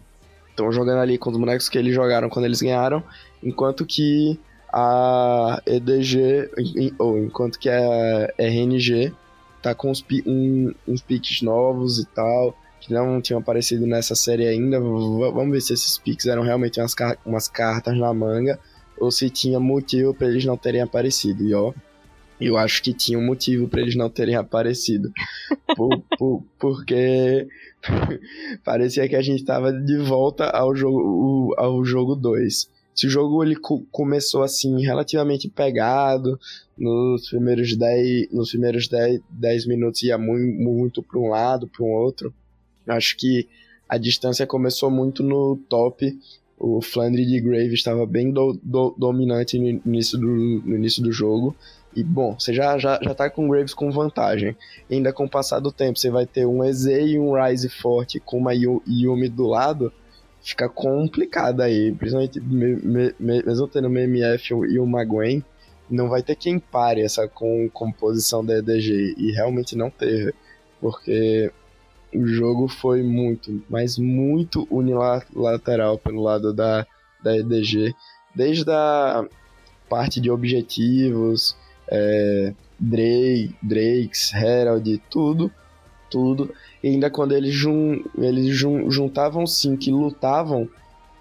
estão 0.54 0.72
jogando 0.72 1.00
ali 1.00 1.18
com 1.18 1.30
os 1.30 1.36
bonecos 1.36 1.68
que 1.68 1.76
eles 1.76 1.92
jogaram 1.92 2.30
quando 2.30 2.44
eles 2.44 2.62
ganharam, 2.62 3.02
enquanto 3.42 3.84
que 3.84 4.38
a 4.72 5.60
EDG, 5.66 6.50
ou 6.98 7.18
enquanto 7.18 7.58
que 7.58 7.68
a 7.68 8.32
RNG 8.38 9.12
tá 9.60 9.74
com 9.74 9.90
uns, 9.90 10.04
um, 10.26 10.72
uns 10.86 11.02
picks 11.02 11.42
novos 11.42 11.98
e 11.98 12.06
tal, 12.06 12.56
que 12.80 12.92
não 12.92 13.20
tinham 13.20 13.40
aparecido 13.40 13.86
nessa 13.86 14.14
série 14.14 14.46
ainda. 14.46 14.80
Vamos 14.80 15.50
ver 15.50 15.60
se 15.60 15.72
esses 15.72 15.96
picks 15.98 16.26
eram 16.26 16.42
realmente 16.42 16.80
umas, 16.80 16.94
umas 17.24 17.48
cartas 17.48 17.96
na 17.96 18.12
manga 18.12 18.58
ou 18.98 19.10
se 19.10 19.30
tinha 19.30 19.58
motivo 19.58 20.12
para 20.12 20.28
eles 20.28 20.44
não 20.44 20.56
terem 20.56 20.80
aparecido. 20.80 21.44
E 21.44 21.54
ó, 21.54 21.72
eu 22.46 22.56
acho 22.56 22.82
que 22.82 22.92
tinha 22.92 23.18
um 23.18 23.24
motivo 23.24 23.68
para 23.68 23.80
eles 23.80 23.96
não 23.96 24.10
terem 24.10 24.34
aparecido. 24.34 25.12
Por, 25.76 26.00
por, 26.18 26.42
porque 26.58 27.48
parecia 28.64 29.08
que 29.08 29.16
a 29.16 29.22
gente 29.22 29.40
estava 29.40 29.72
de 29.72 29.98
volta 29.98 30.50
ao 30.50 30.74
jogo 30.74 31.54
ao 31.56 31.84
jogo 31.84 32.14
2. 32.14 32.70
Se 32.94 33.08
o 33.08 33.10
jogo 33.10 33.42
ele 33.42 33.56
começou 33.90 34.42
assim 34.42 34.80
relativamente 34.80 35.48
pegado, 35.48 36.38
nos 36.78 37.28
primeiros 37.28 37.76
10, 37.76 38.32
nos 38.32 38.50
primeiros 38.50 38.86
10, 38.86 39.20
10 39.28 39.66
minutos 39.66 40.02
ia 40.04 40.16
muito, 40.16 40.62
muito 40.62 41.02
para 41.02 41.18
um 41.18 41.28
lado, 41.28 41.66
para 41.66 41.84
um 41.84 41.90
outro. 41.90 42.32
Acho 42.86 43.16
que 43.16 43.48
a 43.88 43.98
distância 43.98 44.46
começou 44.46 44.90
muito 44.90 45.22
no 45.22 45.56
top. 45.68 46.16
O 46.56 46.80
Flandre 46.80 47.26
de 47.26 47.40
Grave 47.40 47.74
estava 47.74 48.06
bem 48.06 48.30
do, 48.30 48.58
do, 48.62 48.94
dominante 48.96 49.58
no 49.58 49.68
início, 49.84 50.16
do, 50.16 50.26
no 50.26 50.76
início 50.76 51.02
do 51.02 51.10
jogo. 51.10 51.54
E, 51.94 52.02
bom, 52.02 52.38
você 52.38 52.52
já, 52.52 52.76
já, 52.78 52.98
já 53.00 53.14
tá 53.14 53.30
com 53.30 53.48
Graves 53.48 53.74
com 53.74 53.90
vantagem. 53.90 54.56
E 54.90 54.94
ainda 54.94 55.12
com 55.12 55.24
o 55.24 55.30
passar 55.30 55.60
do 55.60 55.70
tempo, 55.70 55.98
você 55.98 56.10
vai 56.10 56.26
ter 56.26 56.46
um 56.46 56.64
EZ 56.64 56.86
e 56.86 57.18
um 57.18 57.32
Rise 57.40 57.68
forte 57.68 58.18
com 58.18 58.38
uma 58.38 58.52
Yumi 58.54 59.28
do 59.28 59.46
lado. 59.46 59.92
Fica 60.42 60.68
complicado 60.68 61.60
aí. 61.60 61.92
Principalmente 61.92 62.40
me, 62.40 62.76
me, 62.76 63.14
mesmo 63.18 63.68
tendo 63.68 63.88
uma 63.88 64.00
MF 64.00 64.54
e 64.54 64.78
uma 64.78 65.04
Gwen, 65.04 65.44
não 65.88 66.08
vai 66.08 66.22
ter 66.22 66.34
quem 66.34 66.58
pare 66.58 67.02
essa 67.02 67.28
com, 67.28 67.68
composição 67.70 68.44
da 68.44 68.58
EDG. 68.58 69.14
E 69.16 69.32
realmente 69.32 69.76
não 69.76 69.88
teve. 69.90 70.34
Porque 70.80 71.52
o 72.14 72.26
jogo 72.26 72.68
foi 72.68 73.02
muito, 73.02 73.62
mas 73.68 73.98
muito 73.98 74.66
unilateral 74.70 75.98
pelo 75.98 76.22
lado 76.22 76.52
da, 76.52 76.86
da 77.22 77.36
EDG. 77.36 77.94
Desde 78.34 78.68
a 78.68 79.24
parte 79.88 80.20
de 80.20 80.30
objetivos, 80.30 81.56
é, 81.88 82.52
Drake, 82.78 83.54
Drakes, 83.62 84.32
Herald, 84.34 85.02
tudo, 85.10 85.50
tudo. 86.10 86.52
E 86.82 86.88
ainda 86.88 87.10
quando 87.10 87.32
eles, 87.32 87.54
jun, 87.54 88.02
eles 88.16 88.56
jun, 88.56 88.90
juntavam 88.90 89.46
sim, 89.46 89.76
que 89.76 89.90
lutavam, 89.90 90.68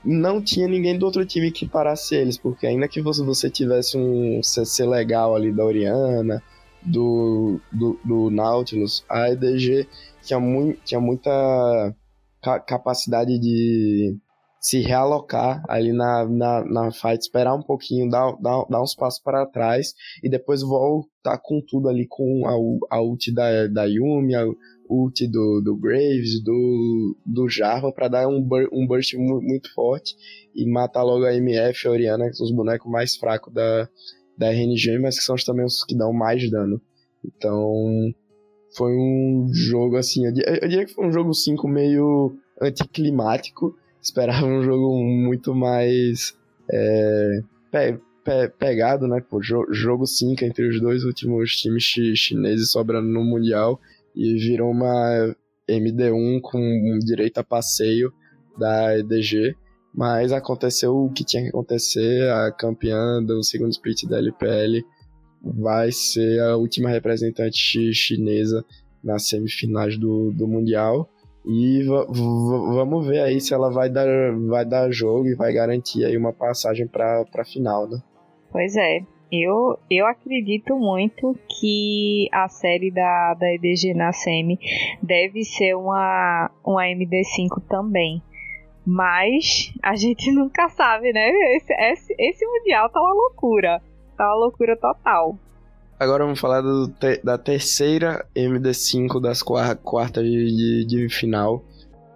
não 0.03 0.41
tinha 0.41 0.67
ninguém 0.67 0.97
do 0.97 1.05
outro 1.05 1.25
time 1.25 1.51
que 1.51 1.67
parasse 1.67 2.15
eles, 2.15 2.37
porque 2.37 2.67
ainda 2.67 2.87
que 2.87 3.01
você, 3.01 3.23
você 3.23 3.49
tivesse 3.49 3.97
um 3.97 4.41
CC 4.43 4.85
legal 4.85 5.35
ali 5.35 5.51
da 5.51 5.63
Oriana, 5.63 6.43
do, 6.81 7.59
do, 7.71 7.97
do 8.03 8.29
Nautilus, 8.29 9.05
a 9.07 9.29
EDG 9.29 9.87
tinha, 10.21 10.39
mu 10.39 10.73
tinha 10.83 10.99
muita 10.99 11.31
ca 12.41 12.59
capacidade 12.59 13.39
de 13.39 14.17
se 14.63 14.79
realocar 14.79 15.61
ali 15.67 15.91
na, 15.91 16.25
na, 16.25 16.63
na 16.63 16.91
fight, 16.93 17.19
esperar 17.19 17.53
um 17.53 17.61
pouquinho, 17.61 18.09
dar, 18.09 18.31
dar, 18.39 18.65
dar 18.69 18.81
uns 18.81 18.95
passos 18.95 19.21
para 19.21 19.45
trás 19.45 19.93
e 20.23 20.29
depois 20.29 20.61
voltar 20.61 21.37
com 21.39 21.61
tudo 21.61 21.89
ali 21.89 22.07
com 22.07 22.47
a, 22.47 22.95
a 22.95 23.01
ult 23.01 23.29
da, 23.33 23.67
da 23.67 23.83
Yumi, 23.83 24.33
a 24.33 24.45
ult 24.89 25.27
do, 25.27 25.61
do 25.61 25.75
Graves, 25.75 26.41
do, 26.41 27.17
do 27.25 27.49
Jarvan 27.49 27.91
para 27.91 28.07
dar 28.07 28.27
um, 28.29 28.41
bur 28.41 28.69
um 28.71 28.87
burst 28.87 29.13
muito 29.15 29.73
forte 29.73 30.15
e 30.55 30.65
matar 30.65 31.03
logo 31.03 31.25
a 31.25 31.35
MF 31.35 31.85
a 31.85 31.91
Oriana, 31.91 32.29
que 32.29 32.37
são 32.37 32.45
os 32.45 32.55
bonecos 32.55 32.89
mais 32.89 33.17
fracos 33.17 33.53
da, 33.53 33.89
da 34.37 34.49
RNG, 34.49 34.97
mas 34.97 35.19
que 35.19 35.25
são 35.25 35.35
também 35.45 35.65
os 35.65 35.83
que 35.83 35.93
dão 35.93 36.13
mais 36.13 36.49
dano. 36.49 36.81
Então, 37.25 38.13
foi 38.77 38.95
um 38.95 39.49
jogo 39.51 39.97
assim, 39.97 40.25
eu 40.25 40.31
diria 40.31 40.85
que 40.85 40.93
foi 40.93 41.05
um 41.05 41.11
jogo 41.11 41.33
5 41.33 41.67
meio 41.67 42.33
anticlimático, 42.61 43.75
esperava 44.03 44.45
um 44.45 44.61
jogo 44.61 45.01
muito 45.01 45.55
mais 45.55 46.37
é, 46.69 47.41
pe, 47.71 47.99
pe, 48.23 48.49
pegado, 48.59 49.07
né? 49.07 49.21
Pô, 49.21 49.41
jogo 49.41 50.05
5 50.05 50.43
entre 50.43 50.67
os 50.67 50.81
dois 50.81 51.03
últimos 51.05 51.55
times 51.55 51.83
chineses 51.83 52.71
sobrando 52.71 53.07
no 53.07 53.23
Mundial 53.23 53.79
e 54.13 54.33
virou 54.33 54.71
uma 54.71 55.35
MD1 55.69 56.41
com 56.41 56.99
direito 56.99 57.37
a 57.37 57.43
passeio 57.43 58.13
da 58.57 58.97
EDG. 58.99 59.55
Mas 59.95 60.31
aconteceu 60.31 60.95
o 60.95 61.11
que 61.11 61.23
tinha 61.23 61.43
que 61.43 61.49
acontecer, 61.49 62.29
a 62.29 62.51
campeã 62.51 63.23
do 63.23 63.43
segundo 63.43 63.71
split 63.71 64.05
da 64.05 64.17
LPL 64.17 64.83
vai 65.41 65.91
ser 65.91 66.41
a 66.41 66.57
última 66.57 66.89
representante 66.89 67.93
chinesa 67.93 68.65
nas 69.03 69.27
semifinais 69.27 69.97
do, 69.97 70.31
do 70.31 70.47
Mundial. 70.47 71.09
E 71.45 71.83
vamos 71.83 73.07
ver 73.07 73.19
aí 73.19 73.41
se 73.41 73.53
ela 73.53 73.69
vai 73.69 73.89
dar, 73.89 74.07
vai 74.47 74.65
dar 74.65 74.89
jogo 74.91 75.27
e 75.27 75.35
vai 75.35 75.51
garantir 75.51 76.05
aí 76.05 76.15
uma 76.17 76.31
passagem 76.31 76.87
para 76.87 77.25
a 77.35 77.43
final, 77.43 77.87
né? 77.87 78.01
Pois 78.51 78.75
é. 78.77 79.01
Eu, 79.31 79.79
eu 79.89 80.05
acredito 80.05 80.77
muito 80.77 81.35
que 81.49 82.29
a 82.31 82.47
série 82.47 82.91
da, 82.91 83.33
da 83.33 83.51
EDG 83.51 83.95
na 83.95 84.13
Semi 84.13 84.59
deve 85.01 85.43
ser 85.43 85.73
uma, 85.75 86.51
uma 86.63 86.83
MD5 86.83 87.63
também. 87.67 88.21
Mas 88.85 89.73
a 89.81 89.95
gente 89.97 90.31
nunca 90.31 90.69
sabe, 90.69 91.11
né? 91.11 91.29
Esse, 91.55 91.73
esse, 91.73 92.15
esse 92.19 92.45
Mundial 92.45 92.89
tá 92.89 93.01
uma 93.01 93.13
loucura. 93.13 93.81
Tá 94.15 94.27
uma 94.27 94.35
loucura 94.35 94.77
total. 94.77 95.35
Agora 96.03 96.25
vamos 96.25 96.41
falar 96.41 96.59
do, 96.59 96.93
da 97.23 97.37
terceira 97.37 98.25
MD5 98.35 99.21
das 99.21 99.41
quartas 99.41 100.25
de, 100.25 100.85
de, 100.85 100.85
de, 100.85 101.09
final 101.09 101.63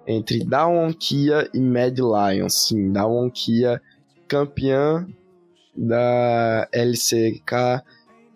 entre 0.05 0.43
Dawon 0.43 0.91
Kia 0.91 1.49
e 1.53 1.59
Mad 1.61 1.97
Lions. 1.97 2.67
Sim, 2.67 2.91
Dawon 2.91 3.29
Kia, 3.29 3.81
campeã 4.27 5.07
da 5.73 6.67
LCK, 6.73 7.81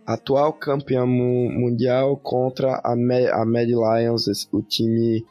atual 0.05 0.53
campeã 0.53 1.05
mu 1.05 1.51
mundial 1.51 2.15
contra 2.15 2.79
a, 2.81 2.95
Ma 2.95 3.15
a 3.33 3.45
Mad 3.45 3.67
Lions, 3.67 4.47
o 4.53 4.61
time 4.61 5.25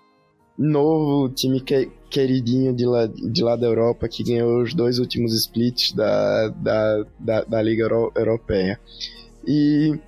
novo, 0.58 1.24
o 1.24 1.28
time 1.30 1.62
que, 1.62 1.90
queridinho 2.10 2.74
de 2.74 2.84
lá, 2.84 3.06
de 3.06 3.42
lá 3.42 3.56
da 3.56 3.66
Europa 3.66 4.06
que 4.06 4.22
ganhou 4.22 4.60
os 4.60 4.74
dois 4.74 4.98
últimos 4.98 5.32
splits 5.32 5.92
da, 5.94 6.48
da, 6.48 7.06
da, 7.18 7.44
da 7.44 7.62
Liga 7.62 7.84
Euro 7.84 8.12
Europeia. 8.14 8.78
E 9.46 9.98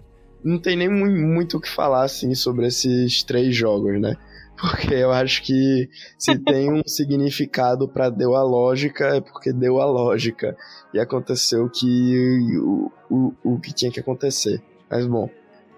não 0.45 0.59
tem 0.59 0.77
nem 0.77 0.89
muito 0.89 1.57
o 1.57 1.61
que 1.61 1.69
falar 1.69 2.05
assim 2.05 2.35
sobre 2.35 2.67
esses 2.67 3.23
três 3.23 3.55
jogos, 3.55 4.01
né? 4.01 4.17
porque 4.61 4.95
eu 4.95 5.11
acho 5.11 5.43
que 5.43 5.89
se 6.19 6.39
tem 6.39 6.73
um 6.73 6.83
significado 6.87 7.89
para 7.89 8.09
deu 8.09 8.37
a 8.37 8.43
lógica, 8.43 9.17
é 9.17 9.21
porque 9.21 9.53
deu 9.53 9.81
a 9.81 9.87
lógica. 9.87 10.57
E 10.95 11.01
aconteceu 11.01 11.69
que 11.69 12.59
o, 12.59 12.93
o, 13.11 13.35
o 13.43 13.61
que 13.61 13.73
tinha 13.73 13.91
que 13.91 14.01
acontecer. 14.01 14.63
Mas 14.89 15.07
bom, 15.07 15.29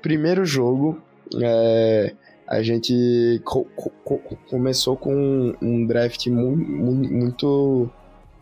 primeiro 0.02 0.44
jogo, 0.44 1.00
é, 1.40 2.14
a 2.46 2.62
gente 2.62 3.40
co 3.44 3.64
co 3.74 3.90
começou 4.50 4.96
com 4.96 5.54
um 5.62 5.86
draft 5.86 6.26
mu 6.26 6.56
mu 6.56 6.92
muito 6.92 7.88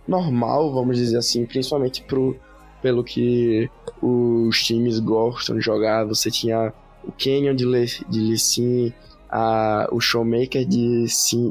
normal, 0.09 0.73
vamos 0.73 0.97
dizer 0.97 1.19
assim, 1.19 1.47
principalmente 1.47 2.03
pro, 2.03 2.37
pelo 2.83 3.05
que 3.05 3.71
os 4.03 4.63
times 4.63 4.99
gostam 4.99 5.57
de 5.57 5.63
jogar. 5.63 6.05
Você 6.05 6.31
tinha 6.31 6.73
o 7.05 7.13
Canyon 7.13 7.55
de, 7.55 7.65
Le, 7.65 7.87
de 8.09 8.21
Lissin, 8.21 8.93
a, 9.31 9.89
o 9.91 10.01
Showmaker 10.01 10.67
de, 10.67 11.07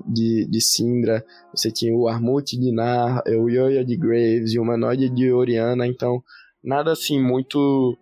de, 0.05 0.45
de 0.45 0.61
Sindra, 0.61 1.25
você 1.53 1.71
tinha 1.71 1.95
o 1.95 2.07
Armut 2.07 2.55
de 2.55 2.71
Nar, 2.71 3.23
o 3.25 3.49
Yoya 3.49 3.83
de 3.83 3.97
Graves 3.97 4.53
e 4.53 4.59
o 4.59 4.61
Humanoid 4.61 5.09
de 5.09 5.31
Oriana, 5.31 5.87
então 5.87 6.21
nada 6.63 6.91
assim 6.91 7.19
muito 7.19 7.97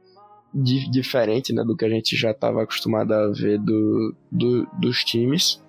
di 0.54 0.90
diferente 0.90 1.54
né, 1.54 1.64
do 1.64 1.78
que 1.78 1.86
a 1.86 1.90
gente 1.90 2.18
já 2.18 2.32
estava 2.32 2.64
acostumado 2.64 3.14
a 3.14 3.32
ver 3.32 3.60
do, 3.60 4.16
do, 4.30 4.68
dos 4.80 5.04
times. 5.06 5.62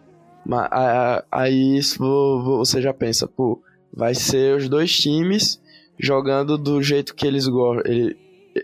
Mas 0.44 0.68
aí 1.30 1.78
você 1.98 2.80
já 2.82 2.92
pensa, 2.92 3.28
pô, 3.28 3.62
vai 3.94 4.14
ser 4.14 4.56
os 4.56 4.68
dois 4.68 4.92
times 4.92 5.59
jogando 6.00 6.56
do 6.56 6.82
jeito 6.82 7.14
que 7.14 7.26
eles, 7.26 7.46
go 7.46 7.76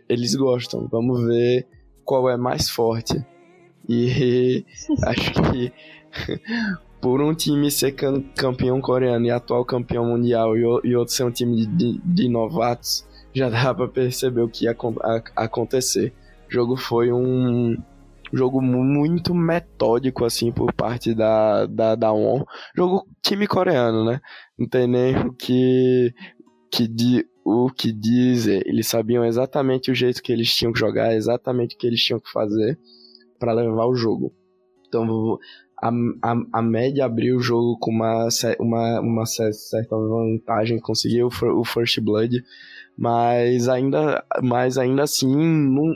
eles 0.08 0.34
gostam. 0.34 0.88
Vamos 0.90 1.24
ver 1.26 1.66
qual 2.04 2.28
é 2.30 2.36
mais 2.36 2.70
forte. 2.70 3.24
E 3.88 4.64
acho 5.04 5.32
que 5.32 5.72
por 7.00 7.20
um 7.20 7.34
time 7.34 7.70
ser 7.70 7.92
campeão 7.92 8.80
coreano 8.80 9.26
e 9.26 9.30
atual 9.30 9.64
campeão 9.64 10.06
mundial 10.06 10.56
e 10.56 10.96
outro 10.96 11.14
ser 11.14 11.24
um 11.24 11.30
time 11.30 11.66
de, 11.66 12.00
de 12.02 12.28
novatos, 12.28 13.06
já 13.32 13.50
dá 13.50 13.74
para 13.74 13.86
perceber 13.86 14.40
o 14.40 14.48
que 14.48 14.64
ia 14.64 14.76
acontecer. 15.36 16.12
O 16.48 16.52
jogo 16.52 16.76
foi 16.76 17.12
um 17.12 17.76
jogo 18.32 18.60
muito 18.60 19.34
metódico 19.34 20.24
assim 20.24 20.50
por 20.50 20.72
parte 20.72 21.14
da 21.14 21.66
da 21.66 21.94
da 21.94 22.12
ON. 22.12 22.44
Jogo 22.74 23.06
time 23.22 23.46
coreano, 23.46 24.04
né? 24.04 24.20
Não 24.58 24.66
tem 24.66 24.86
nem 24.86 25.16
o 25.16 25.32
que 25.32 26.12
que 26.70 26.86
di, 26.86 27.26
o 27.44 27.70
que 27.70 27.92
dizer. 27.92 28.66
Eles 28.66 28.86
sabiam 28.86 29.24
exatamente 29.24 29.90
o 29.90 29.94
jeito 29.94 30.22
que 30.22 30.32
eles 30.32 30.54
tinham 30.54 30.72
que 30.72 30.78
jogar, 30.78 31.14
exatamente 31.14 31.74
o 31.74 31.78
que 31.78 31.86
eles 31.86 32.02
tinham 32.02 32.20
que 32.20 32.30
fazer 32.30 32.78
para 33.38 33.52
levar 33.52 33.86
o 33.86 33.94
jogo. 33.94 34.32
Então, 34.88 35.38
a, 35.80 35.88
a, 36.22 36.34
a 36.54 36.62
média 36.62 37.04
abriu 37.04 37.36
o 37.36 37.40
jogo 37.40 37.78
com 37.78 37.90
uma, 37.90 38.28
uma, 38.58 39.00
uma 39.00 39.26
certa 39.26 39.96
vantagem, 39.96 40.80
conseguiu 40.80 41.28
o 41.28 41.64
First 41.64 42.00
Blood, 42.00 42.42
mas 42.96 43.68
ainda, 43.68 44.24
mas 44.42 44.78
ainda 44.78 45.02
assim, 45.02 45.36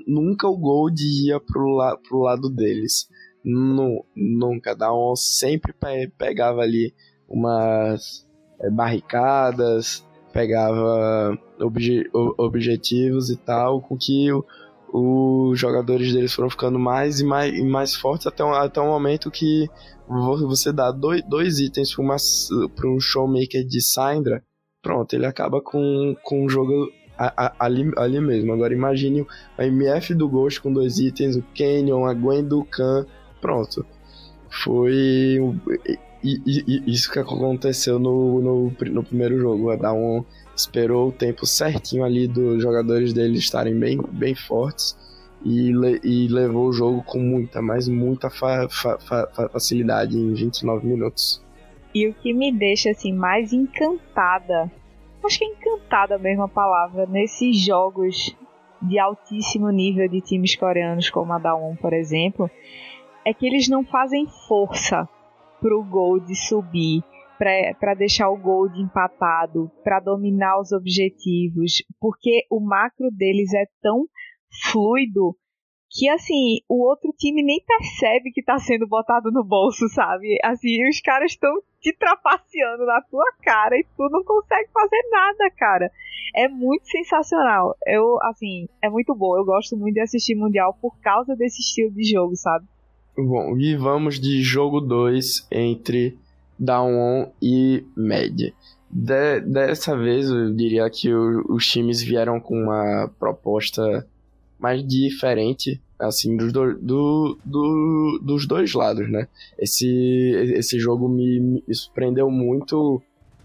nunca 0.06 0.46
o 0.46 0.56
Gold 0.56 1.02
ia 1.02 1.40
pro, 1.40 1.74
la, 1.76 1.96
pro 1.96 2.20
lado 2.20 2.50
deles. 2.50 3.08
nunca. 3.42 4.74
Daon 4.74 5.16
sempre 5.16 5.72
pe, 5.72 6.12
pegava 6.18 6.60
ali 6.60 6.94
umas 7.26 8.26
é, 8.60 8.70
barricadas, 8.70 10.04
pegava 10.32 11.38
obje, 11.60 12.08
objetivos 12.12 13.30
e 13.30 13.36
tal, 13.36 13.80
com 13.80 13.96
que 13.96 14.32
o, 14.32 14.44
os 14.92 15.58
jogadores 15.58 16.12
deles 16.12 16.32
foram 16.32 16.50
ficando 16.50 16.78
mais 16.78 17.20
e 17.20 17.24
mais, 17.24 17.54
e 17.54 17.62
mais 17.62 17.94
fortes 17.94 18.26
até, 18.26 18.44
um, 18.44 18.52
até 18.52 18.80
um 18.80 18.88
momento 18.88 19.30
que 19.30 19.68
você 20.08 20.72
dá 20.72 20.90
dois, 20.90 21.22
dois 21.28 21.60
itens 21.60 21.94
para 21.94 22.88
um 22.88 22.98
showmaker 22.98 23.64
de 23.64 23.80
Syndra, 23.80 24.42
pronto, 24.82 25.14
ele 25.14 25.26
acaba 25.26 25.60
com, 25.60 26.16
com 26.24 26.44
um 26.44 26.48
jogo 26.48 26.90
ali, 27.58 27.90
ali 27.96 28.20
mesmo. 28.20 28.52
Agora 28.52 28.72
imagine 28.72 29.26
a 29.56 29.66
MF 29.66 30.14
do 30.14 30.28
Ghost 30.28 30.60
com 30.60 30.72
dois 30.72 30.98
itens, 30.98 31.36
o 31.36 31.44
Canyon, 31.56 32.06
a 32.06 32.14
Gwen 32.14 32.44
do 32.44 32.64
Khan, 32.64 33.06
pronto. 33.40 33.84
Foi 34.48 35.38
e, 36.22 36.40
e, 36.46 36.90
isso 36.90 37.10
que 37.10 37.18
aconteceu 37.18 37.98
no, 37.98 38.40
no, 38.40 38.72
no 38.90 39.02
primeiro 39.02 39.38
jogo. 39.38 39.70
A 39.70 39.76
Dawn 39.76 40.24
esperou 40.54 41.08
o 41.08 41.12
tempo 41.12 41.46
certinho 41.46 42.04
ali 42.04 42.28
dos 42.28 42.62
jogadores 42.62 43.12
dele 43.12 43.38
estarem 43.38 43.78
bem, 43.78 43.98
bem 44.12 44.34
fortes 44.34 44.96
e, 45.44 45.72
le, 45.72 46.00
e 46.04 46.28
levou 46.28 46.68
o 46.68 46.72
jogo 46.72 47.02
com 47.02 47.18
muita, 47.18 47.62
mas 47.62 47.88
muita 47.88 48.28
fa, 48.28 48.68
fa, 48.68 48.98
fa, 48.98 49.48
facilidade 49.48 50.16
em 50.16 50.34
29 50.34 50.86
minutos. 50.86 51.42
E 51.94 52.06
o 52.06 52.14
que 52.14 52.32
me 52.32 52.52
deixa 52.52 52.90
assim 52.90 53.12
mais 53.12 53.52
encantada, 53.52 54.70
acho 55.24 55.38
que 55.38 55.44
é 55.44 55.48
encantada 55.48 56.16
a 56.16 56.18
mesma 56.18 56.48
palavra, 56.48 57.06
nesses 57.06 57.58
jogos 57.64 58.36
de 58.82 58.98
altíssimo 58.98 59.70
nível 59.70 60.08
de 60.08 60.20
times 60.20 60.56
coreanos 60.56 61.10
como 61.10 61.32
a 61.32 61.38
Dawn, 61.38 61.76
por 61.76 61.92
exemplo, 61.92 62.50
é 63.24 63.34
que 63.34 63.46
eles 63.46 63.68
não 63.68 63.84
fazem 63.84 64.26
força 64.48 65.08
pro 65.60 65.84
Gold 65.84 66.34
subir, 66.34 67.02
para 67.38 67.94
deixar 67.94 68.28
o 68.30 68.36
Gold 68.36 68.80
empatado, 68.80 69.70
para 69.84 70.00
dominar 70.00 70.60
os 70.60 70.72
objetivos, 70.72 71.82
porque 72.00 72.46
o 72.50 72.60
macro 72.60 73.10
deles 73.10 73.52
é 73.54 73.66
tão 73.80 74.06
fluido 74.70 75.36
que 75.92 76.08
assim, 76.08 76.60
o 76.68 76.86
outro 76.86 77.12
time 77.18 77.42
nem 77.42 77.60
percebe 77.66 78.30
que 78.30 78.44
tá 78.44 78.58
sendo 78.58 78.86
botado 78.86 79.30
no 79.32 79.42
bolso, 79.42 79.88
sabe? 79.88 80.38
Assim, 80.44 80.88
os 80.88 81.00
caras 81.00 81.32
estão 81.32 81.50
te 81.80 81.92
trapaceando 81.96 82.86
na 82.86 83.02
tua 83.02 83.26
cara 83.42 83.76
e 83.76 83.84
tu 83.96 84.08
não 84.08 84.22
consegue 84.22 84.70
fazer 84.72 85.02
nada, 85.10 85.50
cara. 85.56 85.90
É 86.36 86.46
muito 86.46 86.86
sensacional. 86.86 87.74
Eu, 87.84 88.22
assim, 88.22 88.68
é 88.80 88.88
muito 88.88 89.12
bom. 89.16 89.36
Eu 89.36 89.44
gosto 89.44 89.76
muito 89.76 89.94
de 89.94 90.00
assistir 90.00 90.36
Mundial 90.36 90.78
por 90.80 90.96
causa 91.00 91.34
desse 91.34 91.60
estilo 91.60 91.90
de 91.90 92.04
jogo, 92.04 92.36
sabe? 92.36 92.66
Bom, 93.26 93.58
e 93.58 93.76
vamos 93.76 94.18
de 94.18 94.42
jogo 94.42 94.80
2 94.80 95.46
entre 95.50 96.16
Down 96.58 97.30
e 97.40 97.84
Med. 97.96 98.54
De, 98.90 99.40
dessa 99.40 99.96
vez 99.96 100.28
eu 100.28 100.54
diria 100.54 100.88
que 100.88 101.12
o, 101.12 101.44
os 101.52 101.66
times 101.66 102.02
vieram 102.02 102.40
com 102.40 102.64
uma 102.64 103.10
proposta 103.18 104.06
mais 104.58 104.86
diferente, 104.86 105.80
assim, 105.98 106.36
dos, 106.36 106.52
do, 106.52 106.74
do, 106.74 107.38
do, 107.44 108.20
dos 108.22 108.46
dois 108.46 108.72
lados, 108.74 109.10
né? 109.10 109.28
Esse, 109.58 109.86
esse 110.54 110.78
jogo 110.78 111.08
me, 111.08 111.62
me 111.66 111.74
surpreendeu 111.74 112.30
muito 112.30 113.02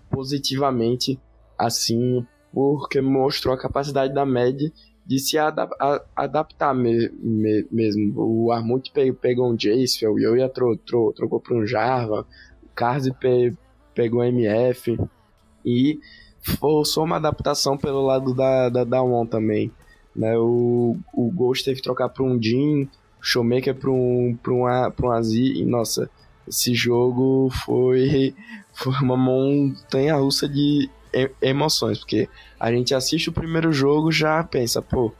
positivamente, 0.09 1.19
assim, 1.57 2.25
porque 2.53 3.01
mostrou 3.01 3.53
a 3.53 3.59
capacidade 3.59 4.13
da 4.13 4.25
Med 4.25 4.71
de 5.05 5.19
se 5.19 5.37
adap 5.37 5.71
a, 5.79 6.01
adaptar 6.15 6.73
me, 6.73 7.09
me, 7.19 7.65
mesmo. 7.71 8.13
O 8.17 8.51
Armut 8.51 8.91
pe 8.91 9.11
pegou 9.13 9.51
um 9.51 9.55
Jace, 9.55 10.07
o 10.07 10.17
Yoya 10.17 10.49
tro 10.49 10.75
tro 10.77 11.13
trocou 11.13 11.39
para 11.39 11.55
um 11.55 11.65
Jarvan, 11.65 12.25
o 12.63 12.69
Karzi 12.73 13.13
pe 13.13 13.55
pegou 13.93 14.21
um 14.21 14.25
MF 14.25 14.97
e 15.63 15.99
forçou 16.41 17.05
uma 17.05 17.15
adaptação 17.17 17.77
pelo 17.77 18.05
lado 18.05 18.33
da, 18.33 18.69
da 18.69 18.83
Dawn 18.83 19.25
também. 19.25 19.71
Né? 20.15 20.37
O, 20.37 20.97
o 21.13 21.31
Ghost 21.31 21.65
teve 21.65 21.77
que 21.77 21.83
trocar 21.83 22.09
para 22.09 22.23
um 22.23 22.41
Jin, 22.41 22.83
o 22.83 22.89
Showmaker 23.21 23.75
para 23.75 23.89
um, 23.89 24.37
um, 24.47 24.63
um 25.03 25.11
Azir, 25.11 25.57
e 25.57 25.65
nossa, 25.65 26.09
esse 26.47 26.73
jogo 26.73 27.49
foi, 27.65 28.35
foi 28.73 28.93
uma 29.01 29.17
montanha 29.17 30.15
russa 30.15 30.47
de 30.47 30.89
emoções, 31.41 31.99
porque 31.99 32.27
a 32.59 32.71
gente 32.71 32.93
assiste 32.93 33.29
o 33.29 33.33
primeiro 33.33 33.71
jogo 33.71 34.11
já 34.11 34.43
pensa, 34.43 34.81
pô, 34.81 35.13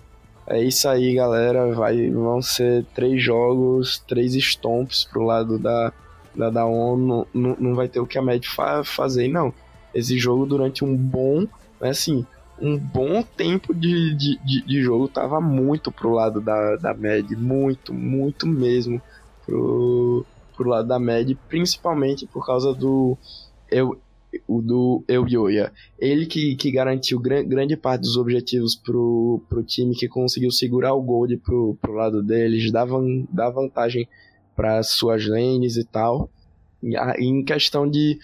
é 0.48 0.62
isso 0.62 0.88
aí, 0.88 1.16
galera, 1.16 1.74
vai, 1.74 2.10
vão 2.12 2.42
ser 2.42 2.86
três 2.94 3.22
jogos, 3.22 3.98
três 4.08 4.36
stomps 4.36 5.04
pro 5.04 5.24
lado 5.24 5.58
da, 5.58 5.92
da, 6.36 6.50
da 6.50 6.66
ONU, 6.66 7.28
não, 7.34 7.56
não 7.60 7.76
vai 7.76 7.88
ter 7.88 8.00
o 8.00 8.06
que 8.06 8.18
a 8.18 8.22
Med 8.22 8.48
fa 8.48 8.84
fazer, 8.84 9.28
não. 9.28 9.54
Esse 9.94 10.20
jogo, 10.20 10.46
durante 10.46 10.84
um 10.84 10.96
bom, 10.96 11.48
assim, 11.82 12.26
um 12.60 12.78
bom 12.78 13.24
tempo 13.24 13.74
de, 13.74 14.16
de, 14.16 14.38
de, 14.46 14.62
de 14.66 14.82
jogo, 14.82 15.08
tava 15.08 15.42
muito 15.42 15.92
pro 15.92 16.12
lado 16.12 16.40
da, 16.40 16.76
da 16.76 16.94
Med, 16.94 17.36
muito, 17.36 17.94
muito 17.94 18.46
mesmo 18.46 19.02
pro, 19.46 20.26
pro 20.56 20.70
lado 20.70 20.88
da 20.88 21.00
Med, 21.00 21.36
principalmente 21.50 22.28
por 22.28 22.46
causa 22.46 22.74
do 22.74 23.18
eu, 23.72 24.00
o 24.48 24.62
do 24.62 25.04
Eubioia. 25.08 25.72
Ele 26.00 26.26
que, 26.26 26.56
que 26.56 26.72
garantiu 26.72 27.20
gran, 27.20 27.46
grande 27.46 27.76
parte 27.76 28.02
dos 28.02 28.18
objetivos 28.18 28.76
pro, 28.76 29.42
pro 29.50 29.64
time, 29.64 29.96
que 29.96 30.08
conseguiu 30.08 30.52
segurar 30.52 30.94
o 30.94 31.02
Gold 31.02 31.38
pro, 31.38 31.78
pro 31.82 31.94
lado 31.94 32.24
deles, 32.24 32.72
dar, 32.72 32.86
van, 32.86 33.26
dar 33.32 33.50
vantagem 33.50 34.08
para 34.56 34.82
suas 34.84 35.28
lanes 35.28 35.78
e 35.78 35.84
tal. 35.84 36.30
E, 36.82 36.96
em 37.20 37.44
questão 37.44 37.90
de, 37.90 38.20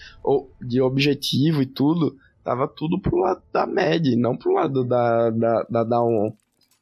de 0.60 0.80
objetivo 0.80 1.62
e 1.62 1.66
tudo, 1.66 2.16
tava 2.44 2.66
tudo 2.68 3.00
pro 3.00 3.18
lado 3.18 3.42
da 3.52 3.66
Med, 3.66 4.16
não 4.16 4.36
pro 4.36 4.54
lado 4.54 4.84
da, 4.84 5.30
da, 5.30 5.62
da 5.68 5.84
Dawn. 5.84 6.32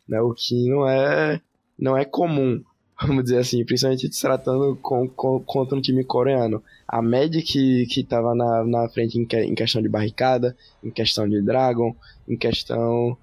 Né? 0.09 0.20
O 0.20 0.33
que 0.35 0.68
não 0.68 0.89
é, 0.89 1.41
não 1.78 1.97
é 1.97 2.05
comum. 2.05 2.62
Vamos 3.01 3.25
dizer 3.25 3.39
assim, 3.39 3.65
principalmente 3.65 4.13
se 4.13 4.21
tratando 4.21 4.77
com, 4.83 5.09
com, 5.09 5.41
contra 5.41 5.77
um 5.77 5.81
time 5.81 6.05
coreano. 6.05 6.63
A 6.87 7.01
média 7.01 7.43
que, 7.43 7.87
que 7.87 8.05
tava 8.05 8.35
na, 8.35 8.65
na 8.65 8.89
frente 8.89 9.19
em, 9.19 9.25
que, 9.25 9.37
em 9.37 9.55
questão 9.55 9.81
de 9.81 9.89
barricada, 9.89 10.57
em 10.83 10.91
questão 10.91 11.29
de 11.29 11.41
Dragon, 11.41 11.95
em 12.29 12.37
questão 12.37 13.17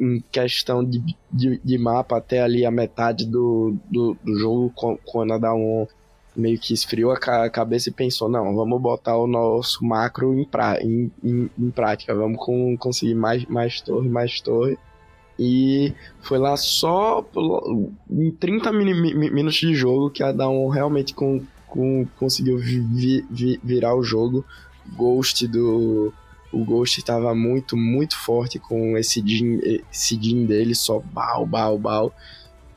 em 0.00 0.24
questão 0.32 0.82
de, 0.82 1.02
de, 1.30 1.60
de, 1.62 1.76
mapa 1.76 2.16
até 2.16 2.40
ali 2.40 2.64
a 2.64 2.70
metade 2.70 3.26
do, 3.26 3.76
do, 3.90 4.16
do 4.24 4.38
jogo, 4.38 4.72
quando 5.04 5.34
a 5.34 5.38
Dawn 5.38 5.86
meio 6.34 6.58
que 6.58 6.72
esfriou 6.72 7.10
a 7.10 7.50
cabeça 7.50 7.90
e 7.90 7.92
pensou, 7.92 8.30
não, 8.30 8.54
vamos 8.54 8.80
botar 8.80 9.18
o 9.18 9.26
nosso 9.26 9.84
macro 9.84 10.32
em, 10.38 10.44
pra, 10.44 10.80
em, 10.80 11.10
em, 11.22 11.50
em 11.58 11.70
prática, 11.70 12.14
vamos 12.14 12.38
com, 12.38 12.78
conseguir 12.78 13.14
mais, 13.14 13.44
mais 13.46 13.80
torre, 13.80 14.08
mais 14.08 14.40
torre. 14.40 14.78
E 15.38 15.94
foi 16.20 16.38
lá 16.38 16.56
só 16.56 17.24
em 18.10 18.30
30 18.32 18.72
minutos 18.72 19.54
de 19.54 19.74
jogo 19.74 20.10
que 20.10 20.22
a 20.22 20.32
Dawn 20.32 20.68
realmente 20.68 21.14
com, 21.14 21.40
com, 21.66 22.06
conseguiu 22.18 22.58
vi, 22.58 23.24
vi, 23.30 23.60
virar 23.62 23.94
o 23.94 24.02
jogo. 24.02 24.44
Ghost 24.96 25.46
do, 25.46 26.12
o 26.52 26.64
Ghost 26.64 26.98
estava 26.98 27.34
muito, 27.34 27.76
muito 27.76 28.16
forte 28.16 28.58
com 28.58 28.96
esse 28.96 29.22
Jin, 29.24 29.60
esse 29.92 30.20
Jin 30.20 30.46
dele, 30.46 30.74
só 30.74 30.98
bal, 30.98 31.46
bal, 31.46 31.78
bal. 31.78 32.12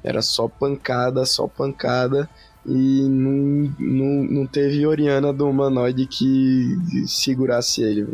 Era 0.03 0.22
só 0.22 0.47
pancada, 0.47 1.26
só 1.26 1.47
pancada. 1.47 2.30
E 2.66 3.07
não, 3.09 3.74
não, 3.80 4.24
não 4.24 4.47
teve 4.47 4.86
Oriana 4.86 5.34
do 5.34 5.47
humanoide 5.47 6.05
que 6.05 6.78
segurasse 7.07 7.82
ele. 7.82 8.07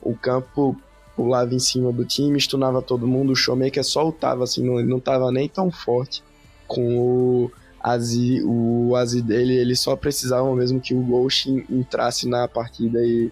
O 0.00 0.14
campo 0.14 0.76
pulava 1.20 1.54
em 1.54 1.58
cima 1.58 1.92
do 1.92 2.02
time, 2.02 2.40
stunava 2.40 2.80
todo 2.80 3.06
mundo. 3.06 3.32
O 3.32 3.36
Showmaker 3.36 3.84
soltava, 3.84 4.44
assim, 4.44 4.64
não, 4.64 4.82
não 4.82 4.98
tava 4.98 5.30
nem 5.30 5.46
tão 5.46 5.70
forte 5.70 6.22
com 6.66 6.96
o 6.96 7.50
Azi, 7.78 8.42
o 8.42 8.96
Azi 8.96 9.20
dele. 9.20 9.54
Ele 9.54 9.76
só 9.76 9.94
precisava 9.94 10.54
mesmo 10.56 10.80
que 10.80 10.94
o 10.94 11.02
Ghost 11.02 11.50
entrasse 11.68 12.26
na 12.26 12.48
partida 12.48 13.04
e 13.04 13.30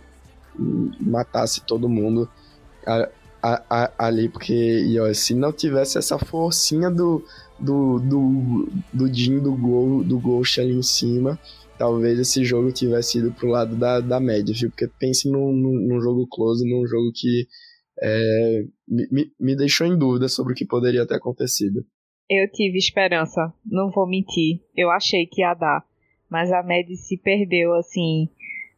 matasse 1.01 1.63
todo 1.63 1.89
mundo 1.89 2.29
a, 2.87 3.09
a, 3.43 3.63
a, 3.71 4.07
ali, 4.07 4.29
porque 4.29 4.53
e, 4.53 5.01
ó, 5.01 5.11
se 5.15 5.33
não 5.35 5.51
tivesse 5.51 5.97
essa 5.97 6.19
forcinha 6.19 6.91
do, 6.91 7.25
do, 7.59 7.99
do, 8.01 8.69
do 8.93 9.15
Jin 9.15 9.39
do 9.39 9.55
Gol, 9.55 10.05
do 10.05 10.19
Ghost 10.19 10.61
ali 10.61 10.75
em 10.75 10.83
cima, 10.83 11.39
talvez 11.79 12.19
esse 12.19 12.45
jogo 12.45 12.71
tivesse 12.71 13.19
ido 13.19 13.31
pro 13.31 13.49
lado 13.49 13.77
da, 13.77 14.01
da 14.01 14.21
média, 14.21 14.55
viu? 14.55 14.69
Porque 14.69 14.91
pense 14.99 15.31
num, 15.31 15.53
num, 15.53 16.01
jogo 16.01 16.27
close, 16.27 16.69
num 16.69 16.87
jogo 16.87 17.13
que 17.15 17.47
é, 18.03 18.65
me, 18.87 19.31
me 19.39 19.57
deixou 19.57 19.87
em 19.87 19.99
dúvida 19.99 20.29
sobre 20.29 20.53
o 20.53 20.57
que 20.57 20.67
poderia 20.67 21.07
ter 21.07 21.17
acontecido. 21.17 21.85
Eu 22.31 22.51
tive 22.51 22.77
esperança, 22.77 23.53
não 23.65 23.91
vou 23.91 24.07
mentir. 24.07 24.61
Eu 24.77 24.91
achei 24.91 25.27
que 25.27 25.41
ia 25.41 25.55
dar. 25.55 25.83
Mas 26.31 26.53
a 26.53 26.63
Mad 26.63 26.87
se 26.91 27.17
perdeu, 27.17 27.75
assim, 27.75 28.29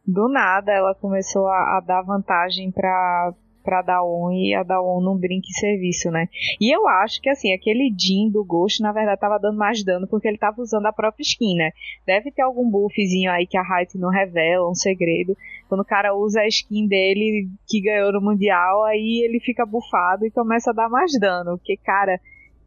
do 0.07 0.29
nada 0.29 0.73
ela 0.73 0.95
começou 0.95 1.47
a, 1.47 1.79
a 1.79 1.81
dar 1.85 2.03
vantagem 2.03 2.71
para 2.71 3.35
pra 3.63 3.83
Daon 3.83 4.33
e 4.33 4.55
a 4.55 4.63
Daon 4.63 5.03
não 5.03 5.19
brinque 5.19 5.53
serviço, 5.53 6.11
né? 6.11 6.29
E 6.59 6.75
eu 6.75 6.89
acho 6.89 7.21
que 7.21 7.29
assim, 7.29 7.53
aquele 7.53 7.95
Jin 7.97 8.31
do 8.31 8.43
Ghost, 8.43 8.83
na 8.83 8.91
verdade, 8.91 9.21
tava 9.21 9.39
dando 9.39 9.59
mais 9.59 9.85
dano 9.85 10.09
porque 10.09 10.27
ele 10.27 10.39
tava 10.39 10.63
usando 10.63 10.87
a 10.87 10.93
própria 10.93 11.23
skin, 11.23 11.57
né? 11.57 11.71
Deve 12.07 12.31
ter 12.31 12.43
algum 12.43 12.69
buffzinho 12.71 13.31
aí 13.31 13.47
que 13.47 13.59
a 13.59 13.63
Riot 13.63 13.99
não 13.99 14.09
revela, 14.09 14.69
um 14.69 14.75
segredo. 14.75 15.37
Quando 15.71 15.83
o 15.83 15.85
cara 15.85 16.13
usa 16.17 16.41
a 16.41 16.49
skin 16.49 16.89
dele 16.89 17.49
que 17.69 17.81
ganhou 17.81 18.13
no 18.13 18.21
Mundial, 18.21 18.85
aí 18.87 19.23
ele 19.25 19.39
fica 19.39 19.65
bufado 19.65 20.27
e 20.27 20.31
começa 20.33 20.73
a 20.73 20.75
dar 20.75 20.89
mais 20.89 21.13
dano. 21.21 21.57
Porque, 21.57 21.77
cara, 21.77 22.19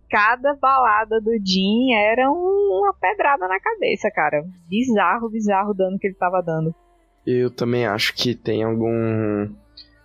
cada 0.09 0.53
balada 0.53 1.19
do 1.19 1.31
Jin 1.45 1.93
era 1.93 2.31
uma 2.31 2.93
pedrada 2.93 3.45
na 3.45 3.59
cabeça, 3.59 4.09
cara. 4.09 4.45
Bizarro, 4.69 5.29
bizarro 5.29 5.71
o 5.71 5.73
dano 5.73 5.99
que 5.99 6.07
ele 6.07 6.15
tava 6.15 6.41
dando. 6.41 6.73
Eu 7.27 7.51
também 7.51 7.85
acho 7.85 8.15
que 8.15 8.33
tem 8.33 8.63
algum. 8.63 9.49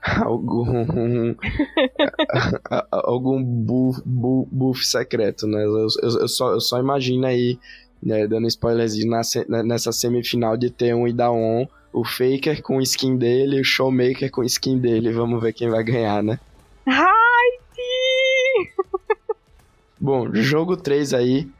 algum. 0.24 1.36
algum 2.90 3.44
buff, 3.44 4.02
buff, 4.04 4.48
buff, 4.50 4.84
secreto, 4.84 5.46
né? 5.46 5.64
Eu, 5.64 5.86
eu, 6.02 6.20
eu, 6.22 6.28
só, 6.28 6.50
eu 6.50 6.60
só 6.60 6.80
imagino 6.80 7.26
aí, 7.26 7.60
né, 8.02 8.26
dando 8.26 8.48
spoilerzinho 8.48 9.08
nessa 9.64 9.92
semifinal 9.92 10.56
de 10.56 10.68
ter 10.68 10.96
um 10.96 11.06
Idaon, 11.06 11.64
o 11.98 12.04
Faker 12.04 12.62
com 12.62 12.80
skin 12.80 13.16
dele 13.16 13.60
o 13.60 13.64
Showmaker 13.64 14.30
com 14.30 14.44
skin 14.44 14.78
dele. 14.78 15.12
Vamos 15.12 15.42
ver 15.42 15.52
quem 15.52 15.68
vai 15.68 15.82
ganhar, 15.82 16.22
né? 16.22 16.38
Ai, 16.86 17.50
sim! 17.74 18.84
Bom, 20.00 20.32
jogo 20.34 20.76
3 20.76 21.12
aí 21.14 21.50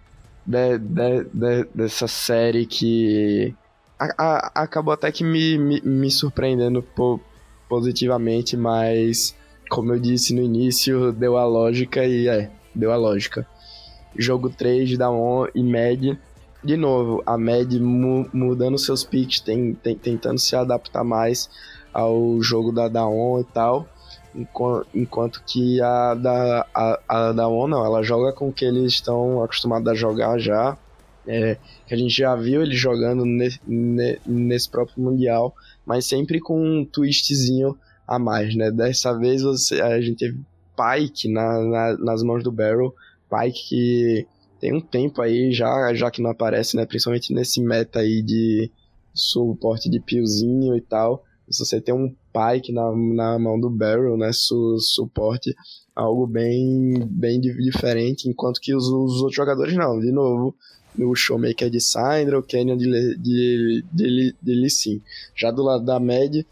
de, 0.47 0.78
de, 0.78 1.24
de, 1.24 1.64
dessa 1.74 2.07
série 2.07 2.66
que 2.66 3.55
a, 3.99 4.14
a, 4.16 4.62
acabou 4.62 4.95
até 4.95 5.11
que 5.11 5.24
me, 5.24 5.59
me, 5.59 5.80
me 5.80 6.11
surpreendendo 6.11 6.82
po, 6.82 7.20
positivamente, 7.68 8.57
mas 8.57 9.36
como 9.68 9.93
eu 9.93 9.99
disse 9.99 10.32
no 10.32 10.41
início, 10.41 11.12
deu 11.12 11.36
a 11.36 11.45
lógica 11.45 12.05
e 12.05 12.28
é, 12.28 12.49
deu 12.74 12.93
a 12.93 12.97
lógica. 12.97 13.47
Jogo 14.16 14.49
3 14.49 14.97
da 14.97 15.11
ON 15.11 15.49
e 15.55 15.62
Med. 15.62 16.18
De 16.62 16.76
novo, 16.76 17.22
a 17.24 17.38
Med 17.38 17.78
mu, 17.78 18.28
mudando 18.32 18.78
seus 18.78 19.04
picks, 19.04 19.40
tem, 19.40 19.74
tem, 19.74 19.96
tentando 19.96 20.38
se 20.38 20.56
adaptar 20.56 21.04
mais 21.04 21.48
ao 21.92 22.42
jogo 22.42 22.72
da 22.72 22.88
Daon 22.88 23.40
e 23.40 23.44
tal. 23.44 23.88
Enquanto, 24.34 24.86
enquanto 24.94 25.42
que 25.46 25.80
a 25.80 26.14
da, 26.14 26.66
a, 26.74 27.00
a 27.09 27.32
Daon 27.32 27.68
não, 27.68 27.84
ela 27.84 28.02
joga 28.02 28.32
com 28.32 28.48
o 28.48 28.52
que 28.52 28.64
eles 28.64 28.92
estão 28.92 29.42
acostumados 29.42 29.88
a 29.88 29.94
jogar 29.94 30.38
já 30.38 30.76
é, 31.28 31.59
que 31.86 31.92
a 31.92 31.96
gente 31.96 32.16
já 32.16 32.34
viu 32.34 32.62
ele 32.62 32.74
jogando 32.74 33.24
ne, 33.24 33.50
ne, 33.66 34.18
nesse 34.26 34.68
próprio 34.68 35.02
Mundial, 35.02 35.54
mas 35.84 36.06
sempre 36.06 36.40
com 36.40 36.59
um 36.59 36.84
twistzinho 36.86 37.76
a 38.06 38.18
mais, 38.18 38.56
né? 38.56 38.70
Dessa 38.70 39.12
vez 39.12 39.42
você, 39.42 39.80
a 39.80 40.00
gente 40.00 40.18
teve 40.18 40.40
Pike 40.74 41.28
na, 41.28 41.61
na, 41.61 41.98
nas 41.98 42.22
mãos 42.22 42.42
do 42.42 42.50
Barrel, 42.50 42.94
Pike 43.28 43.68
que 43.68 44.26
tem 44.61 44.74
um 44.74 44.80
tempo 44.80 45.22
aí 45.22 45.52
já, 45.52 45.92
já 45.94 46.11
que 46.11 46.22
não 46.22 46.30
aparece, 46.30 46.76
né? 46.76 46.86
Principalmente 46.86 47.32
nesse 47.32 47.61
meta 47.62 48.00
aí 48.00 48.22
de 48.22 48.70
suporte 49.14 49.88
de 49.88 50.00
piozinho 50.00 50.76
e 50.76 50.80
tal. 50.80 51.24
Se 51.50 51.64
você 51.64 51.80
tem 51.80 51.94
um 51.94 52.14
Pike 52.32 52.72
na, 52.72 52.92
na 52.94 53.38
mão 53.38 53.59
do 53.59 53.70
Barrel, 53.70 54.16
né? 54.16 54.30
Su, 54.32 54.78
suporte, 54.80 55.54
algo 55.94 56.26
bem, 56.26 57.06
bem 57.06 57.40
diferente, 57.40 58.28
enquanto 58.28 58.61
que 58.61 58.74
os, 58.74 58.84
os 58.84 59.20
outros 59.20 59.34
jogadores 59.34 59.74
não. 59.74 59.98
De 59.98 60.12
novo, 60.12 60.54
o 60.98 61.14
Showmaker 61.14 61.70
de 61.70 61.80
Syndra, 61.80 62.38
o 62.38 62.42
Canyon 62.42 62.76
de, 62.76 63.16
de, 63.16 63.84
de, 63.92 64.34
de 64.40 64.54
Lee 64.54 64.70
Sin. 64.70 65.02
Já 65.34 65.50
do 65.50 65.62
lado 65.62 65.84
da 65.84 65.98
Med, 65.98 66.46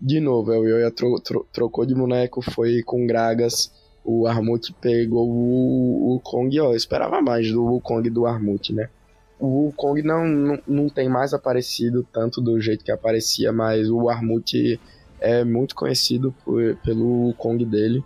de 0.00 0.20
novo, 0.20 0.52
é 0.52 0.58
o 0.58 0.64
Yoya 0.64 0.90
tro, 0.90 1.20
tro, 1.20 1.46
trocou 1.52 1.86
de 1.86 1.94
boneco, 1.94 2.42
foi 2.42 2.82
com 2.82 3.06
Gragas, 3.06 3.72
o 4.04 4.26
Armut 4.26 4.72
pegou 4.80 5.28
o, 5.28 6.20
Kong, 6.22 6.58
ó, 6.60 6.72
eu 6.72 6.76
esperava 6.76 7.20
mais 7.20 7.50
do 7.50 7.80
Kong 7.80 8.08
do 8.10 8.26
Armut, 8.26 8.72
né? 8.72 8.88
O 9.38 9.72
Kong 9.76 10.02
não, 10.02 10.26
não, 10.26 10.58
não 10.66 10.88
tem 10.88 11.08
mais 11.08 11.34
aparecido 11.34 12.06
tanto 12.12 12.40
do 12.40 12.60
jeito 12.60 12.84
que 12.84 12.92
aparecia, 12.92 13.52
mas 13.52 13.90
o 13.90 14.08
Armut 14.08 14.78
é 15.20 15.44
muito 15.44 15.74
conhecido 15.74 16.34
por, 16.44 16.76
pelo 16.84 17.32
Kong 17.38 17.64
dele. 17.64 18.04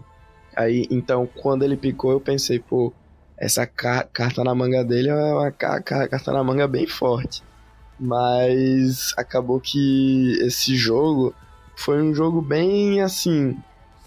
Aí, 0.55 0.87
então, 0.91 1.29
quando 1.35 1.63
ele 1.63 1.77
picou, 1.77 2.13
eu 2.13 2.21
pensei, 2.21 2.59
pô, 2.59 2.93
essa 3.37 3.67
ca 3.67 4.03
carta 4.05 4.43
na 4.43 4.55
manga 4.55 4.83
dele 4.83 5.11
é 5.11 5.15
uma 5.15 5.51
ca 5.51 5.81
carta 5.83 6.33
na 6.33 6.43
manga 6.43 6.67
bem 6.67 6.87
forte. 6.87 7.43
Mas 7.99 9.13
acabou 9.17 9.61
que 9.61 10.39
esse 10.41 10.77
jogo 10.77 11.35
foi 11.77 12.03
um 12.03 12.15
jogo 12.15 12.41
bem 12.41 13.03
assim. 13.03 13.57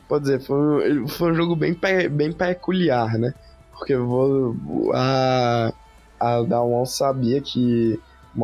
Pode 0.10 0.24
dizer, 0.24 0.42
foi 0.42 1.02
um, 1.02 1.08
foi 1.08 1.32
um 1.32 1.36
jogo 1.36 1.56
bem, 1.56 1.78
bem 2.12 2.34
peculiar, 2.34 3.18
né? 3.20 3.32
Porque 3.72 3.96
vou, 3.96 4.56
a, 4.96 5.72
a 6.20 6.42
Dawn 6.42 6.84
sabia 6.88 7.40
que 7.40 8.00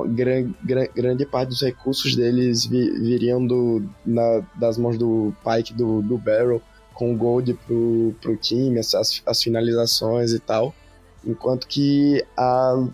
gran, 0.10 0.54
gran, 0.64 0.86
grande 0.96 1.26
parte 1.26 1.50
dos 1.50 1.62
recursos 1.64 2.16
deles 2.16 2.68
vi, 2.68 2.92
viriam 2.92 3.46
do, 3.46 3.84
na, 4.06 4.44
das 4.56 4.78
mãos 4.78 4.96
do 4.96 5.34
Pike, 5.44 5.74
do, 5.74 6.04
do 6.04 6.20
Barrel 6.20 6.62
com 6.94 7.12
o 7.12 7.18
Gold 7.18 7.54
pro, 7.66 8.16
pro 8.22 8.38
time, 8.38 8.80
as, 8.80 8.94
as 9.26 9.44
finalizações 9.44 10.34
e 10.34 10.40
tal. 10.40 10.72
Enquanto 11.26 11.68
que 11.68 12.24
a, 12.38 12.88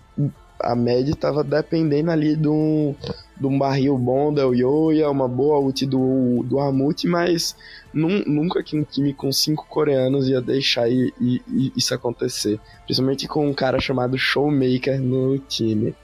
a 0.60 0.74
média 0.74 1.12
estava 1.12 1.44
dependendo 1.44 2.10
ali 2.10 2.34
de 2.34 2.48
um, 2.48 2.94
de 3.42 3.46
um 3.48 3.58
barril 3.58 3.98
bom 3.98 4.32
da 4.32 4.44
Yoya, 4.44 5.10
uma 5.10 5.28
boa 5.28 5.58
ult 5.58 5.84
do, 5.84 6.44
do 6.44 6.60
Armut, 6.60 7.06
mas 7.08 7.56
num, 7.92 8.22
nunca 8.24 8.62
que 8.62 8.78
um 8.78 8.84
time 8.84 9.12
com 9.12 9.32
cinco 9.32 9.66
coreanos 9.68 10.28
ia 10.28 10.40
deixar 10.40 10.88
i, 10.88 11.12
i, 11.20 11.72
isso 11.76 11.92
acontecer. 11.92 12.60
Principalmente 12.84 13.26
com 13.26 13.48
um 13.48 13.52
cara 13.52 13.80
chamado 13.80 14.16
Showmaker 14.16 15.00
no 15.00 15.38
time. 15.38 15.94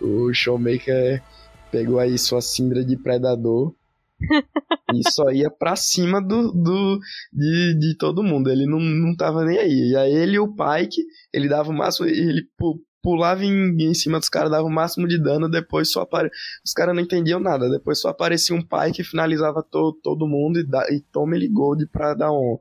O 0.00 0.32
Showmaker 0.34 1.22
pegou 1.70 2.00
aí 2.00 2.18
sua 2.18 2.40
Syndra 2.40 2.84
de 2.84 2.96
Predador 2.96 3.72
e 4.92 5.10
só 5.10 5.30
ia 5.30 5.48
pra 5.48 5.76
cima 5.76 6.20
do, 6.20 6.50
do, 6.50 6.98
de, 7.32 7.78
de 7.78 7.96
todo 7.96 8.24
mundo. 8.24 8.50
Ele 8.50 8.66
não, 8.66 8.80
não 8.80 9.16
tava 9.16 9.44
nem 9.44 9.58
aí. 9.58 9.90
E 9.92 9.96
aí 9.96 10.12
ele 10.12 10.34
e 10.36 10.40
o 10.40 10.48
Pike, 10.48 11.02
ele 11.32 11.48
dava 11.48 11.70
o 11.70 11.74
máximo, 11.74 12.08
ele 12.08 12.42
pulava 13.02 13.44
em, 13.44 13.76
em 13.80 13.94
cima 13.94 14.18
dos 14.18 14.28
caras, 14.28 14.50
dava 14.50 14.66
o 14.66 14.70
máximo 14.70 15.06
de 15.06 15.18
dano, 15.18 15.48
depois 15.48 15.90
só 15.90 16.02
apare... 16.02 16.30
Os 16.64 16.72
caras 16.72 16.94
não 16.94 17.02
entendiam 17.02 17.40
nada, 17.40 17.68
depois 17.70 18.00
só 18.00 18.08
aparecia 18.08 18.54
um 18.54 18.62
pai 18.62 18.92
que 18.92 19.04
finalizava 19.04 19.62
to, 19.62 19.92
todo 20.02 20.26
mundo 20.26 20.58
e, 20.58 20.66
e 20.94 21.00
toma 21.12 21.36
ele 21.36 21.48
gold 21.48 21.86
pra 21.86 22.14
dar 22.14 22.32
um. 22.32 22.58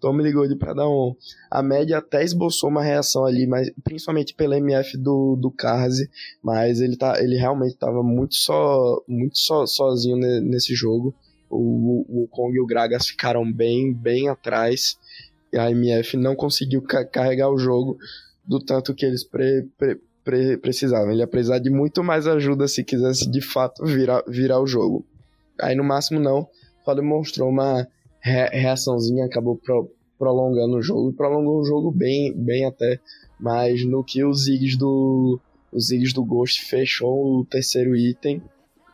Toma 0.00 0.22
ele 0.22 0.32
gold 0.32 0.56
pra 0.56 0.72
dar 0.72 0.88
um. 0.88 1.14
A 1.50 1.62
média 1.62 1.98
até 1.98 2.24
esboçou 2.24 2.70
uma 2.70 2.82
reação 2.82 3.26
ali, 3.26 3.46
mas 3.46 3.70
principalmente 3.84 4.34
pela 4.34 4.56
MF 4.56 4.96
do, 4.96 5.36
do 5.36 5.50
Karze, 5.50 6.08
mas 6.42 6.80
ele, 6.80 6.96
tá, 6.96 7.22
ele 7.22 7.36
realmente 7.36 7.76
tava 7.76 8.02
muito 8.02 8.34
só 8.34 9.02
muito 9.06 9.36
só, 9.36 9.66
sozinho 9.66 10.16
nesse 10.16 10.74
jogo. 10.74 11.14
O, 11.50 12.22
o 12.22 12.28
Kong 12.28 12.56
e 12.56 12.60
o 12.60 12.66
Gragas 12.66 13.08
ficaram 13.08 13.50
bem, 13.52 13.92
bem 13.92 14.28
atrás. 14.28 14.96
E 15.52 15.58
a 15.58 15.70
MF 15.70 16.16
não 16.16 16.36
conseguiu 16.36 16.80
ca 16.80 17.04
carregar 17.04 17.50
o 17.50 17.58
jogo 17.58 17.98
do 18.44 18.58
tanto 18.58 18.94
que 18.94 19.04
eles 19.06 19.24
pre, 19.24 19.66
pre, 19.78 20.00
pre, 20.24 20.56
precisavam. 20.56 21.10
Ele 21.10 21.20
ia 21.20 21.26
precisar 21.26 21.58
de 21.58 21.70
muito 21.70 22.02
mais 22.02 22.26
ajuda 22.26 22.68
se 22.68 22.84
quisesse 22.84 23.30
de 23.30 23.40
fato 23.40 23.84
virar, 23.84 24.22
virar 24.26 24.60
o 24.60 24.66
jogo. 24.66 25.04
Aí 25.60 25.74
no 25.74 25.84
máximo 25.84 26.18
não, 26.18 26.48
só 26.84 26.94
demonstrou 26.94 27.48
uma 27.48 27.86
re, 28.20 28.48
reaçãozinha, 28.48 29.26
acabou 29.26 29.56
pro, 29.56 29.90
prolongando 30.18 30.76
o 30.76 30.82
jogo, 30.82 31.12
prolongou 31.12 31.60
o 31.60 31.64
jogo 31.64 31.90
bem, 31.90 32.32
bem 32.34 32.66
até, 32.66 32.98
mas 33.38 33.84
no 33.84 34.04
que 34.04 34.24
os 34.24 34.44
Ziggs 34.44 34.76
do 34.76 35.40
os 35.72 35.86
Ziggs 35.86 36.12
do 36.12 36.24
Ghost 36.24 36.64
fechou 36.64 37.38
o 37.38 37.44
terceiro 37.44 37.96
item, 37.96 38.42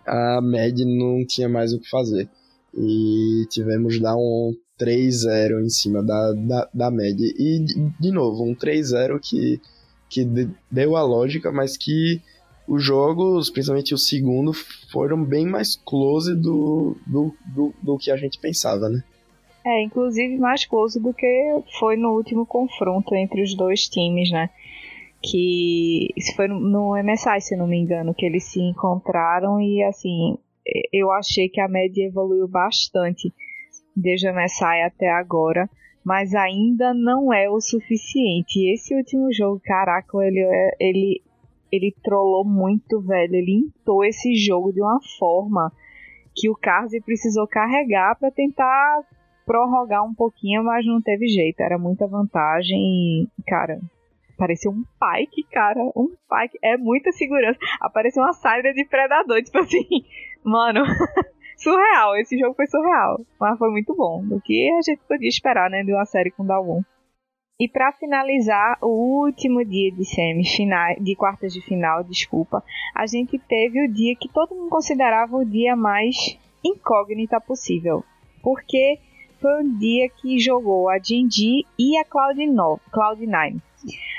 a 0.06 0.40
Mad 0.42 0.78
não 0.80 1.24
tinha 1.26 1.48
mais 1.48 1.72
o 1.72 1.80
que 1.80 1.88
fazer. 1.88 2.28
E 2.74 3.46
tivemos 3.48 3.98
dar 3.98 4.14
um 4.14 4.54
3-0 4.78 5.64
em 5.64 5.68
cima 5.68 6.02
da, 6.02 6.32
da, 6.32 6.68
da 6.72 6.90
média. 6.90 7.26
E, 7.38 7.64
de 7.98 8.10
novo, 8.10 8.44
um 8.44 8.54
3-0 8.54 9.18
que, 9.20 9.60
que 10.08 10.24
deu 10.70 10.96
a 10.96 11.02
lógica, 11.02 11.50
mas 11.50 11.76
que 11.76 12.20
os 12.68 12.82
jogos, 12.82 13.48
principalmente 13.48 13.94
o 13.94 13.98
segundo, 13.98 14.52
foram 14.90 15.24
bem 15.24 15.46
mais 15.46 15.76
close 15.76 16.34
do, 16.34 16.96
do, 17.06 17.34
do, 17.46 17.74
do 17.82 17.98
que 17.98 18.10
a 18.10 18.16
gente 18.16 18.38
pensava, 18.38 18.88
né? 18.88 19.02
É, 19.64 19.82
inclusive 19.82 20.36
mais 20.38 20.64
close 20.64 21.00
do 21.00 21.12
que 21.12 21.60
foi 21.78 21.96
no 21.96 22.10
último 22.10 22.46
confronto 22.46 23.14
entre 23.14 23.42
os 23.42 23.56
dois 23.56 23.88
times, 23.88 24.30
né? 24.30 24.50
Que 25.22 26.12
isso 26.16 26.34
foi 26.36 26.46
no 26.46 26.94
MSI, 27.02 27.40
se 27.40 27.56
não 27.56 27.66
me 27.66 27.76
engano, 27.76 28.14
que 28.14 28.24
eles 28.24 28.44
se 28.44 28.60
encontraram 28.60 29.60
e 29.60 29.82
assim, 29.82 30.38
eu 30.92 31.10
achei 31.10 31.48
que 31.48 31.60
a 31.60 31.68
média 31.68 32.06
evoluiu 32.06 32.46
bastante 32.46 33.32
desde 33.96 34.28
a 34.28 34.32
MSI 34.32 34.82
até 34.84 35.08
agora, 35.08 35.68
mas 36.04 36.34
ainda 36.34 36.92
não 36.92 37.32
é 37.32 37.48
o 37.48 37.60
suficiente. 37.60 38.70
Esse 38.72 38.94
último 38.94 39.32
jogo, 39.32 39.60
caraca, 39.64 40.18
ele, 40.24 40.40
ele, 40.78 41.22
ele 41.72 41.94
trollou 42.02 42.44
muito, 42.44 43.00
velho. 43.00 43.34
Ele 43.34 43.66
intou 43.66 44.04
esse 44.04 44.34
jogo 44.36 44.72
de 44.72 44.80
uma 44.80 45.00
forma 45.18 45.72
que 46.34 46.50
o 46.50 46.54
Karzi 46.54 47.00
precisou 47.00 47.48
carregar 47.48 48.16
para 48.18 48.30
tentar 48.30 49.02
prorrogar 49.46 50.04
um 50.04 50.14
pouquinho, 50.14 50.62
mas 50.62 50.84
não 50.84 51.00
teve 51.00 51.26
jeito. 51.26 51.60
Era 51.60 51.78
muita 51.78 52.06
vantagem 52.06 52.78
e, 52.78 53.28
cara, 53.46 53.80
parecia 54.36 54.70
um 54.70 54.84
Pike, 55.00 55.44
cara. 55.50 55.80
Um 55.96 56.08
Pike. 56.28 56.58
É 56.62 56.76
muita 56.76 57.10
segurança. 57.12 57.58
Apareceu 57.80 58.22
uma 58.22 58.32
saída 58.32 58.72
de 58.72 58.84
predador, 58.84 59.42
tipo 59.42 59.58
assim. 59.58 59.86
Mano, 60.44 60.84
surreal. 61.56 62.16
Esse 62.16 62.38
jogo 62.38 62.54
foi 62.54 62.66
surreal. 62.66 63.20
Mas 63.40 63.58
foi 63.58 63.70
muito 63.70 63.94
bom. 63.94 64.22
Do 64.24 64.40
que 64.40 64.70
a 64.78 64.82
gente 64.82 65.00
podia 65.08 65.28
esperar, 65.28 65.70
né? 65.70 65.82
De 65.82 65.92
uma 65.92 66.04
série 66.04 66.30
com 66.30 66.44
Dalwon. 66.46 66.82
E 67.58 67.66
para 67.66 67.92
finalizar 67.92 68.76
o 68.82 69.24
último 69.24 69.64
dia 69.64 69.90
de 69.90 70.04
semifinal, 70.04 70.94
de 71.00 71.16
quartas 71.16 71.54
de 71.54 71.62
final, 71.62 72.04
desculpa, 72.04 72.62
a 72.94 73.06
gente 73.06 73.38
teve 73.38 73.82
o 73.82 73.90
dia 73.90 74.14
que 74.14 74.28
todo 74.28 74.54
mundo 74.54 74.68
considerava 74.68 75.38
o 75.38 75.44
dia 75.44 75.74
mais 75.74 76.38
incógnita 76.62 77.40
possível. 77.40 78.04
Porque 78.42 78.98
foi 79.40 79.62
um 79.62 79.78
dia 79.78 80.06
que 80.10 80.38
jogou 80.38 80.90
a 80.90 80.98
Jinji 80.98 81.64
e 81.78 81.96
a 81.96 82.04
Cloud9. 82.04 82.78
Cloud9 82.92 83.60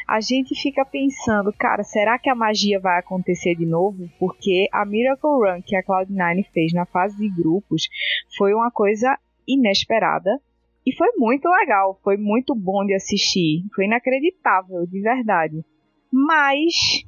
a 0.08 0.22
gente 0.22 0.56
fica 0.60 0.86
pensando, 0.86 1.52
cara, 1.52 1.84
será 1.84 2.18
que 2.18 2.30
a 2.30 2.36
magia 2.36 2.80
vai 2.80 3.00
acontecer 3.00 3.56
de 3.56 3.66
novo? 3.66 4.10
Porque 4.18 4.68
a 4.72 4.86
Miracle 4.86 5.30
Run 5.30 5.62
que 5.62 5.76
a 5.76 5.84
Cloud9 5.84 6.46
fez 6.54 6.72
na 6.74 6.86
fase 6.86 7.18
de 7.18 7.30
grupos 7.30 7.90
foi 8.38 8.54
uma 8.54 8.72
coisa 8.72 9.18
inesperada 9.48 10.42
e 10.86 10.96
foi 10.96 11.10
muito 11.18 11.50
legal, 11.50 12.00
foi 12.02 12.16
muito 12.16 12.56
bom 12.56 12.86
de 12.86 12.94
assistir, 12.94 13.66
foi 13.76 13.86
inacreditável, 13.86 14.88
de 14.88 15.02
verdade. 15.02 15.66
Mas 16.12 17.04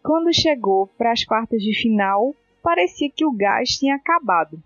quando 0.00 0.32
chegou 0.32 0.86
para 0.86 1.10
as 1.10 1.24
quartas 1.24 1.60
de 1.60 1.74
final, 1.74 2.32
parecia 2.62 3.10
que 3.10 3.26
o 3.26 3.32
gás 3.32 3.70
tinha 3.70 3.96
acabado. 3.96 4.62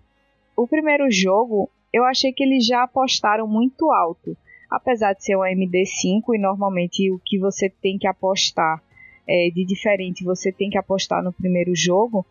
O 0.55 0.69
primeiro 0.69 1.11
jogo, 1.11 1.71
eu 1.91 2.05
achei 2.05 2.31
que 2.31 2.45
eles 2.45 2.67
já 2.67 2.83
apostaram 2.83 3.49
muito 3.49 3.91
alto 3.91 4.37
apesar 4.71 5.15
de 5.15 5.25
ser 5.25 5.37
um 5.37 5.41
MD5 5.41 6.35
e 6.35 6.39
normalmente 6.39 7.11
o 7.11 7.21
que 7.25 7.39
você 7.39 7.69
tem 7.69 7.99
que 7.99 8.07
apostar 8.07 8.83
é, 9.29 9.51
de 9.51 9.65
diferente 9.65 10.25
você 10.25 10.51
tem 10.51 10.71
que 10.71 10.79
apostar 10.79 11.23
no 11.23 11.33
primeiro 11.33 11.75
jogo, 11.75 12.25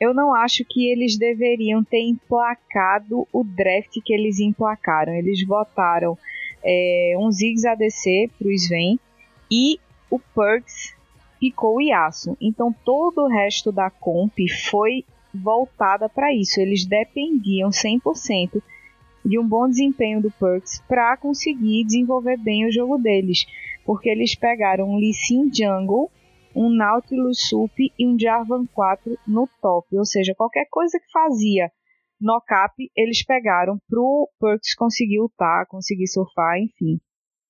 eu 0.00 0.12
não 0.12 0.34
acho 0.34 0.64
que 0.64 0.88
eles 0.88 1.16
deveriam 1.16 1.82
ter 1.82 2.02
emplacado 2.02 3.26
o 3.32 3.44
draft 3.44 4.00
que 4.04 4.12
eles 4.12 4.38
emplacaram. 4.40 5.14
Eles 5.14 5.46
votaram 5.46 6.18
é, 6.62 7.14
um 7.18 7.30
Ziggs 7.30 7.66
ADC 7.66 8.30
para 8.38 8.48
o 8.48 8.52
Sven 8.52 8.98
e 9.50 9.78
o 10.10 10.18
Perks 10.18 10.94
ficou 11.38 11.76
o 11.76 11.80
Yasuo. 11.80 12.36
Então 12.40 12.74
todo 12.84 13.22
o 13.22 13.28
resto 13.28 13.70
da 13.70 13.88
comp 13.88 14.36
foi 14.70 15.04
voltada 15.32 16.08
para 16.08 16.32
isso. 16.34 16.60
Eles 16.60 16.84
dependiam 16.84 17.70
100% 17.70 18.62
de 19.24 19.38
um 19.38 19.46
bom 19.46 19.68
desempenho 19.68 20.20
do 20.20 20.30
Perks 20.30 20.82
para 20.86 21.16
conseguir 21.16 21.84
desenvolver 21.84 22.36
bem 22.36 22.66
o 22.66 22.72
jogo 22.72 22.98
deles, 22.98 23.46
porque 23.84 24.08
eles 24.08 24.34
pegaram 24.34 24.90
um 24.90 24.96
Lee 24.96 25.14
Sin 25.14 25.50
Jungle, 25.52 26.10
um 26.54 26.68
Nautilus 26.68 27.48
Sup 27.48 27.72
e 27.78 28.06
um 28.06 28.18
Jarvan 28.18 28.66
4 28.66 29.18
no 29.26 29.48
top, 29.60 29.96
ou 29.96 30.04
seja, 30.04 30.34
qualquer 30.34 30.66
coisa 30.70 30.98
que 30.98 31.10
fazia 31.12 31.70
no 32.20 32.40
cap, 32.40 32.74
eles 32.96 33.24
pegaram 33.24 33.78
pro 33.88 34.28
Perks 34.40 34.74
conseguir 34.74 35.20
lutar, 35.20 35.66
conseguir 35.66 36.06
surfar, 36.06 36.58
enfim. 36.58 37.00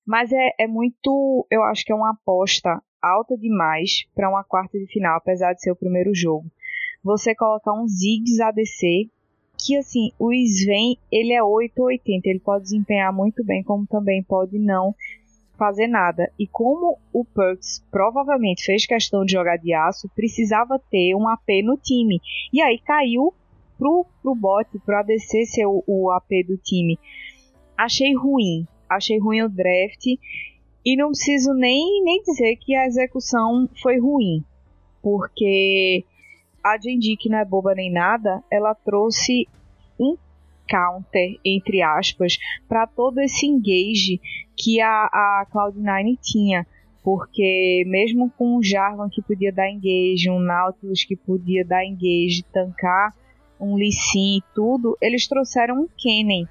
Mas 0.05 0.31
é, 0.31 0.49
é 0.59 0.67
muito, 0.67 1.47
eu 1.49 1.63
acho 1.63 1.83
que 1.85 1.91
é 1.91 1.95
uma 1.95 2.11
aposta 2.11 2.81
alta 3.01 3.37
demais 3.37 4.05
para 4.13 4.29
uma 4.29 4.43
quarta 4.43 4.77
de 4.77 4.87
final, 4.87 5.17
apesar 5.17 5.53
de 5.53 5.61
ser 5.61 5.71
o 5.71 5.75
primeiro 5.75 6.13
jogo. 6.13 6.51
Você 7.03 7.35
colocar 7.35 7.73
um 7.73 7.87
Ziggs 7.87 8.41
ADC 8.41 9.11
que 9.65 9.77
assim, 9.77 10.11
o 10.19 10.31
Sven, 10.31 10.97
ele 11.11 11.33
é 11.33 11.41
8 11.41 11.79
ou 11.79 11.87
80, 11.87 12.29
ele 12.29 12.39
pode 12.39 12.63
desempenhar 12.63 13.11
muito 13.11 13.43
bem, 13.43 13.63
como 13.63 13.87
também 13.87 14.21
pode 14.21 14.59
não 14.59 14.93
fazer 15.57 15.87
nada. 15.87 16.31
E 16.37 16.45
como 16.45 16.97
o 17.11 17.25
Perks 17.25 17.83
provavelmente 17.89 18.63
fez 18.63 18.85
questão 18.85 19.25
de 19.25 19.31
jogar 19.31 19.57
de 19.57 19.73
aço, 19.73 20.09
precisava 20.15 20.79
ter 20.91 21.15
um 21.15 21.27
AP 21.27 21.63
no 21.63 21.77
time. 21.77 22.21
E 22.53 22.61
aí 22.61 22.77
caiu 22.79 23.33
pro, 23.77 24.05
pro 24.21 24.35
bot, 24.35 24.67
pro 24.85 24.97
ADC 24.97 25.45
ser 25.45 25.65
o, 25.65 25.83
o 25.87 26.11
AP 26.11 26.29
do 26.47 26.57
time. 26.57 26.99
Achei 27.77 28.13
ruim. 28.15 28.67
Achei 28.89 29.17
ruim 29.17 29.41
o 29.41 29.49
draft. 29.49 30.05
E 30.85 30.95
não 30.95 31.07
preciso 31.07 31.53
nem, 31.53 32.03
nem 32.03 32.21
dizer 32.21 32.57
que 32.57 32.75
a 32.75 32.85
execução 32.85 33.67
foi 33.81 33.99
ruim. 33.99 34.43
Porque 35.01 36.03
a 36.65 36.79
Jinji, 36.79 37.15
que 37.15 37.29
não 37.29 37.37
é 37.37 37.45
boba 37.45 37.75
nem 37.75 37.91
nada, 37.91 38.43
ela 38.51 38.73
trouxe 38.73 39.47
um 39.99 40.17
counter, 40.67 41.39
entre 41.45 41.83
aspas, 41.83 42.39
para 42.67 42.87
todo 42.87 43.19
esse 43.19 43.45
engage 43.45 44.19
que 44.57 44.81
a, 44.81 45.05
a 45.05 45.47
Cloud9 45.53 46.17
tinha. 46.19 46.65
Porque 47.03 47.83
mesmo 47.85 48.31
com 48.35 48.57
um 48.57 48.63
Jarvan 48.63 49.09
que 49.09 49.21
podia 49.21 49.53
dar 49.53 49.69
engage, 49.69 50.27
um 50.27 50.39
Nautilus 50.39 51.03
que 51.03 51.15
podia 51.15 51.63
dar 51.63 51.85
engage, 51.85 52.43
tancar 52.51 53.13
um 53.59 53.75
Lee 53.75 53.91
Sin 53.91 54.37
e 54.37 54.43
tudo, 54.55 54.97
eles 54.99 55.27
trouxeram 55.27 55.81
um 55.81 55.87
Kennen, 55.95 56.47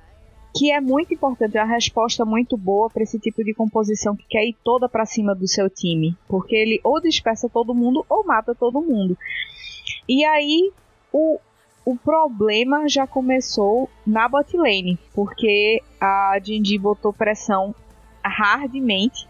que 0.57 0.71
é 0.71 0.81
muito 0.81 1.13
importante, 1.13 1.59
é 1.59 1.65
uma 1.65 1.75
resposta 1.75 2.25
muito 2.25 2.57
boa 2.57 2.89
para 2.89 3.03
esse 3.03 3.19
tipo 3.19 3.43
de 3.43 3.53
composição 3.53 4.15
que 4.15 4.25
quer 4.29 4.45
ir 4.45 4.57
toda 4.63 4.89
para 4.89 5.05
cima 5.05 5.35
do 5.35 5.49
seu 5.49 5.69
time, 5.69 6.17
porque 6.29 6.55
ele 6.55 6.81
ou 6.85 7.01
dispersa 7.01 7.49
todo 7.49 7.75
mundo 7.75 8.07
ou 8.09 8.25
mata 8.25 8.55
todo 8.55 8.81
mundo. 8.81 9.19
E 10.09 10.25
aí 10.25 10.73
o, 11.13 11.39
o 11.85 11.97
problema 11.97 12.89
já 12.89 13.07
começou 13.07 13.89
na 14.07 14.29
bot 14.29 14.57
lane, 14.57 14.99
porque 15.15 15.83
a 16.01 16.39
Jinji 16.43 16.79
botou 16.79 17.13
pressão 17.13 17.75
hardmente, 18.23 19.29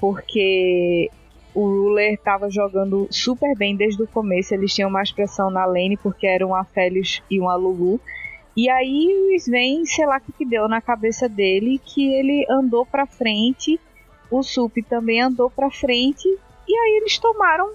porque 0.00 1.10
o 1.54 1.64
Ruler 1.64 2.14
estava 2.14 2.50
jogando 2.50 3.08
super 3.10 3.56
bem 3.56 3.74
desde 3.74 4.02
o 4.02 4.06
começo, 4.06 4.54
eles 4.54 4.74
tinham 4.74 4.90
mais 4.90 5.10
pressão 5.10 5.50
na 5.50 5.64
lane 5.64 5.96
porque 5.96 6.26
eram 6.26 6.50
um 6.50 6.54
Aphelios 6.54 7.22
e 7.30 7.40
um 7.40 7.50
Lulu. 7.56 8.00
E 8.56 8.68
aí 8.70 9.30
o 9.30 9.34
Sven, 9.36 9.84
sei 9.84 10.06
lá 10.06 10.18
o 10.18 10.32
que 10.32 10.44
deu 10.44 10.68
na 10.68 10.80
cabeça 10.80 11.28
dele, 11.28 11.80
que 11.84 12.12
ele 12.14 12.46
andou 12.50 12.86
para 12.86 13.06
frente, 13.06 13.80
o 14.30 14.42
Sup 14.42 14.76
também 14.88 15.20
andou 15.20 15.50
para 15.50 15.70
frente, 15.70 16.26
e 16.68 16.76
aí 16.76 16.98
eles 17.00 17.18
tomaram 17.18 17.72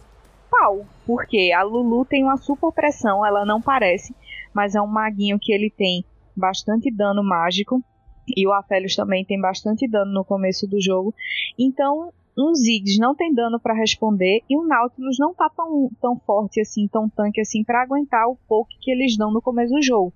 pau, 0.52 0.86
porque 1.06 1.52
a 1.56 1.64
Lulu 1.64 2.06
tem 2.06 2.24
uma 2.24 2.36
super 2.36 2.72
pressão, 2.74 3.26
ela 3.26 3.46
não 3.46 3.62
parece, 3.62 4.14
mas 4.54 4.76
é 4.76 4.82
um 4.82 4.88
maguinho 4.88 5.40
que 5.40 5.54
ele 5.54 5.72
tem 5.72 6.04
bastante 6.36 6.94
dano 6.94 7.24
mágico. 7.24 7.82
E 8.28 8.48
o 8.48 8.54
Aphelios 8.54 8.96
também 8.96 9.26
tem 9.26 9.40
bastante 9.40 9.90
dano 9.90 10.12
no 10.14 10.24
começo 10.24 10.68
do 10.68 10.80
jogo. 10.80 11.14
Então, 11.58 12.14
um 12.38 12.54
Ziggs 12.54 13.00
não 13.00 13.16
tem 13.16 13.34
dano 13.34 13.60
para 13.60 13.74
responder 13.74 14.42
e 14.50 14.58
o 14.58 14.64
Nautilus 14.64 15.18
não 15.20 15.34
tá 15.34 15.50
tão, 15.50 15.90
tão 16.00 16.20
forte 16.20 16.62
assim, 16.62 16.88
tão 16.88 17.10
tanque 17.10 17.42
assim 17.42 17.64
para 17.64 17.82
aguentar 17.82 18.28
o 18.28 18.38
poke 18.48 18.78
que 18.80 18.92
eles 18.92 19.18
dão 19.18 19.32
no 19.32 19.42
começo 19.42 19.74
do 19.74 19.82
jogo. 19.82 20.14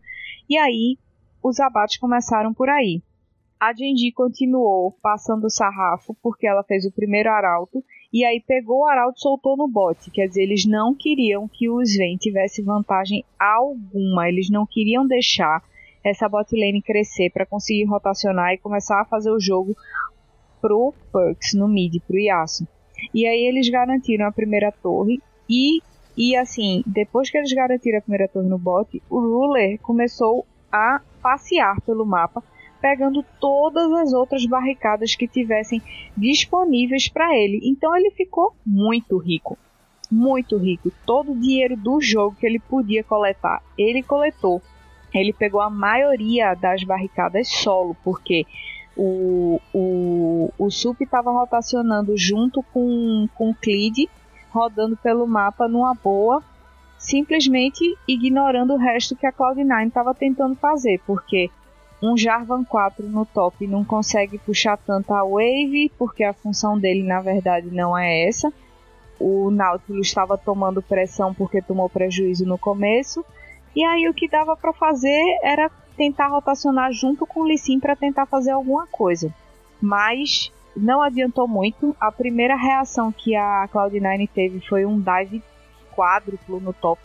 E 0.49 0.57
aí, 0.57 0.97
os 1.43 1.59
abates 1.59 1.97
começaram 1.97 2.53
por 2.53 2.69
aí. 2.69 3.01
A 3.59 3.73
Genji 3.73 4.11
continuou 4.11 4.91
passando 5.01 5.45
o 5.45 5.49
sarrafo 5.49 6.15
porque 6.21 6.47
ela 6.47 6.63
fez 6.63 6.85
o 6.85 6.91
primeiro 6.91 7.29
arauto 7.29 7.83
e 8.15 8.23
aí 8.23 8.39
pegou 8.39 8.79
o 8.79 8.85
arauto 8.85 9.17
e 9.17 9.21
soltou 9.21 9.57
no 9.57 9.67
bot. 9.67 10.09
Quer 10.09 10.29
dizer, 10.29 10.43
eles 10.43 10.65
não 10.65 10.95
queriam 10.95 11.49
que 11.49 11.69
o 11.69 11.81
Sven 11.81 12.15
tivesse 12.15 12.61
vantagem 12.61 13.25
alguma, 13.37 14.29
eles 14.29 14.49
não 14.49 14.65
queriam 14.65 15.05
deixar 15.05 15.61
essa 16.01 16.29
bot 16.29 16.49
lane 16.55 16.81
crescer 16.81 17.29
para 17.29 17.45
conseguir 17.45 17.83
rotacionar 17.83 18.53
e 18.53 18.57
começar 18.57 19.01
a 19.01 19.05
fazer 19.05 19.31
o 19.31 19.39
jogo 19.39 19.75
pro 20.61 20.93
Perks 21.11 21.55
no 21.55 21.67
mid, 21.67 22.01
pro 22.07 22.17
Yasuo. 22.17 22.65
E 23.13 23.27
aí 23.27 23.41
eles 23.47 23.67
garantiram 23.67 24.25
a 24.25 24.31
primeira 24.31 24.71
torre 24.71 25.21
e 25.49 25.81
e 26.17 26.37
assim, 26.37 26.81
depois 26.87 27.29
que 27.29 27.37
eles 27.37 27.51
garantiram 27.51 27.97
a 27.97 28.01
primeira 28.01 28.29
torre 28.29 28.47
no 28.47 28.57
bot, 28.57 29.03
o 29.09 29.19
Ruler 29.19 29.77
começou 29.81 30.45
a 30.71 31.01
passear 31.21 31.81
pelo 31.81 32.05
mapa 32.05 32.41
pegando 32.85 33.25
todas 33.39 33.91
as 33.93 34.13
outras 34.13 34.45
barricadas 34.45 35.15
que 35.15 35.27
tivessem 35.27 35.81
disponíveis 36.15 37.07
para 37.07 37.35
ele. 37.35 37.59
Então 37.63 37.97
ele 37.97 38.11
ficou 38.11 38.53
muito 38.63 39.17
rico. 39.17 39.57
Muito 40.11 40.55
rico. 40.55 40.91
Todo 41.03 41.31
o 41.31 41.39
dinheiro 41.39 41.75
do 41.75 41.99
jogo 41.99 42.35
que 42.39 42.45
ele 42.45 42.59
podia 42.59 43.03
coletar, 43.03 43.63
ele 43.75 44.03
coletou. 44.03 44.61
Ele 45.11 45.33
pegou 45.33 45.61
a 45.61 45.69
maioria 45.69 46.53
das 46.53 46.83
barricadas 46.83 47.47
solo, 47.47 47.97
porque 48.03 48.45
o, 48.95 49.59
o, 49.73 50.53
o 50.55 50.69
Sup 50.69 51.01
estava 51.01 51.31
rotacionando 51.31 52.15
junto 52.15 52.61
com, 52.71 53.27
com 53.33 53.49
o 53.49 53.55
Clid, 53.55 54.07
rodando 54.51 54.95
pelo 54.95 55.25
mapa 55.25 55.67
numa 55.67 55.95
boa, 55.95 56.43
simplesmente 56.99 57.97
ignorando 58.07 58.75
o 58.75 58.77
resto 58.77 59.15
que 59.15 59.25
a 59.25 59.33
Cloud9 59.33 59.87
estava 59.87 60.13
tentando 60.13 60.55
fazer, 60.55 61.01
porque 61.07 61.49
um 62.05 62.17
Jarvan 62.17 62.63
4 62.63 63.07
no 63.07 63.25
top 63.25 63.65
não 63.67 63.83
consegue 63.83 64.37
puxar 64.37 64.77
tanta 64.77 65.23
wave, 65.23 65.91
porque 65.97 66.23
a 66.23 66.33
função 66.33 66.77
dele 66.77 67.03
na 67.03 67.19
verdade 67.19 67.67
não 67.71 67.97
é 67.97 68.27
essa. 68.27 68.53
O 69.19 69.49
Nautilus 69.49 70.07
estava 70.07 70.37
tomando 70.37 70.81
pressão 70.81 71.33
porque 71.33 71.61
tomou 71.61 71.89
prejuízo 71.89 72.45
no 72.45 72.57
começo. 72.57 73.25
E 73.75 73.83
aí 73.83 74.07
o 74.07 74.13
que 74.13 74.27
dava 74.27 74.55
para 74.55 74.73
fazer 74.73 75.21
era 75.41 75.69
tentar 75.97 76.27
rotacionar 76.27 76.91
junto 76.91 77.25
com 77.25 77.41
o 77.41 77.47
Lissin 77.47 77.79
para 77.79 77.95
tentar 77.95 78.25
fazer 78.25 78.51
alguma 78.51 78.85
coisa. 78.87 79.33
Mas 79.81 80.51
não 80.75 81.01
adiantou 81.01 81.47
muito. 81.47 81.95
A 81.99 82.11
primeira 82.11 82.55
reação 82.55 83.11
que 83.11 83.35
a 83.35 83.67
Cloud9 83.73 84.29
teve 84.33 84.59
foi 84.67 84.85
um 84.85 84.99
dive 84.99 85.41
quádruplo 85.95 86.59
no 86.59 86.73
top. 86.73 87.01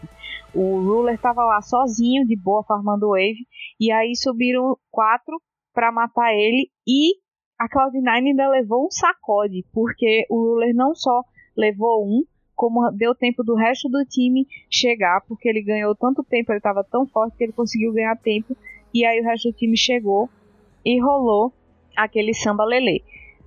O 0.55 0.81
Ruler 0.81 1.15
estava 1.15 1.45
lá 1.45 1.63
sozinho, 1.63 2.27
de 2.27 2.37
boa, 2.37 2.65
farmando 2.65 3.11
wave, 3.11 3.47
e 3.79 3.93
aí 3.93 4.17
subiram 4.17 4.77
quatro 4.91 5.41
para 5.73 5.93
matar 5.93 6.35
ele. 6.35 6.69
E 6.87 7.15
a 7.59 7.69
Cloud9 7.69 8.09
ainda 8.09 8.49
levou 8.49 8.87
um 8.87 8.91
sacode, 8.91 9.65
porque 9.73 10.27
o 10.29 10.37
Ruler 10.37 10.75
não 10.75 10.95
só 10.95 11.23
levou 11.57 12.05
um, 12.05 12.25
como 12.55 12.91
deu 12.91 13.15
tempo 13.15 13.43
do 13.45 13.55
resto 13.55 13.89
do 13.89 14.05
time 14.05 14.47
chegar, 14.71 15.23
porque 15.27 15.49
ele 15.49 15.63
ganhou 15.63 15.95
tanto 15.95 16.25
tempo, 16.25 16.53
ele 16.53 16.59
estava 16.59 16.85
tão 16.85 17.07
forte 17.07 17.37
que 17.37 17.45
ele 17.45 17.53
conseguiu 17.53 17.93
ganhar 17.93 18.17
tempo, 18.17 18.57
e 18.93 19.05
aí 19.05 19.21
o 19.21 19.25
resto 19.25 19.51
do 19.51 19.57
time 19.57 19.77
chegou 19.77 20.29
e 20.85 21.01
rolou 21.01 21.53
aquele 21.97 22.35
samba 22.35 22.65
lelê. 22.65 23.03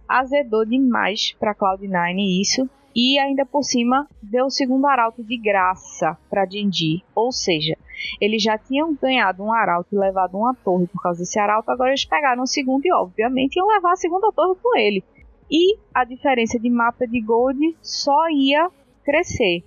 Azedou 0.08 0.66
demais 0.66 1.34
para 1.40 1.56
Cloud9 1.56 2.42
isso, 2.42 2.70
e 2.96 3.18
ainda 3.18 3.46
por 3.46 3.64
cima 3.64 4.08
deu 4.22 4.46
o 4.46 4.52
segundo 4.52 4.86
arauto 4.88 5.24
de 5.24 5.38
graça 5.38 6.18
para 6.30 6.46
Dindi. 6.46 7.04
Ou 7.16 7.32
seja, 7.32 7.78
eles 8.20 8.42
já 8.42 8.58
tinham 8.58 8.96
ganhado 8.96 9.44
um 9.44 9.54
arauto 9.54 9.96
e 9.96 9.98
levado 9.98 10.38
uma 10.38 10.54
torre 10.54 10.88
por 10.88 11.02
causa 11.02 11.20
desse 11.20 11.40
arauto, 11.40 11.72
agora 11.72 11.90
eles 11.90 12.06
pegaram 12.06 12.44
o 12.44 12.48
segundo 12.48 12.86
e 12.86 12.94
obviamente 12.94 13.56
iam 13.58 13.68
levar 13.68 13.94
a 13.94 13.98
segunda 13.98 14.32
torre 14.32 14.56
com 14.62 14.78
ele. 14.78 15.04
E 15.50 15.78
a 15.94 16.04
diferença 16.04 16.60
de 16.60 16.70
mapa 16.70 17.06
de 17.06 17.22
gold 17.22 17.78
só 17.82 18.30
ia 18.30 18.70
crescer. 19.04 19.64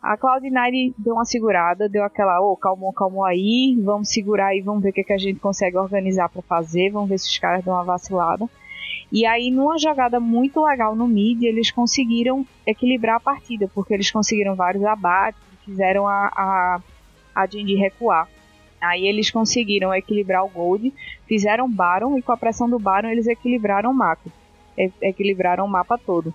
A 0.00 0.16
Cloud9 0.16 0.94
deu 0.96 1.14
uma 1.14 1.24
segurada, 1.24 1.88
deu 1.88 2.04
aquela, 2.04 2.40
ô, 2.40 2.52
oh, 2.52 2.56
calmou, 2.56 2.92
calmou 2.92 3.24
aí, 3.24 3.76
vamos 3.82 4.08
segurar 4.08 4.48
aí, 4.48 4.60
vamos 4.60 4.82
ver 4.82 4.90
o 4.90 4.92
que, 4.92 5.02
que 5.02 5.12
a 5.12 5.18
gente 5.18 5.40
consegue 5.40 5.76
organizar 5.76 6.28
para 6.28 6.42
fazer, 6.42 6.90
vamos 6.90 7.08
ver 7.08 7.18
se 7.18 7.28
os 7.28 7.38
caras 7.38 7.64
dão 7.64 7.74
uma 7.74 7.82
vacilada. 7.82 8.48
E 9.10 9.24
aí, 9.24 9.50
numa 9.50 9.78
jogada 9.78 10.18
muito 10.18 10.64
legal 10.64 10.96
no 10.96 11.06
mid, 11.06 11.42
eles 11.42 11.70
conseguiram 11.70 12.46
equilibrar 12.66 13.16
a 13.16 13.20
partida, 13.20 13.70
porque 13.74 13.94
eles 13.94 14.10
conseguiram 14.10 14.54
vários 14.54 14.84
abates, 14.84 15.40
fizeram 15.64 16.06
a, 16.06 16.26
a, 16.26 16.80
a 17.34 17.46
Jindy 17.46 17.74
recuar. 17.74 18.28
Aí 18.80 19.06
eles 19.06 19.30
conseguiram 19.30 19.94
equilibrar 19.94 20.44
o 20.44 20.48
Gold, 20.48 20.92
fizeram 21.26 21.70
Baron 21.70 22.18
e 22.18 22.22
com 22.22 22.32
a 22.32 22.36
pressão 22.36 22.68
do 22.68 22.78
Baron 22.78 23.08
eles 23.08 23.26
equilibraram 23.26 23.90
o 23.90 23.94
mapa. 23.94 24.30
equilibraram 25.00 25.64
o 25.64 25.68
mapa 25.68 25.98
todo. 25.98 26.32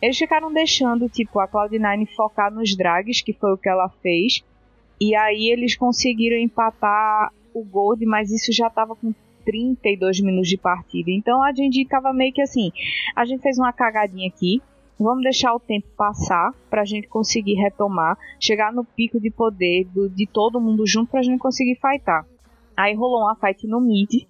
Eles 0.00 0.18
ficaram 0.18 0.52
deixando 0.52 1.08
tipo 1.08 1.40
a 1.40 1.48
Cloud9 1.48 2.08
focar 2.14 2.52
nos 2.52 2.76
drags, 2.76 3.22
que 3.22 3.32
foi 3.32 3.52
o 3.52 3.56
que 3.56 3.68
ela 3.68 3.88
fez. 4.02 4.42
E 5.00 5.14
aí 5.14 5.50
eles 5.50 5.76
conseguiram 5.76 6.36
empatar 6.36 7.32
o 7.52 7.64
Gold, 7.64 8.04
mas 8.04 8.30
isso 8.30 8.52
já 8.52 8.66
estava 8.66 8.96
com 8.96 9.14
32 9.44 10.20
minutos 10.20 10.48
de 10.48 10.56
partida. 10.56 11.10
Então 11.10 11.42
a 11.42 11.52
gente 11.52 11.84
tava 11.86 12.12
meio 12.12 12.32
que 12.32 12.42
assim, 12.42 12.72
a 13.14 13.24
gente 13.24 13.42
fez 13.42 13.58
uma 13.58 13.72
cagadinha 13.72 14.28
aqui, 14.28 14.60
vamos 14.98 15.22
deixar 15.22 15.54
o 15.54 15.60
tempo 15.60 15.86
passar 15.96 16.52
para 16.70 16.82
a 16.82 16.84
gente 16.84 17.08
conseguir 17.08 17.54
retomar, 17.54 18.16
chegar 18.40 18.72
no 18.72 18.84
pico 18.84 19.20
de 19.20 19.30
poder 19.30 19.84
do, 19.86 20.08
de 20.08 20.26
todo 20.26 20.60
mundo 20.60 20.86
junto 20.86 21.10
para 21.10 21.20
a 21.20 21.22
gente 21.22 21.38
conseguir 21.38 21.76
fightar. 21.76 22.26
Aí 22.76 22.94
rolou 22.94 23.22
uma 23.22 23.36
fight 23.36 23.66
no 23.66 23.80
mid 23.80 24.26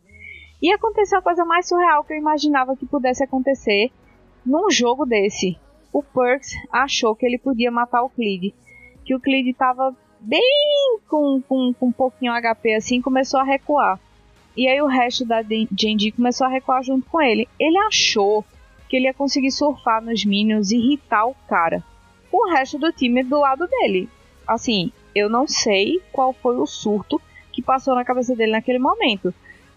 e 0.63 0.73
aconteceu 0.73 1.19
a 1.19 1.23
coisa 1.23 1.45
mais 1.45 1.69
surreal 1.69 2.05
que 2.05 2.13
eu 2.13 2.19
imaginava 2.19 2.77
que 2.77 2.87
pudesse 2.87 3.23
acontecer 3.23 3.91
num 4.45 4.71
jogo 4.71 5.05
desse. 5.07 5.59
O 5.93 6.03
Perks 6.03 6.51
achou 6.73 7.15
que 7.15 7.25
ele 7.25 7.39
podia 7.39 7.71
matar 7.71 8.03
o 8.03 8.11
Clid, 8.11 8.55
que 9.05 9.15
o 9.15 9.21
Clid 9.21 9.53
tava 9.55 9.95
bem 10.21 10.99
com, 11.09 11.43
com, 11.47 11.73
com 11.75 11.87
um 11.87 11.93
pouquinho 11.93 12.33
HP 12.33 12.75
assim, 12.75 13.01
começou 13.01 13.41
a 13.41 13.45
recuar. 13.45 14.01
E 14.57 14.69
aí 14.69 14.81
o 14.81 14.87
resto 14.87 15.25
da 15.25 15.43
Genji 15.43 16.13
começou 16.13 16.47
a 16.47 16.51
recuar 16.51 16.83
junto 16.83 17.09
com 17.09 17.21
ele. 17.21 17.49
Ele 17.59 17.79
achou 17.79 18.45
que 18.89 18.97
ele 18.97 19.07
ia 19.07 19.15
conseguir 19.15 19.51
surfar 19.51 20.03
nos 20.03 20.25
Minions 20.25 20.71
e 20.71 20.77
irritar 20.77 21.27
o 21.27 21.35
cara. 21.49 21.83
O 22.31 22.49
resto 22.51 22.79
do 22.79 22.93
time 22.93 23.23
do 23.25 23.39
lado 23.41 23.67
dele. 23.67 24.09
Assim, 24.47 24.93
eu 25.15 25.29
não 25.29 25.47
sei 25.47 26.01
qual 26.13 26.33
foi 26.33 26.57
o 26.57 26.67
surto 26.67 27.21
que 27.53 27.63
passou 27.63 27.95
na 27.95 28.05
cabeça 28.05 28.35
dele 28.37 28.53
naquele 28.53 28.79
momento. 28.79 29.35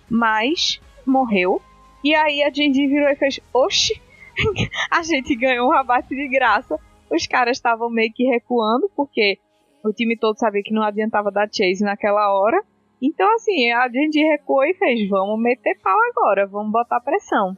Mas 0.09 0.79
morreu. 1.05 1.61
E 2.03 2.13
aí 2.13 2.43
a 2.43 2.51
Genji 2.51 2.87
virou 2.87 3.09
e 3.09 3.15
fez: 3.15 3.39
Oxi, 3.53 3.99
a 4.91 5.01
gente 5.01 5.35
ganhou 5.35 5.69
um 5.69 5.73
abate 5.73 6.09
de 6.09 6.27
graça. 6.27 6.79
Os 7.09 7.25
caras 7.25 7.57
estavam 7.57 7.89
meio 7.89 8.11
que 8.13 8.25
recuando, 8.25 8.89
porque 8.95 9.39
o 9.83 9.93
time 9.93 10.17
todo 10.17 10.37
sabia 10.37 10.61
que 10.63 10.73
não 10.73 10.83
adiantava 10.83 11.31
dar 11.31 11.47
chase 11.47 11.83
naquela 11.83 12.31
hora. 12.33 12.61
Então, 13.01 13.31
assim, 13.35 13.71
a 13.71 13.87
gente 13.89 14.19
recuou 14.19 14.63
e 14.65 14.73
fez: 14.73 15.07
vamos 15.09 15.39
meter 15.39 15.77
pau 15.81 15.97
agora, 16.11 16.47
vamos 16.47 16.71
botar 16.71 16.99
pressão. 16.99 17.55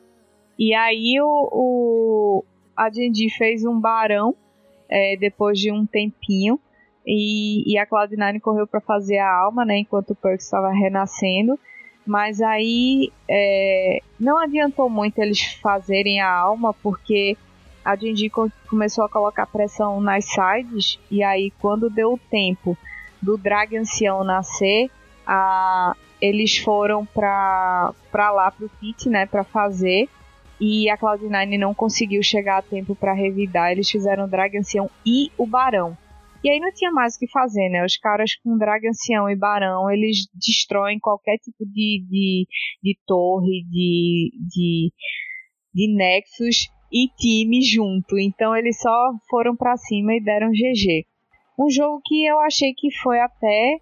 E 0.58 0.74
aí 0.74 1.20
o, 1.22 1.50
o 1.52 2.46
a 2.76 2.90
Genji 2.90 3.30
fez 3.30 3.66
um 3.66 3.80
barão 3.80 4.36
é, 4.90 5.16
depois 5.16 5.60
de 5.60 5.72
um 5.72 5.86
tempinho. 5.86 6.60
E, 7.06 7.64
e 7.66 7.78
a 7.78 7.88
Cloud9 7.88 8.40
correu 8.42 8.68
para 8.68 8.82
fazer 8.82 9.18
a 9.18 9.32
alma, 9.32 9.66
né? 9.66 9.80
Enquanto 9.80 10.12
o 10.12 10.16
Perks 10.16 10.46
estava 10.46 10.70
renascendo. 10.70 11.58
Mas 12.06 12.42
aí 12.42 13.12
é, 13.28 14.00
não 14.20 14.38
adiantou 14.38 14.90
muito 14.90 15.20
eles 15.20 15.42
fazerem 15.62 16.20
a 16.20 16.30
alma, 16.30 16.74
porque 16.74 17.38
a 17.84 17.96
Genji 17.96 18.32
começou 18.70 19.06
a 19.06 19.10
colocar 19.10 19.46
pressão 19.46 20.02
nas 20.02 20.26
sides. 20.26 21.00
E 21.10 21.24
aí, 21.24 21.52
quando 21.60 21.90
deu 21.90 22.14
o 22.14 22.20
tempo 22.30 22.78
do 23.22 23.38
Drag 23.38 23.76
Ancião 23.78 24.24
nascer, 24.24 24.90
a, 25.30 25.96
eles 26.20 26.58
foram 26.58 27.06
para 27.06 27.94
lá 28.16 28.50
pro 28.50 28.68
kit, 28.80 29.08
né, 29.08 29.28
para 29.28 29.44
fazer. 29.44 30.10
E 30.60 30.90
a 30.90 30.98
Cloud9 30.98 31.58
não 31.58 31.74
conseguiu 31.74 32.22
chegar 32.22 32.58
a 32.58 32.62
tempo 32.62 32.96
para 32.96 33.14
revidar. 33.14 33.72
Eles 33.72 33.90
fizeram 33.90 34.26
o 34.26 34.28
Drag 34.28 34.58
Ancião 34.58 34.90
e 35.06 35.32
o 35.38 35.46
Barão. 35.46 35.96
E 36.44 36.50
aí 36.50 36.60
não 36.60 36.74
tinha 36.74 36.92
mais 36.92 37.16
o 37.16 37.20
que 37.20 37.30
fazer, 37.30 37.70
né? 37.70 37.86
Os 37.86 37.98
caras 37.98 38.36
com 38.36 38.58
Drag 38.58 38.86
Ancião 38.88 39.30
e 39.30 39.36
Barão, 39.36 39.90
eles 39.92 40.28
destroem 40.34 41.00
qualquer 41.00 41.38
tipo 41.38 41.66
de, 41.66 42.04
de, 42.10 42.48
de 42.82 42.98
torre, 43.06 43.64
de, 43.70 44.32
de, 44.50 44.92
de 45.74 45.96
Nexus. 45.96 46.70
e 46.92 47.08
time 47.18 47.62
junto. 47.62 48.18
Então 48.18 48.56
eles 48.56 48.80
só 48.80 49.12
foram 49.30 49.56
para 49.56 49.78
cima 49.78 50.14
e 50.16 50.24
deram 50.24 50.50
GG. 50.50 51.06
Um 51.58 51.70
jogo 51.70 52.02
que 52.04 52.26
eu 52.26 52.40
achei 52.40 52.74
que 52.74 52.90
foi 53.02 53.20
até. 53.20 53.78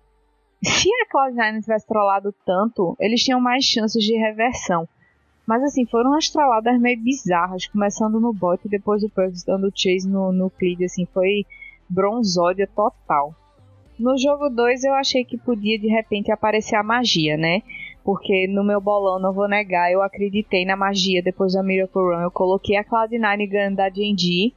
Se 0.64 0.90
a 0.90 1.06
Cloud9 1.12 1.62
tivesse 1.62 1.88
trollado 1.88 2.34
tanto, 2.46 2.96
eles 3.00 3.24
tinham 3.24 3.40
mais 3.40 3.64
chances 3.64 4.04
de 4.04 4.16
reversão. 4.18 4.88
Mas 5.46 5.64
assim, 5.64 5.86
foram 5.86 6.10
umas 6.12 6.30
trolladas 6.30 6.80
meio 6.80 7.00
bizarras, 7.02 7.68
começando 7.68 8.20
no 8.20 8.34
bot 8.34 8.60
e 8.66 8.70
depois 8.70 9.04
o 9.04 9.10
Perks 9.10 9.44
dando 9.44 9.72
chase 9.74 10.08
no, 10.08 10.32
no 10.34 10.50
Cleed, 10.50 10.84
assim, 10.84 11.06
foi 11.14 11.46
bronzódia 11.90 12.68
total. 12.68 13.34
No 13.98 14.18
jogo 14.18 14.50
2 14.50 14.84
eu 14.84 14.94
achei 14.94 15.24
que 15.24 15.38
podia 15.38 15.80
de 15.80 15.88
repente 15.88 16.32
aparecer 16.32 16.76
a 16.76 16.84
magia, 16.84 17.38
né? 17.38 17.62
Porque 18.04 18.48
no 18.48 18.64
meu 18.64 18.82
bolão, 18.82 19.20
não 19.20 19.34
vou 19.34 19.48
negar, 19.48 19.92
eu 19.92 20.02
acreditei 20.02 20.66
na 20.66 20.76
magia 20.76 21.24
depois 21.24 21.54
da 21.54 21.64
Miracle 21.64 22.02
Run. 22.02 22.22
Eu 22.22 22.32
coloquei 22.32 22.76
a 22.76 22.84
Cloud9 22.84 23.50
ganhando 23.50 23.76
da 23.78 23.90
D&D 23.90 24.54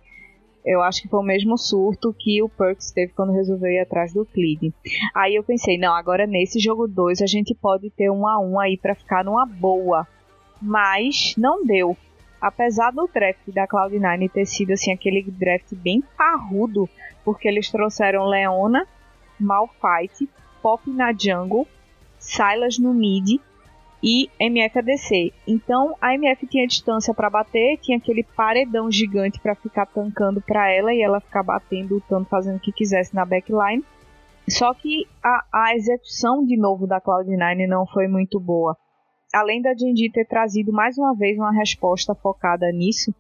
eu 0.65 0.83
acho 0.83 1.03
que 1.03 1.09
foi 1.09 1.21
o 1.21 1.25
mesmo 1.25 1.57
surto 1.57 2.15
que 2.17 2.43
o 2.43 2.49
Perks 2.49 2.91
teve 2.91 3.13
quando 3.13 3.33
resolveu 3.33 3.71
ir 3.71 3.81
atrás 3.81 4.13
do 4.13 4.25
Cleed. 4.25 4.73
Aí 5.15 5.35
eu 5.35 5.43
pensei, 5.43 5.79
não, 5.79 5.95
agora 5.95 6.27
nesse 6.27 6.59
jogo 6.59 6.87
2 6.87 7.23
a 7.23 7.27
gente 7.27 7.55
pode 7.55 7.91
ter 7.91 8.11
um 8.11 8.27
a 8.27 8.39
um 8.39 8.59
aí 8.59 8.77
para 8.77 8.95
ficar 8.95 9.25
numa 9.25 9.47
boa. 9.47 10.07
Mas 10.61 11.35
não 11.37 11.65
deu. 11.65 11.97
Apesar 12.41 12.91
do 12.91 13.09
draft 13.13 13.49
da 13.49 13.67
Cloud9 13.67 14.31
ter 14.31 14.47
sido 14.47 14.73
assim 14.73 14.93
aquele 14.93 15.23
draft 15.23 15.75
bem 15.75 16.03
parrudo, 16.17 16.89
porque 17.25 17.47
eles 17.47 17.71
trouxeram 17.71 18.27
Leona, 18.27 18.87
Malphite, 19.39 20.29
Pop 20.63 20.89
na 20.91 21.13
jungle, 21.13 21.67
Silas 22.19 22.79
no 22.79 22.93
mid 22.93 23.41
e 24.03 24.31
MF 24.39 24.79
ADC. 24.79 25.33
Então 25.47 25.95
a 26.01 26.15
MF 26.15 26.47
tinha 26.47 26.67
distância 26.67 27.13
para 27.13 27.31
bater, 27.31 27.79
tinha 27.79 27.99
aquele 27.99 28.23
paredão 28.23 28.91
gigante 28.91 29.41
para 29.41 29.55
ficar 29.55 29.87
tancando 29.87 30.41
para 30.41 30.71
ela 30.71 30.93
e 30.93 31.03
ela 31.03 31.21
ficar 31.21 31.43
batendo, 31.43 31.95
lutando, 31.95 32.27
fazendo 32.27 32.57
o 32.57 32.61
que 32.61 32.73
quisesse 32.73 33.15
na 33.15 33.25
backline. 33.25 33.85
Só 34.49 34.75
que 34.75 35.07
a, 35.23 35.45
a 35.53 35.77
execução 35.77 36.45
de 36.45 36.57
novo 36.57 36.87
da 36.87 37.01
Cloud9 37.01 37.69
não 37.69 37.87
foi 37.87 38.09
muito 38.09 38.41
boa. 38.41 38.77
Além 39.33 39.63
da 39.63 39.75
Genji 39.75 40.11
ter 40.11 40.27
trazido 40.27 40.73
mais 40.73 40.99
uma 40.99 41.15
vez 41.15 41.39
uma 41.39 41.53
resposta 41.53 42.15
focada 42.17 42.71
nisso, 42.73 43.15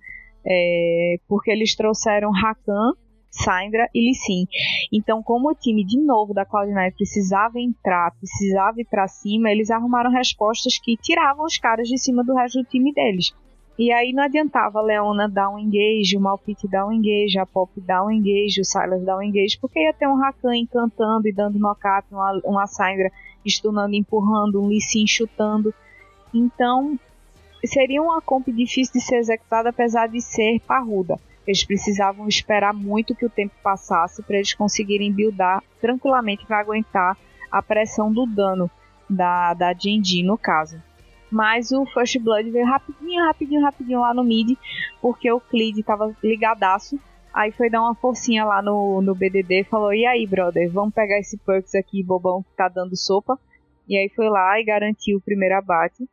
é, 0.44 1.16
porque 1.28 1.50
eles 1.50 1.76
trouxeram 1.76 2.32
Rakan 2.32 2.94
Syndra 3.30 3.88
e 3.94 4.00
Lee 4.00 4.46
Então, 4.92 5.22
como 5.22 5.50
o 5.50 5.54
time 5.54 5.84
de 5.84 5.98
novo 5.98 6.34
da 6.34 6.44
Cloud9 6.44 6.94
precisava 6.94 7.60
entrar, 7.60 8.12
precisava 8.12 8.80
ir 8.80 8.86
para 8.86 9.06
cima, 9.06 9.50
eles 9.50 9.70
arrumaram 9.70 10.10
respostas 10.10 10.78
que 10.78 10.96
tiravam 10.96 11.44
os 11.44 11.56
caras 11.56 11.88
de 11.88 11.98
cima 11.98 12.24
do 12.24 12.34
resto 12.34 12.58
do 12.58 12.68
time 12.68 12.92
deles. 12.92 13.32
E 13.78 13.90
aí 13.92 14.12
não 14.12 14.24
adiantava 14.24 14.78
a 14.78 14.82
Leona 14.82 15.26
dar 15.26 15.48
um 15.48 15.58
engage, 15.58 16.14
o 16.14 16.20
Malphite 16.20 16.68
dar 16.68 16.86
um 16.86 16.92
engage, 16.92 17.38
a 17.38 17.46
Pop 17.46 17.70
dar 17.80 18.04
um 18.04 18.10
engage, 18.10 18.60
o 18.60 18.64
Silas 18.64 19.02
dar 19.04 19.16
um 19.16 19.22
engage, 19.22 19.58
porque 19.58 19.80
ia 19.80 19.94
ter 19.94 20.06
um 20.06 20.16
Rakan 20.16 20.54
encantando 20.54 21.26
e 21.26 21.32
dando 21.32 21.58
knockup, 21.58 22.06
uma, 22.12 22.38
uma 22.44 22.66
Syndra 22.66 23.10
stunando, 23.46 23.94
empurrando, 23.94 24.60
um 24.60 24.66
Lee 24.66 24.80
chutando. 25.06 25.72
Então, 26.34 26.98
seria 27.64 28.02
uma 28.02 28.20
comp 28.20 28.48
difícil 28.48 28.92
de 28.92 29.00
ser 29.00 29.16
executada, 29.16 29.70
apesar 29.70 30.08
de 30.08 30.20
ser 30.20 30.60
parruda. 30.60 31.18
Eles 31.46 31.64
precisavam 31.64 32.28
esperar 32.28 32.72
muito 32.72 33.14
que 33.14 33.24
o 33.24 33.30
tempo 33.30 33.54
passasse 33.62 34.22
para 34.22 34.36
eles 34.36 34.54
conseguirem 34.54 35.12
buildar 35.12 35.62
tranquilamente 35.80 36.46
para 36.46 36.60
aguentar 36.60 37.16
a 37.50 37.62
pressão 37.62 38.12
do 38.12 38.26
dano 38.26 38.70
da, 39.08 39.54
da 39.54 39.72
D&D 39.72 40.22
no 40.22 40.38
caso. 40.38 40.80
Mas 41.30 41.70
o 41.70 41.86
First 41.86 42.18
Blood 42.18 42.50
veio 42.50 42.66
rapidinho, 42.66 43.24
rapidinho, 43.24 43.62
rapidinho 43.62 44.00
lá 44.00 44.12
no 44.12 44.24
mid, 44.24 44.56
porque 45.00 45.30
o 45.30 45.40
Cleed 45.40 45.82
tava 45.82 46.14
ligadaço. 46.22 46.98
Aí 47.32 47.52
foi 47.52 47.70
dar 47.70 47.80
uma 47.80 47.94
forcinha 47.94 48.44
lá 48.44 48.60
no, 48.60 49.00
no 49.00 49.14
BDD 49.14 49.64
falou: 49.64 49.94
E 49.94 50.04
aí, 50.04 50.26
brother, 50.26 50.70
vamos 50.70 50.92
pegar 50.92 51.18
esse 51.18 51.38
Perks 51.38 51.74
aqui, 51.76 52.02
bobão, 52.02 52.42
que 52.42 52.56
tá 52.56 52.68
dando 52.68 52.96
sopa. 52.96 53.38
E 53.88 53.96
aí 53.96 54.08
foi 54.08 54.28
lá 54.28 54.58
e 54.60 54.64
garantiu 54.64 55.18
o 55.18 55.20
primeiro 55.20 55.56
abate. 55.56 56.08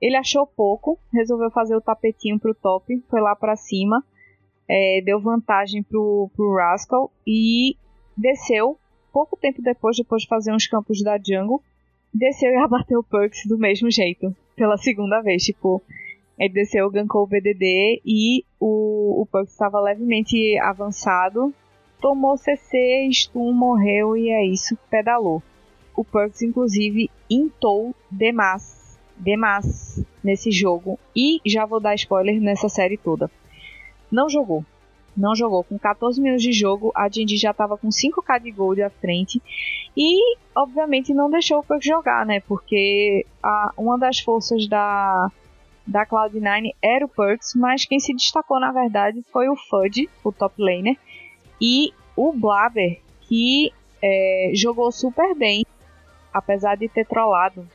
Ele 0.00 0.16
achou 0.16 0.46
pouco, 0.46 0.98
resolveu 1.12 1.50
fazer 1.50 1.76
o 1.76 1.80
tapetinho 1.80 2.38
pro 2.38 2.54
top, 2.54 3.02
foi 3.08 3.20
lá 3.20 3.34
para 3.34 3.56
cima 3.56 4.04
é, 4.68 5.00
deu 5.04 5.20
vantagem 5.20 5.82
pro, 5.82 6.30
pro 6.34 6.54
Rascal 6.54 7.10
e 7.26 7.76
desceu 8.16 8.78
pouco 9.12 9.36
tempo 9.36 9.62
depois, 9.62 9.96
depois 9.96 10.22
de 10.22 10.28
fazer 10.28 10.52
uns 10.52 10.66
campos 10.66 11.02
da 11.02 11.16
jungle, 11.18 11.62
desceu 12.12 12.50
e 12.50 12.56
abateu 12.62 13.00
o 13.00 13.04
Perks 13.04 13.46
do 13.46 13.58
mesmo 13.58 13.90
jeito, 13.90 14.34
pela 14.54 14.76
segunda 14.76 15.20
vez, 15.22 15.44
tipo, 15.44 15.82
ele 16.38 16.52
desceu, 16.52 16.90
gankou 16.90 17.22
o 17.22 17.26
BDD 17.26 18.02
e 18.04 18.44
o, 18.60 19.22
o 19.22 19.26
Perks 19.26 19.52
estava 19.52 19.80
levemente 19.80 20.58
avançado, 20.58 21.54
tomou 22.00 22.36
CC, 22.36 23.08
stun, 23.12 23.52
morreu 23.52 24.16
e 24.16 24.30
é 24.30 24.44
isso, 24.44 24.76
pedalou. 24.90 25.42
O 25.96 26.04
Perks, 26.04 26.42
inclusive, 26.42 27.10
intou 27.30 27.94
demais, 28.10 28.98
demais 29.18 30.04
nesse 30.22 30.50
jogo 30.50 30.98
e 31.14 31.40
já 31.46 31.64
vou 31.64 31.80
dar 31.80 31.94
spoiler 31.94 32.38
nessa 32.38 32.68
série 32.68 32.98
toda 32.98 33.30
não 34.10 34.28
jogou. 34.28 34.64
Não 35.16 35.34
jogou. 35.34 35.64
Com 35.64 35.78
14 35.78 36.20
minutos 36.20 36.42
de 36.42 36.52
jogo, 36.52 36.92
a 36.94 37.08
Jinji 37.08 37.36
já 37.36 37.50
estava 37.50 37.78
com 37.78 37.88
5k 37.88 38.40
de 38.42 38.50
gold 38.50 38.82
à 38.82 38.90
frente. 38.90 39.40
E, 39.96 40.36
obviamente, 40.54 41.14
não 41.14 41.30
deixou 41.30 41.58
o 41.58 41.62
Perk 41.62 41.84
jogar, 41.86 42.26
né? 42.26 42.40
Porque 42.40 43.24
a, 43.42 43.72
uma 43.78 43.98
das 43.98 44.20
forças 44.20 44.68
da, 44.68 45.30
da 45.86 46.04
Cloud9 46.04 46.74
era 46.82 47.06
o 47.06 47.08
Perks, 47.08 47.54
mas 47.54 47.86
quem 47.86 47.98
se 47.98 48.12
destacou, 48.12 48.60
na 48.60 48.72
verdade, 48.72 49.24
foi 49.32 49.48
o 49.48 49.56
Fudge, 49.56 50.10
o 50.22 50.30
top 50.30 50.62
laner, 50.62 50.96
e 51.60 51.92
o 52.14 52.32
Blabber, 52.32 53.00
que 53.22 53.72
é, 54.02 54.50
jogou 54.54 54.92
super 54.92 55.34
bem, 55.34 55.64
apesar 56.32 56.76
de 56.76 56.88
ter 56.88 57.06
trollado 57.06 57.66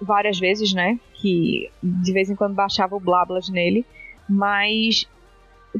várias 0.00 0.38
vezes, 0.38 0.72
né? 0.72 0.98
Que 1.14 1.70
de 1.82 2.12
vez 2.12 2.30
em 2.30 2.34
quando 2.34 2.54
baixava 2.54 2.96
o 2.96 3.00
Blablas 3.00 3.48
nele, 3.48 3.84
mas 4.28 5.06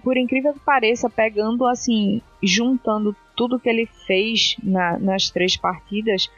por 0.03 0.16
incrível 0.16 0.53
que 0.53 0.61
pareça, 0.61 1.09
pegando 1.09 1.66
assim, 1.66 2.20
juntando 2.43 3.14
tudo 3.36 3.59
que 3.59 3.68
ele 3.68 3.86
fez 4.07 4.57
na, 4.62 4.99
nas 4.99 5.30
três 5.30 5.57
partidas, 5.57 6.30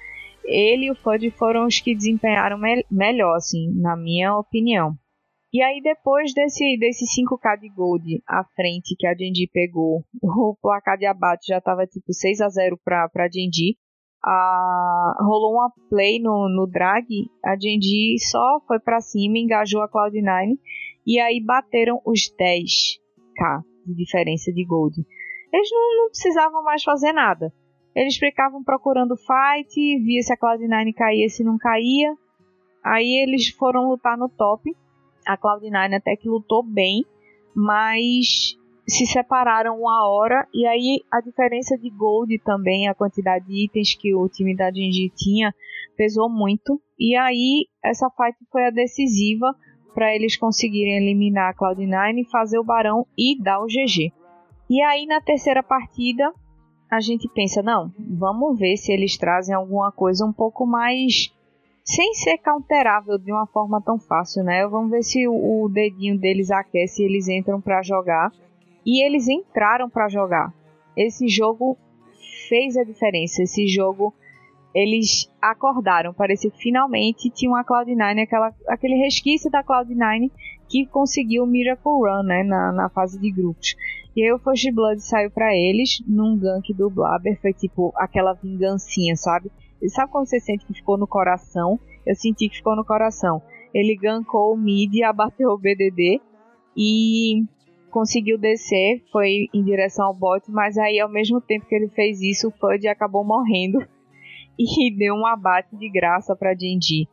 ele 0.44 0.86
e 0.86 0.90
o 0.90 0.94
Fudge 0.94 1.30
foram 1.30 1.66
os 1.66 1.80
que 1.80 1.94
desempenharam 1.94 2.58
me 2.58 2.84
melhor, 2.90 3.36
assim, 3.36 3.72
na 3.74 3.96
minha 3.96 4.36
opinião. 4.36 4.94
E 5.52 5.60
aí, 5.62 5.80
depois 5.82 6.32
desse, 6.32 6.76
desse 6.78 7.04
5k 7.06 7.58
de 7.60 7.68
gold 7.70 8.22
à 8.26 8.44
frente 8.54 8.94
que 8.96 9.06
a 9.06 9.14
Genji 9.14 9.50
pegou, 9.52 10.04
o 10.22 10.56
placar 10.62 10.96
de 10.96 11.06
abate 11.06 11.48
já 11.48 11.58
estava 11.58 11.86
tipo 11.86 12.12
6 12.12 12.40
a 12.40 12.48
0 12.48 12.78
para 12.84 13.08
a 13.16 13.28
Genji. 13.28 13.76
Rolou 15.18 15.54
uma 15.54 15.72
play 15.88 16.20
no, 16.20 16.48
no 16.48 16.66
drag, 16.70 17.06
a 17.44 17.56
Genji 17.58 18.16
só 18.30 18.60
foi 18.66 18.78
para 18.78 19.00
cima, 19.00 19.38
engajou 19.38 19.82
a 19.82 19.88
Cloud9 19.88 20.56
e 21.06 21.18
aí 21.18 21.42
bateram 21.42 22.00
os 22.04 22.30
10 22.38 22.99
de 23.86 23.94
diferença 23.94 24.52
de 24.52 24.64
gold. 24.64 25.04
Eles 25.52 25.68
não, 25.72 25.96
não 25.96 26.10
precisavam 26.10 26.62
mais 26.62 26.82
fazer 26.82 27.12
nada. 27.12 27.52
Eles 27.94 28.16
ficavam 28.16 28.62
procurando 28.62 29.16
fight, 29.16 29.74
via 29.98 30.22
se 30.22 30.32
a 30.32 30.36
Cloud9 30.36 30.94
caía, 30.94 31.28
se 31.28 31.42
não 31.42 31.58
caía. 31.58 32.14
Aí 32.84 33.22
eles 33.22 33.48
foram 33.48 33.88
lutar 33.88 34.16
no 34.16 34.28
top. 34.28 34.74
A 35.26 35.36
Cloud9 35.36 35.96
até 35.96 36.16
que 36.16 36.28
lutou 36.28 36.62
bem, 36.62 37.04
mas 37.54 38.56
se 38.88 39.06
separaram 39.06 39.78
uma 39.78 40.08
hora 40.08 40.46
e 40.52 40.66
aí 40.66 41.00
a 41.10 41.20
diferença 41.20 41.78
de 41.78 41.90
gold 41.90 42.36
também, 42.40 42.88
a 42.88 42.94
quantidade 42.94 43.46
de 43.46 43.64
itens 43.64 43.94
que 43.94 44.14
o 44.14 44.28
time 44.28 44.56
da 44.56 44.70
Genji 44.72 45.12
tinha, 45.14 45.54
pesou 45.96 46.28
muito. 46.28 46.80
E 46.98 47.14
aí 47.16 47.66
essa 47.84 48.10
fight 48.10 48.36
foi 48.50 48.66
a 48.66 48.70
decisiva 48.70 49.54
para 49.94 50.14
eles 50.14 50.36
conseguirem 50.36 50.96
eliminar 50.96 51.50
a 51.50 51.54
Cloud9, 51.54 52.28
fazer 52.30 52.58
o 52.58 52.64
Barão 52.64 53.06
e 53.16 53.40
dar 53.42 53.60
o 53.60 53.66
GG. 53.66 54.12
E 54.68 54.82
aí 54.82 55.06
na 55.06 55.20
terceira 55.20 55.62
partida 55.62 56.32
a 56.90 57.00
gente 57.00 57.28
pensa, 57.32 57.62
não, 57.62 57.92
vamos 57.98 58.58
ver 58.58 58.76
se 58.76 58.92
eles 58.92 59.16
trazem 59.16 59.54
alguma 59.54 59.92
coisa 59.92 60.24
um 60.24 60.32
pouco 60.32 60.66
mais 60.66 61.32
sem 61.84 62.14
ser 62.14 62.38
counterável 62.38 63.18
de 63.18 63.32
uma 63.32 63.46
forma 63.46 63.80
tão 63.82 63.98
fácil, 63.98 64.44
né? 64.44 64.66
Vamos 64.66 64.90
ver 64.90 65.02
se 65.02 65.26
o, 65.26 65.68
dedinho 65.68 66.18
deles 66.18 66.50
aquece 66.50 67.02
e 67.02 67.06
eles 67.06 67.28
entram 67.28 67.60
para 67.60 67.82
jogar. 67.82 68.30
E 68.86 69.04
eles 69.04 69.28
entraram 69.28 69.90
para 69.90 70.08
jogar. 70.08 70.54
Esse 70.96 71.28
jogo 71.28 71.76
fez 72.48 72.76
a 72.76 72.84
diferença. 72.84 73.42
Esse 73.42 73.66
jogo 73.66 74.14
eles 74.74 75.30
acordaram, 75.42 76.14
parecia 76.14 76.50
que 76.50 76.58
finalmente 76.58 77.30
tinha 77.30 77.50
uma 77.50 77.64
Cloud9, 77.64 78.22
aquela, 78.22 78.54
aquele 78.68 78.94
resquício 78.94 79.50
da 79.50 79.64
Cloud9 79.64 80.30
que 80.68 80.86
conseguiu 80.86 81.42
o 81.42 81.46
Miracle 81.46 81.90
Run 81.90 82.22
né, 82.22 82.44
na, 82.44 82.72
na 82.72 82.88
fase 82.88 83.18
de 83.18 83.30
grupos. 83.32 83.74
E 84.14 84.22
aí 84.22 84.32
o 84.32 84.38
First 84.38 84.72
Blood 84.72 85.00
saiu 85.00 85.30
para 85.30 85.54
eles 85.54 86.02
num 86.06 86.38
gank 86.38 86.72
do 86.74 86.88
Blabber, 86.88 87.40
foi 87.40 87.52
tipo 87.52 87.92
aquela 87.96 88.32
vingancinha, 88.34 89.16
sabe? 89.16 89.50
E 89.82 89.88
sabe 89.88 90.12
quando 90.12 90.28
você 90.28 90.38
sente 90.38 90.64
que 90.64 90.74
ficou 90.74 90.96
no 90.96 91.06
coração? 91.06 91.78
Eu 92.06 92.14
senti 92.14 92.48
que 92.48 92.56
ficou 92.56 92.76
no 92.76 92.84
coração. 92.84 93.42
Ele 93.74 93.96
gankou 93.96 94.54
o 94.54 94.56
mid, 94.56 95.02
abateu 95.02 95.50
o 95.50 95.58
BDD 95.58 96.20
e 96.76 97.44
conseguiu 97.90 98.38
descer, 98.38 99.02
foi 99.10 99.48
em 99.52 99.64
direção 99.64 100.06
ao 100.06 100.14
bot, 100.14 100.48
mas 100.48 100.78
aí 100.78 101.00
ao 101.00 101.08
mesmo 101.08 101.40
tempo 101.40 101.66
que 101.66 101.74
ele 101.74 101.88
fez 101.88 102.20
isso, 102.20 102.48
o 102.48 102.52
Fudge 102.52 102.86
acabou 102.86 103.24
morrendo 103.24 103.84
e 104.58 104.96
deu 104.96 105.14
um 105.14 105.26
abate 105.26 105.76
de 105.76 105.88
graça 105.88 106.34
para 106.36 106.54
Jinji. 106.54 107.08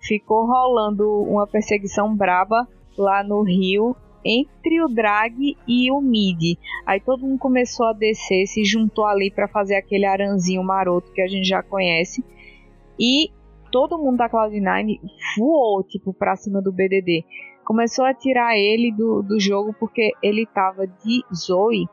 Ficou 0.00 0.46
rolando 0.46 1.22
uma 1.22 1.46
perseguição 1.46 2.14
braba 2.14 2.68
lá 2.96 3.22
no 3.22 3.42
rio 3.42 3.96
entre 4.24 4.82
o 4.82 4.88
drag 4.88 5.56
e 5.68 5.90
o 5.90 6.00
mid. 6.00 6.58
Aí 6.84 7.00
todo 7.00 7.26
mundo 7.26 7.38
começou 7.38 7.86
a 7.86 7.92
descer, 7.92 8.46
se 8.46 8.64
juntou 8.64 9.04
ali 9.04 9.30
para 9.30 9.46
fazer 9.46 9.76
aquele 9.76 10.04
aranzinho 10.04 10.62
maroto 10.64 11.12
que 11.12 11.22
a 11.22 11.28
gente 11.28 11.46
já 11.46 11.62
conhece. 11.62 12.24
E 12.98 13.30
todo 13.70 13.98
mundo 13.98 14.16
da 14.16 14.28
Cloud9 14.28 15.00
voou 15.38 15.82
tipo 15.84 16.12
para 16.12 16.34
cima 16.34 16.60
do 16.60 16.72
BDD. 16.72 17.24
Começou 17.64 18.04
a 18.04 18.14
tirar 18.14 18.56
ele 18.56 18.92
do, 18.92 19.22
do 19.22 19.38
jogo 19.38 19.74
porque 19.78 20.12
ele 20.22 20.46
tava 20.46 20.86
de 20.86 21.22
Zoe. 21.34 21.86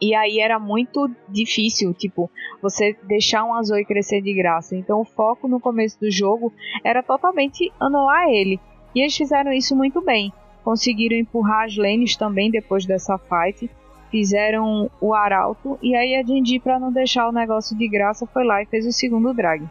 E 0.00 0.14
aí 0.14 0.40
era 0.40 0.58
muito 0.58 1.10
difícil, 1.28 1.92
tipo, 1.92 2.30
você 2.62 2.96
deixar 3.02 3.44
uma 3.44 3.62
Zoe 3.62 3.84
crescer 3.84 4.22
de 4.22 4.34
graça. 4.34 4.74
Então 4.76 5.00
o 5.00 5.04
foco 5.04 5.46
no 5.46 5.60
começo 5.60 6.00
do 6.00 6.10
jogo 6.10 6.52
era 6.84 7.02
totalmente 7.02 7.70
anular 7.78 8.28
ele. 8.28 8.58
E 8.94 9.00
eles 9.00 9.16
fizeram 9.16 9.52
isso 9.52 9.76
muito 9.76 10.00
bem 10.00 10.32
conseguiram 10.62 11.16
empurrar 11.16 11.64
as 11.64 11.76
lanes 11.76 12.16
também 12.16 12.50
depois 12.50 12.86
dessa 12.86 13.18
fight. 13.18 13.70
Fizeram 14.10 14.90
o 15.00 15.14
arauto 15.14 15.78
e 15.80 15.94
aí 15.94 16.16
a 16.16 16.22
Jinji, 16.22 16.58
para 16.58 16.80
não 16.80 16.92
deixar 16.92 17.28
o 17.28 17.32
negócio 17.32 17.76
de 17.76 17.88
graça, 17.88 18.26
foi 18.26 18.44
lá 18.44 18.60
e 18.60 18.66
fez 18.66 18.84
o 18.84 18.92
segundo 18.92 19.32
drag. 19.32 19.64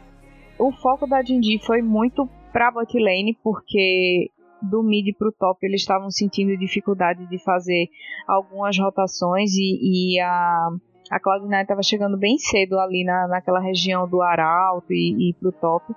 O 0.58 0.72
foco 0.72 1.06
da 1.06 1.22
Jinji 1.22 1.60
foi 1.66 1.82
muito 1.82 2.28
pra 2.52 2.72
bot 2.72 2.98
lane, 2.98 3.38
porque 3.44 4.30
do 4.62 4.84
mid 4.84 5.16
pro 5.18 5.32
top 5.32 5.66
eles 5.66 5.82
estavam 5.82 6.10
sentindo 6.10 6.58
dificuldade 6.58 7.26
de 7.28 7.42
fazer 7.44 7.88
algumas 8.28 8.78
rotações 8.78 9.52
e, 9.56 10.16
e 10.16 10.20
a, 10.20 10.70
a 11.10 11.20
Cloud9 11.20 11.62
estava 11.62 11.84
chegando 11.84 12.18
bem 12.18 12.38
cedo 12.38 12.80
ali 12.80 13.04
na, 13.04 13.28
naquela 13.28 13.60
região 13.60 14.08
do 14.08 14.22
Arauto 14.22 14.94
e, 14.94 15.30
e 15.30 15.34
pro 15.34 15.52
top. 15.52 15.94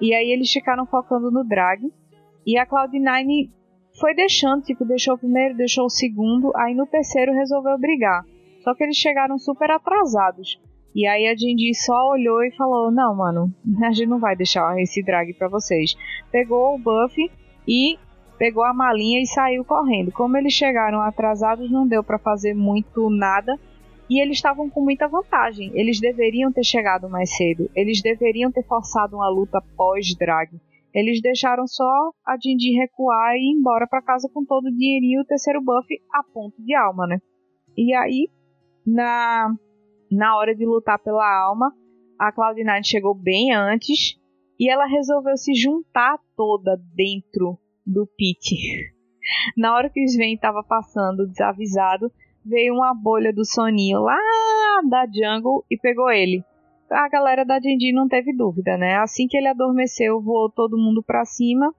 E 0.00 0.14
aí 0.14 0.30
eles 0.30 0.50
ficaram 0.50 0.86
focando 0.86 1.30
no 1.30 1.44
drag. 1.44 1.92
E 2.46 2.58
a 2.58 2.66
Cloud9 2.66 3.50
foi 4.00 4.14
deixando, 4.14 4.62
tipo, 4.62 4.84
deixou 4.84 5.14
o 5.14 5.18
primeiro, 5.18 5.56
deixou 5.56 5.84
o 5.84 5.90
segundo, 5.90 6.52
aí 6.56 6.74
no 6.74 6.86
terceiro 6.86 7.32
resolveu 7.32 7.78
brigar. 7.78 8.24
Só 8.64 8.74
que 8.74 8.82
eles 8.82 8.96
chegaram 8.96 9.38
super 9.38 9.70
atrasados. 9.70 10.58
E 10.94 11.06
aí 11.06 11.28
a 11.28 11.36
Jinji 11.36 11.74
só 11.74 12.10
olhou 12.10 12.42
e 12.42 12.50
falou: 12.56 12.90
Não, 12.90 13.14
mano, 13.14 13.54
a 13.84 13.92
gente 13.92 14.08
não 14.08 14.18
vai 14.18 14.34
deixar 14.34 14.76
esse 14.80 15.02
drag 15.02 15.32
para 15.34 15.48
vocês. 15.48 15.94
Pegou 16.32 16.74
o 16.74 16.78
buff 16.78 17.30
e 17.70 17.96
pegou 18.36 18.64
a 18.64 18.74
malinha 18.74 19.22
e 19.22 19.26
saiu 19.26 19.64
correndo. 19.64 20.10
Como 20.10 20.36
eles 20.36 20.52
chegaram 20.52 21.00
atrasados, 21.00 21.70
não 21.70 21.86
deu 21.86 22.02
para 22.02 22.18
fazer 22.18 22.52
muito 22.52 23.08
nada. 23.08 23.56
E 24.08 24.20
eles 24.20 24.38
estavam 24.38 24.68
com 24.68 24.82
muita 24.82 25.06
vantagem. 25.06 25.70
Eles 25.72 26.00
deveriam 26.00 26.50
ter 26.50 26.64
chegado 26.64 27.08
mais 27.08 27.30
cedo. 27.36 27.70
Eles 27.76 28.02
deveriam 28.02 28.50
ter 28.50 28.64
forçado 28.64 29.14
uma 29.14 29.28
luta 29.28 29.62
pós-drag. 29.76 30.50
Eles 30.92 31.22
deixaram 31.22 31.64
só 31.68 32.10
a 32.26 32.36
Jinji 32.36 32.72
recuar 32.72 33.36
e 33.36 33.52
ir 33.52 33.56
embora 33.56 33.86
para 33.86 34.02
casa 34.02 34.28
com 34.34 34.44
todo 34.44 34.64
o 34.64 34.76
dinheirinho 34.76 35.20
e 35.20 35.22
o 35.22 35.26
terceiro 35.26 35.62
buff 35.62 35.86
a 36.12 36.24
ponto 36.24 36.60
de 36.60 36.74
alma, 36.74 37.06
né? 37.06 37.18
E 37.76 37.94
aí, 37.94 38.28
na, 38.84 39.54
na 40.10 40.36
hora 40.36 40.56
de 40.56 40.66
lutar 40.66 40.98
pela 40.98 41.24
alma, 41.44 41.72
a 42.18 42.32
Cloud9 42.32 42.80
chegou 42.84 43.14
bem 43.14 43.54
antes 43.54 44.18
e 44.60 44.70
ela 44.70 44.86
resolveu 44.86 45.36
se 45.36 45.54
juntar 45.54 46.18
toda 46.36 46.78
dentro 46.94 47.58
do 47.84 48.06
pit. 48.06 48.54
na 49.56 49.74
hora 49.74 49.88
que 49.88 50.00
o 50.00 50.04
Sven 50.04 50.34
estava 50.34 50.62
passando 50.62 51.26
desavisado, 51.26 52.12
veio 52.44 52.74
uma 52.74 52.94
bolha 52.94 53.32
do 53.32 53.44
soninho 53.44 54.00
lá 54.00 54.18
da 54.88 55.06
jungle 55.06 55.64
e 55.70 55.76
pegou 55.76 56.10
ele 56.10 56.44
a 56.90 57.08
galera 57.08 57.44
da 57.44 57.58
Dindi 57.58 57.92
não 57.92 58.08
teve 58.08 58.32
dúvida, 58.34 58.76
né? 58.76 58.96
Assim 58.96 59.28
que 59.28 59.36
ele 59.36 59.46
adormeceu, 59.46 60.20
voou 60.20 60.50
todo 60.50 60.76
mundo 60.76 61.02
para 61.02 61.24
cima. 61.24 61.72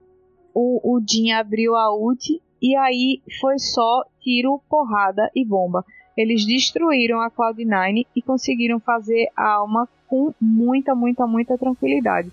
O, 0.53 0.95
o 0.95 1.01
Jin 1.05 1.31
abriu 1.31 1.75
a 1.75 1.93
ult 1.93 2.41
e 2.61 2.75
aí 2.75 3.21
foi 3.39 3.59
só 3.59 4.03
tiro, 4.21 4.61
porrada 4.69 5.29
e 5.35 5.45
bomba. 5.45 5.83
Eles 6.17 6.45
destruíram 6.45 7.21
a 7.21 7.29
Cloud9 7.29 8.05
e 8.15 8.21
conseguiram 8.21 8.79
fazer 8.79 9.29
a 9.35 9.53
alma 9.53 9.87
com 10.07 10.33
muita, 10.39 10.95
muita, 10.95 11.25
muita 11.27 11.57
tranquilidade. 11.57 12.31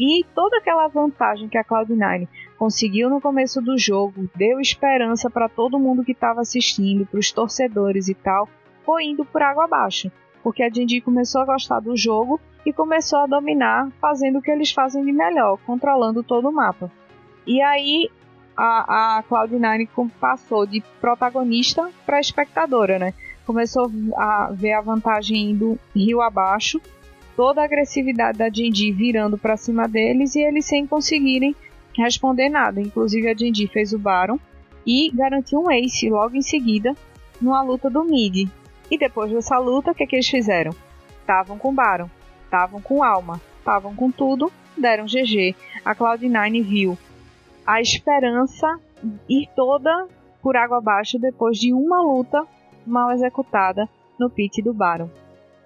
E 0.00 0.24
toda 0.34 0.56
aquela 0.56 0.88
vantagem 0.88 1.48
que 1.48 1.58
a 1.58 1.64
Cloud9 1.64 2.26
conseguiu 2.58 3.10
no 3.10 3.20
começo 3.20 3.60
do 3.60 3.76
jogo, 3.78 4.30
deu 4.34 4.58
esperança 4.58 5.28
para 5.28 5.48
todo 5.48 5.78
mundo 5.78 6.02
que 6.02 6.12
estava 6.12 6.40
assistindo, 6.40 7.04
para 7.04 7.20
os 7.20 7.30
torcedores 7.30 8.08
e 8.08 8.14
tal, 8.14 8.48
foi 8.84 9.04
indo 9.04 9.24
por 9.26 9.42
água 9.42 9.64
abaixo 9.64 10.10
porque 10.42 10.62
a 10.62 10.70
Jinji 10.70 11.00
começou 11.00 11.42
a 11.42 11.46
gostar 11.46 11.80
do 11.80 11.96
jogo 11.96 12.40
e 12.64 12.72
começou 12.72 13.20
a 13.20 13.26
dominar, 13.26 13.90
fazendo 14.00 14.38
o 14.38 14.42
que 14.42 14.50
eles 14.50 14.72
fazem 14.72 15.04
de 15.04 15.12
melhor, 15.12 15.58
controlando 15.66 16.22
todo 16.22 16.48
o 16.48 16.52
mapa. 16.52 16.90
E 17.46 17.60
aí 17.62 18.10
a, 18.56 19.18
a 19.18 19.22
Cloud9 19.24 20.10
passou 20.20 20.66
de 20.66 20.82
protagonista 21.00 21.90
para 22.04 22.20
espectadora, 22.20 22.98
né? 22.98 23.14
Começou 23.46 23.90
a 24.16 24.50
ver 24.52 24.72
a 24.72 24.80
vantagem 24.80 25.50
indo 25.50 25.78
rio 25.94 26.20
abaixo, 26.20 26.80
toda 27.36 27.60
a 27.60 27.64
agressividade 27.64 28.38
da 28.38 28.48
Jinji 28.48 28.92
virando 28.92 29.38
para 29.38 29.56
cima 29.56 29.88
deles 29.88 30.34
e 30.34 30.40
eles 30.40 30.66
sem 30.66 30.86
conseguirem 30.86 31.54
responder 31.96 32.48
nada. 32.48 32.80
Inclusive 32.80 33.28
a 33.28 33.34
Jinji 33.34 33.66
fez 33.66 33.92
o 33.92 33.98
Baron 33.98 34.38
e 34.86 35.10
garantiu 35.12 35.60
um 35.60 35.70
ace 35.70 36.08
logo 36.08 36.36
em 36.36 36.42
seguida 36.42 36.94
numa 37.40 37.62
luta 37.62 37.88
do 37.88 38.04
mid, 38.04 38.48
e 38.90 38.98
depois 38.98 39.30
dessa 39.30 39.56
luta, 39.58 39.92
o 39.92 39.94
que, 39.94 40.02
é 40.02 40.06
que 40.06 40.16
eles 40.16 40.28
fizeram? 40.28 40.72
Estavam 41.20 41.56
com 41.56 41.72
Baron, 41.72 42.10
estavam 42.44 42.80
com 42.80 43.04
Alma, 43.04 43.40
estavam 43.58 43.94
com 43.94 44.10
tudo, 44.10 44.52
deram 44.76 45.06
GG. 45.06 45.54
A 45.84 45.94
Cloud9 45.94 46.62
viu 46.62 46.98
a 47.64 47.80
esperança 47.80 48.78
ir 49.28 49.48
toda 49.54 50.08
por 50.42 50.56
água 50.56 50.78
abaixo 50.78 51.18
depois 51.18 51.56
de 51.56 51.72
uma 51.72 52.02
luta 52.02 52.44
mal 52.84 53.12
executada 53.12 53.88
no 54.18 54.28
pit 54.28 54.60
do 54.60 54.74
Baron. 54.74 55.08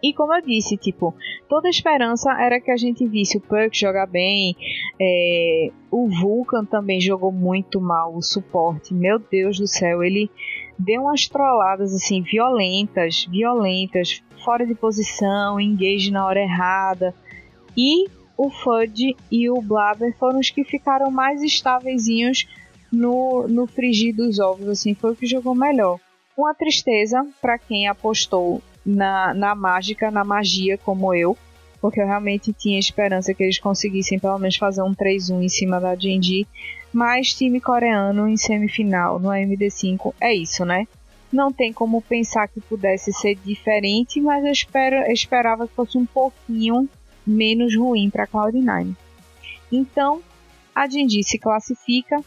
E 0.04 0.12
como 0.12 0.34
eu 0.34 0.42
disse, 0.42 0.76
tipo, 0.76 1.14
toda 1.48 1.66
a 1.66 1.70
esperança 1.70 2.30
era 2.38 2.60
que 2.60 2.70
a 2.70 2.76
gente 2.76 3.06
visse 3.06 3.38
o 3.38 3.40
Perk 3.40 3.74
jogar 3.74 4.06
bem, 4.06 4.54
é, 5.00 5.70
o 5.90 6.10
Vulcan 6.10 6.62
também 6.66 7.00
jogou 7.00 7.32
muito 7.32 7.80
mal, 7.80 8.14
o 8.14 8.20
suporte, 8.20 8.92
meu 8.92 9.18
Deus 9.18 9.58
do 9.58 9.66
céu, 9.66 10.04
ele 10.04 10.30
deu 10.78 11.04
umas 11.04 11.26
trolladas 11.26 11.94
assim 11.94 12.20
violentas, 12.20 13.24
violentas, 13.30 14.22
fora 14.44 14.66
de 14.66 14.74
posição, 14.74 15.58
engage 15.58 16.10
na 16.10 16.26
hora 16.26 16.42
errada. 16.42 17.14
E 17.74 18.06
o 18.36 18.50
Fudge 18.50 19.16
e 19.32 19.48
o 19.48 19.62
Blabber 19.62 20.14
foram 20.18 20.38
os 20.38 20.50
que 20.50 20.64
ficaram 20.64 21.10
mais 21.10 21.42
estáveis 21.42 22.04
no, 22.92 23.48
no 23.48 23.66
frigir 23.66 24.14
dos 24.14 24.38
ovos, 24.38 24.68
assim, 24.68 24.92
foi 24.92 25.12
o 25.12 25.16
que 25.16 25.24
jogou 25.24 25.54
melhor. 25.54 25.98
Uma 26.36 26.54
tristeza 26.54 27.26
para 27.40 27.56
quem 27.56 27.88
apostou 27.88 28.60
na, 28.84 29.32
na 29.34 29.54
mágica, 29.54 30.10
na 30.10 30.24
magia, 30.24 30.78
como 30.78 31.14
eu, 31.14 31.36
porque 31.80 32.00
eu 32.00 32.06
realmente 32.06 32.52
tinha 32.52 32.78
esperança 32.78 33.34
que 33.34 33.42
eles 33.42 33.58
conseguissem 33.58 34.18
pelo 34.18 34.38
menos 34.38 34.56
fazer 34.56 34.82
um 34.82 34.94
3-1 34.94 35.42
em 35.42 35.48
cima 35.48 35.80
da 35.80 35.94
Genji, 35.94 36.46
mas 36.92 37.34
time 37.34 37.60
coreano 37.60 38.28
em 38.28 38.36
semifinal 38.36 39.18
no 39.18 39.28
AMD5 39.28 40.14
é 40.20 40.34
isso, 40.34 40.64
né? 40.64 40.86
Não 41.32 41.52
tem 41.52 41.72
como 41.72 42.00
pensar 42.00 42.46
que 42.48 42.60
pudesse 42.60 43.12
ser 43.12 43.34
diferente, 43.34 44.20
mas 44.20 44.44
eu, 44.44 44.52
espero, 44.52 44.96
eu 44.96 45.12
esperava 45.12 45.66
que 45.66 45.74
fosse 45.74 45.98
um 45.98 46.06
pouquinho 46.06 46.88
menos 47.26 47.76
ruim 47.76 48.08
para 48.08 48.26
Cloud9. 48.26 48.94
Então, 49.72 50.22
a 50.74 50.88
Jinji 50.88 51.22
se 51.24 51.38
classifica 51.38 52.22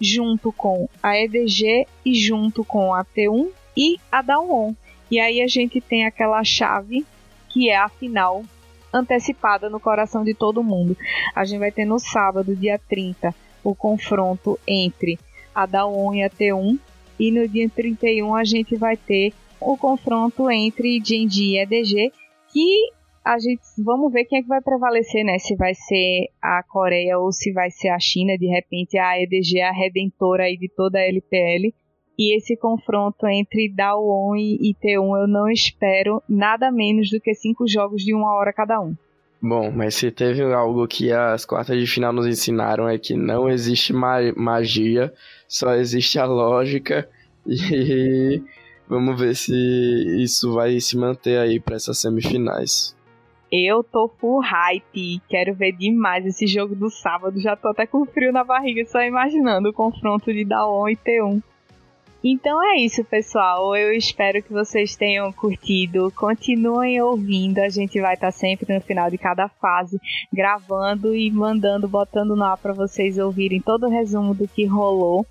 junto 0.00 0.52
com 0.52 0.88
a 1.02 1.18
EDG 1.18 1.86
e 2.04 2.14
junto 2.14 2.64
com 2.64 2.94
a 2.94 3.04
T1 3.04 3.48
e 3.76 3.96
a 4.10 4.22
Dawon. 4.22 4.74
E 5.10 5.18
aí 5.18 5.42
a 5.42 5.46
gente 5.46 5.80
tem 5.80 6.06
aquela 6.06 6.42
chave 6.44 7.04
que 7.48 7.68
é 7.68 7.76
a 7.76 7.88
final 7.88 8.44
antecipada 8.92 9.68
no 9.68 9.80
coração 9.80 10.24
de 10.24 10.34
todo 10.34 10.62
mundo. 10.62 10.96
A 11.34 11.44
gente 11.44 11.58
vai 11.58 11.72
ter 11.72 11.84
no 11.84 11.98
sábado, 11.98 12.56
dia 12.56 12.78
30, 12.88 13.34
o 13.62 13.74
confronto 13.74 14.58
entre 14.66 15.18
a 15.54 15.66
Daon 15.66 16.14
e 16.14 16.22
a 16.22 16.30
T1. 16.30 16.78
E 17.18 17.30
no 17.30 17.46
dia 17.46 17.68
31 17.68 18.34
a 18.34 18.44
gente 18.44 18.76
vai 18.76 18.96
ter 18.96 19.32
o 19.60 19.76
confronto 19.76 20.50
entre 20.50 21.02
Genji 21.04 21.52
e 21.52 21.58
EDG, 21.58 22.12
que 22.50 22.92
a 23.22 23.38
gente 23.38 23.60
vamos 23.78 24.10
ver 24.10 24.24
quem 24.24 24.38
é 24.38 24.42
que 24.42 24.48
vai 24.48 24.62
prevalecer, 24.62 25.22
né? 25.24 25.38
Se 25.38 25.54
vai 25.54 25.74
ser 25.74 26.30
a 26.40 26.62
Coreia 26.62 27.18
ou 27.18 27.30
se 27.30 27.52
vai 27.52 27.70
ser 27.70 27.88
a 27.88 27.98
China, 27.98 28.36
de 28.38 28.46
repente 28.46 28.96
a 28.96 29.20
EDG 29.20 29.58
é 29.58 29.68
a 29.68 29.72
redentora 29.72 30.44
aí 30.44 30.56
de 30.56 30.68
toda 30.68 30.98
a 30.98 31.02
LPL. 31.02 31.74
E 32.20 32.36
esse 32.36 32.54
confronto 32.54 33.26
entre 33.26 33.72
Dawon 33.74 34.36
e 34.36 34.74
T1 34.74 35.22
eu 35.22 35.26
não 35.26 35.48
espero 35.48 36.22
nada 36.28 36.70
menos 36.70 37.08
do 37.08 37.18
que 37.18 37.32
cinco 37.32 37.66
jogos 37.66 38.02
de 38.02 38.14
uma 38.14 38.34
hora 38.34 38.52
cada 38.52 38.78
um. 38.78 38.94
Bom, 39.40 39.70
mas 39.70 39.94
se 39.94 40.10
teve 40.10 40.42
algo 40.52 40.86
que 40.86 41.10
as 41.10 41.46
quartas 41.46 41.80
de 41.80 41.86
final 41.86 42.12
nos 42.12 42.26
ensinaram 42.26 42.86
é 42.86 42.98
que 42.98 43.14
não 43.14 43.48
existe 43.48 43.94
ma 43.94 44.18
magia, 44.36 45.10
só 45.48 45.72
existe 45.74 46.18
a 46.18 46.26
lógica 46.26 47.08
E 47.46 48.42
vamos 48.86 49.18
ver 49.18 49.34
se 49.34 49.54
isso 50.22 50.52
vai 50.52 50.78
se 50.78 50.98
manter 50.98 51.38
aí 51.38 51.58
para 51.58 51.76
essas 51.76 51.98
semifinais. 51.98 52.94
Eu 53.50 53.82
tô 53.82 54.08
full 54.20 54.40
hype, 54.40 55.20
quero 55.28 55.54
ver 55.54 55.72
demais 55.72 56.24
esse 56.24 56.46
jogo 56.46 56.76
do 56.76 56.88
sábado. 56.88 57.40
Já 57.40 57.56
tô 57.56 57.68
até 57.68 57.86
com 57.86 58.04
frio 58.04 58.30
na 58.30 58.44
barriga 58.44 58.84
só 58.84 59.02
imaginando 59.02 59.70
o 59.70 59.72
confronto 59.72 60.32
de 60.32 60.44
Daon 60.44 60.88
e 60.88 60.96
T1. 60.96 61.42
Então 62.22 62.62
é 62.62 62.76
isso, 62.76 63.02
pessoal. 63.02 63.74
Eu 63.74 63.92
espero 63.92 64.42
que 64.42 64.52
vocês 64.52 64.94
tenham 64.94 65.32
curtido. 65.32 66.12
Continuem 66.14 67.00
ouvindo. 67.00 67.58
A 67.60 67.68
gente 67.70 67.98
vai 67.98 68.12
estar 68.12 68.30
sempre 68.30 68.74
no 68.74 68.80
final 68.82 69.10
de 69.10 69.16
cada 69.16 69.48
fase 69.48 69.98
gravando 70.30 71.14
e 71.14 71.30
mandando, 71.30 71.88
botando 71.88 72.36
no 72.36 72.44
ar 72.44 72.58
para 72.58 72.74
vocês 72.74 73.16
ouvirem 73.16 73.60
todo 73.60 73.86
o 73.86 73.90
resumo 73.90 74.34
do 74.34 74.46
que 74.46 74.66
rolou. 74.66 75.26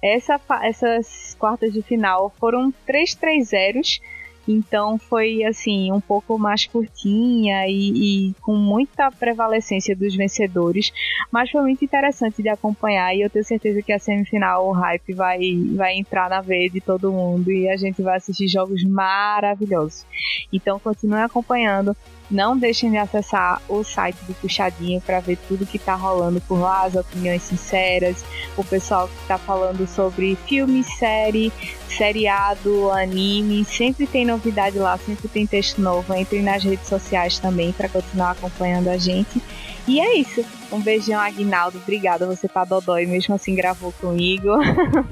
Essa, 0.00 0.40
essas 0.62 1.34
quartas 1.40 1.72
de 1.72 1.82
final 1.82 2.32
foram 2.38 2.72
3 2.86 3.16
3 3.16 3.48
zeros 3.48 4.00
então 4.48 4.98
foi 4.98 5.44
assim, 5.44 5.92
um 5.92 6.00
pouco 6.00 6.38
mais 6.38 6.66
curtinha 6.66 7.68
e, 7.68 8.30
e, 8.30 8.34
com 8.40 8.56
muita 8.56 9.10
prevalecência 9.10 9.94
dos 9.94 10.16
vencedores. 10.16 10.90
Mas 11.30 11.50
foi 11.50 11.60
muito 11.60 11.84
interessante 11.84 12.42
de 12.42 12.48
acompanhar 12.48 13.14
e 13.14 13.20
eu 13.20 13.28
tenho 13.28 13.44
certeza 13.44 13.82
que 13.82 13.92
a 13.92 13.98
semifinal, 13.98 14.66
o 14.66 14.72
hype, 14.72 15.12
vai, 15.12 15.38
vai 15.74 15.96
entrar 15.96 16.30
na 16.30 16.40
veia 16.40 16.70
de 16.70 16.80
todo 16.80 17.12
mundo 17.12 17.52
e 17.52 17.68
a 17.68 17.76
gente 17.76 18.00
vai 18.00 18.16
assistir 18.16 18.48
jogos 18.48 18.82
maravilhosos. 18.84 20.06
Então 20.52 20.78
continue 20.78 21.20
acompanhando. 21.20 21.94
Não 22.30 22.56
deixem 22.56 22.90
de 22.90 22.98
acessar 22.98 23.62
o 23.68 23.82
site 23.82 24.18
do 24.26 24.34
Puxadinho 24.34 25.00
para 25.00 25.20
ver 25.20 25.38
tudo 25.48 25.66
que 25.66 25.78
está 25.78 25.94
rolando 25.94 26.40
por 26.42 26.58
lá, 26.60 26.84
as 26.84 26.94
opiniões 26.94 27.42
sinceras, 27.42 28.24
o 28.56 28.62
pessoal 28.62 29.08
que 29.08 29.22
está 29.22 29.38
falando 29.38 29.86
sobre 29.86 30.36
filme, 30.46 30.84
série, 30.84 31.52
seriado, 31.88 32.90
anime, 32.90 33.64
sempre 33.64 34.06
tem 34.06 34.26
novidade 34.26 34.78
lá, 34.78 34.98
sempre 34.98 35.28
tem 35.28 35.46
texto 35.46 35.80
novo. 35.80 36.14
Entrem 36.14 36.42
nas 36.42 36.62
redes 36.62 36.86
sociais 36.86 37.38
também 37.38 37.72
para 37.72 37.88
continuar 37.88 38.32
acompanhando 38.32 38.88
a 38.88 38.98
gente. 38.98 39.42
E 39.86 40.00
é 40.00 40.18
isso. 40.18 40.44
Um 40.70 40.80
beijão, 40.80 41.18
Aguinaldo. 41.18 41.78
Obrigada 41.78 42.26
você 42.26 42.46
pra 42.46 42.66
Dodói, 42.66 43.06
mesmo 43.06 43.34
assim 43.34 43.54
gravou 43.54 43.90
comigo. 43.92 44.48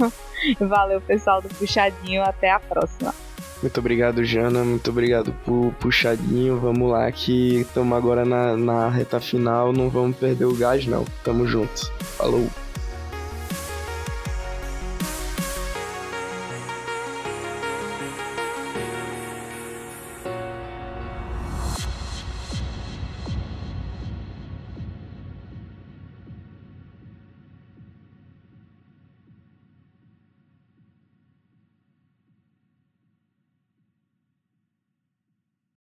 Valeu, 0.61 1.01
pessoal 1.01 1.41
do 1.41 1.49
Puxadinho. 1.49 2.23
Até 2.23 2.51
a 2.51 2.61
próxima. 2.61 3.15
Muito 3.63 3.81
obrigado, 3.81 4.25
Jana. 4.25 4.63
Muito 4.65 4.91
obrigado 4.91 5.33
por 5.45 5.73
puxadinho. 5.81 6.59
Vamos 6.59 6.91
lá, 6.91 7.11
que 7.11 7.61
estamos 7.61 7.97
agora 7.97 8.25
na, 8.25 8.57
na 8.57 8.89
reta 8.89 9.21
final. 9.21 9.73
Não 9.73 9.89
vamos 9.89 10.17
perder 10.17 10.45
o 10.45 10.55
gás, 10.55 10.87
não. 10.87 11.05
Tamo 11.25 11.47
junto. 11.47 11.91
Falou. 12.17 12.49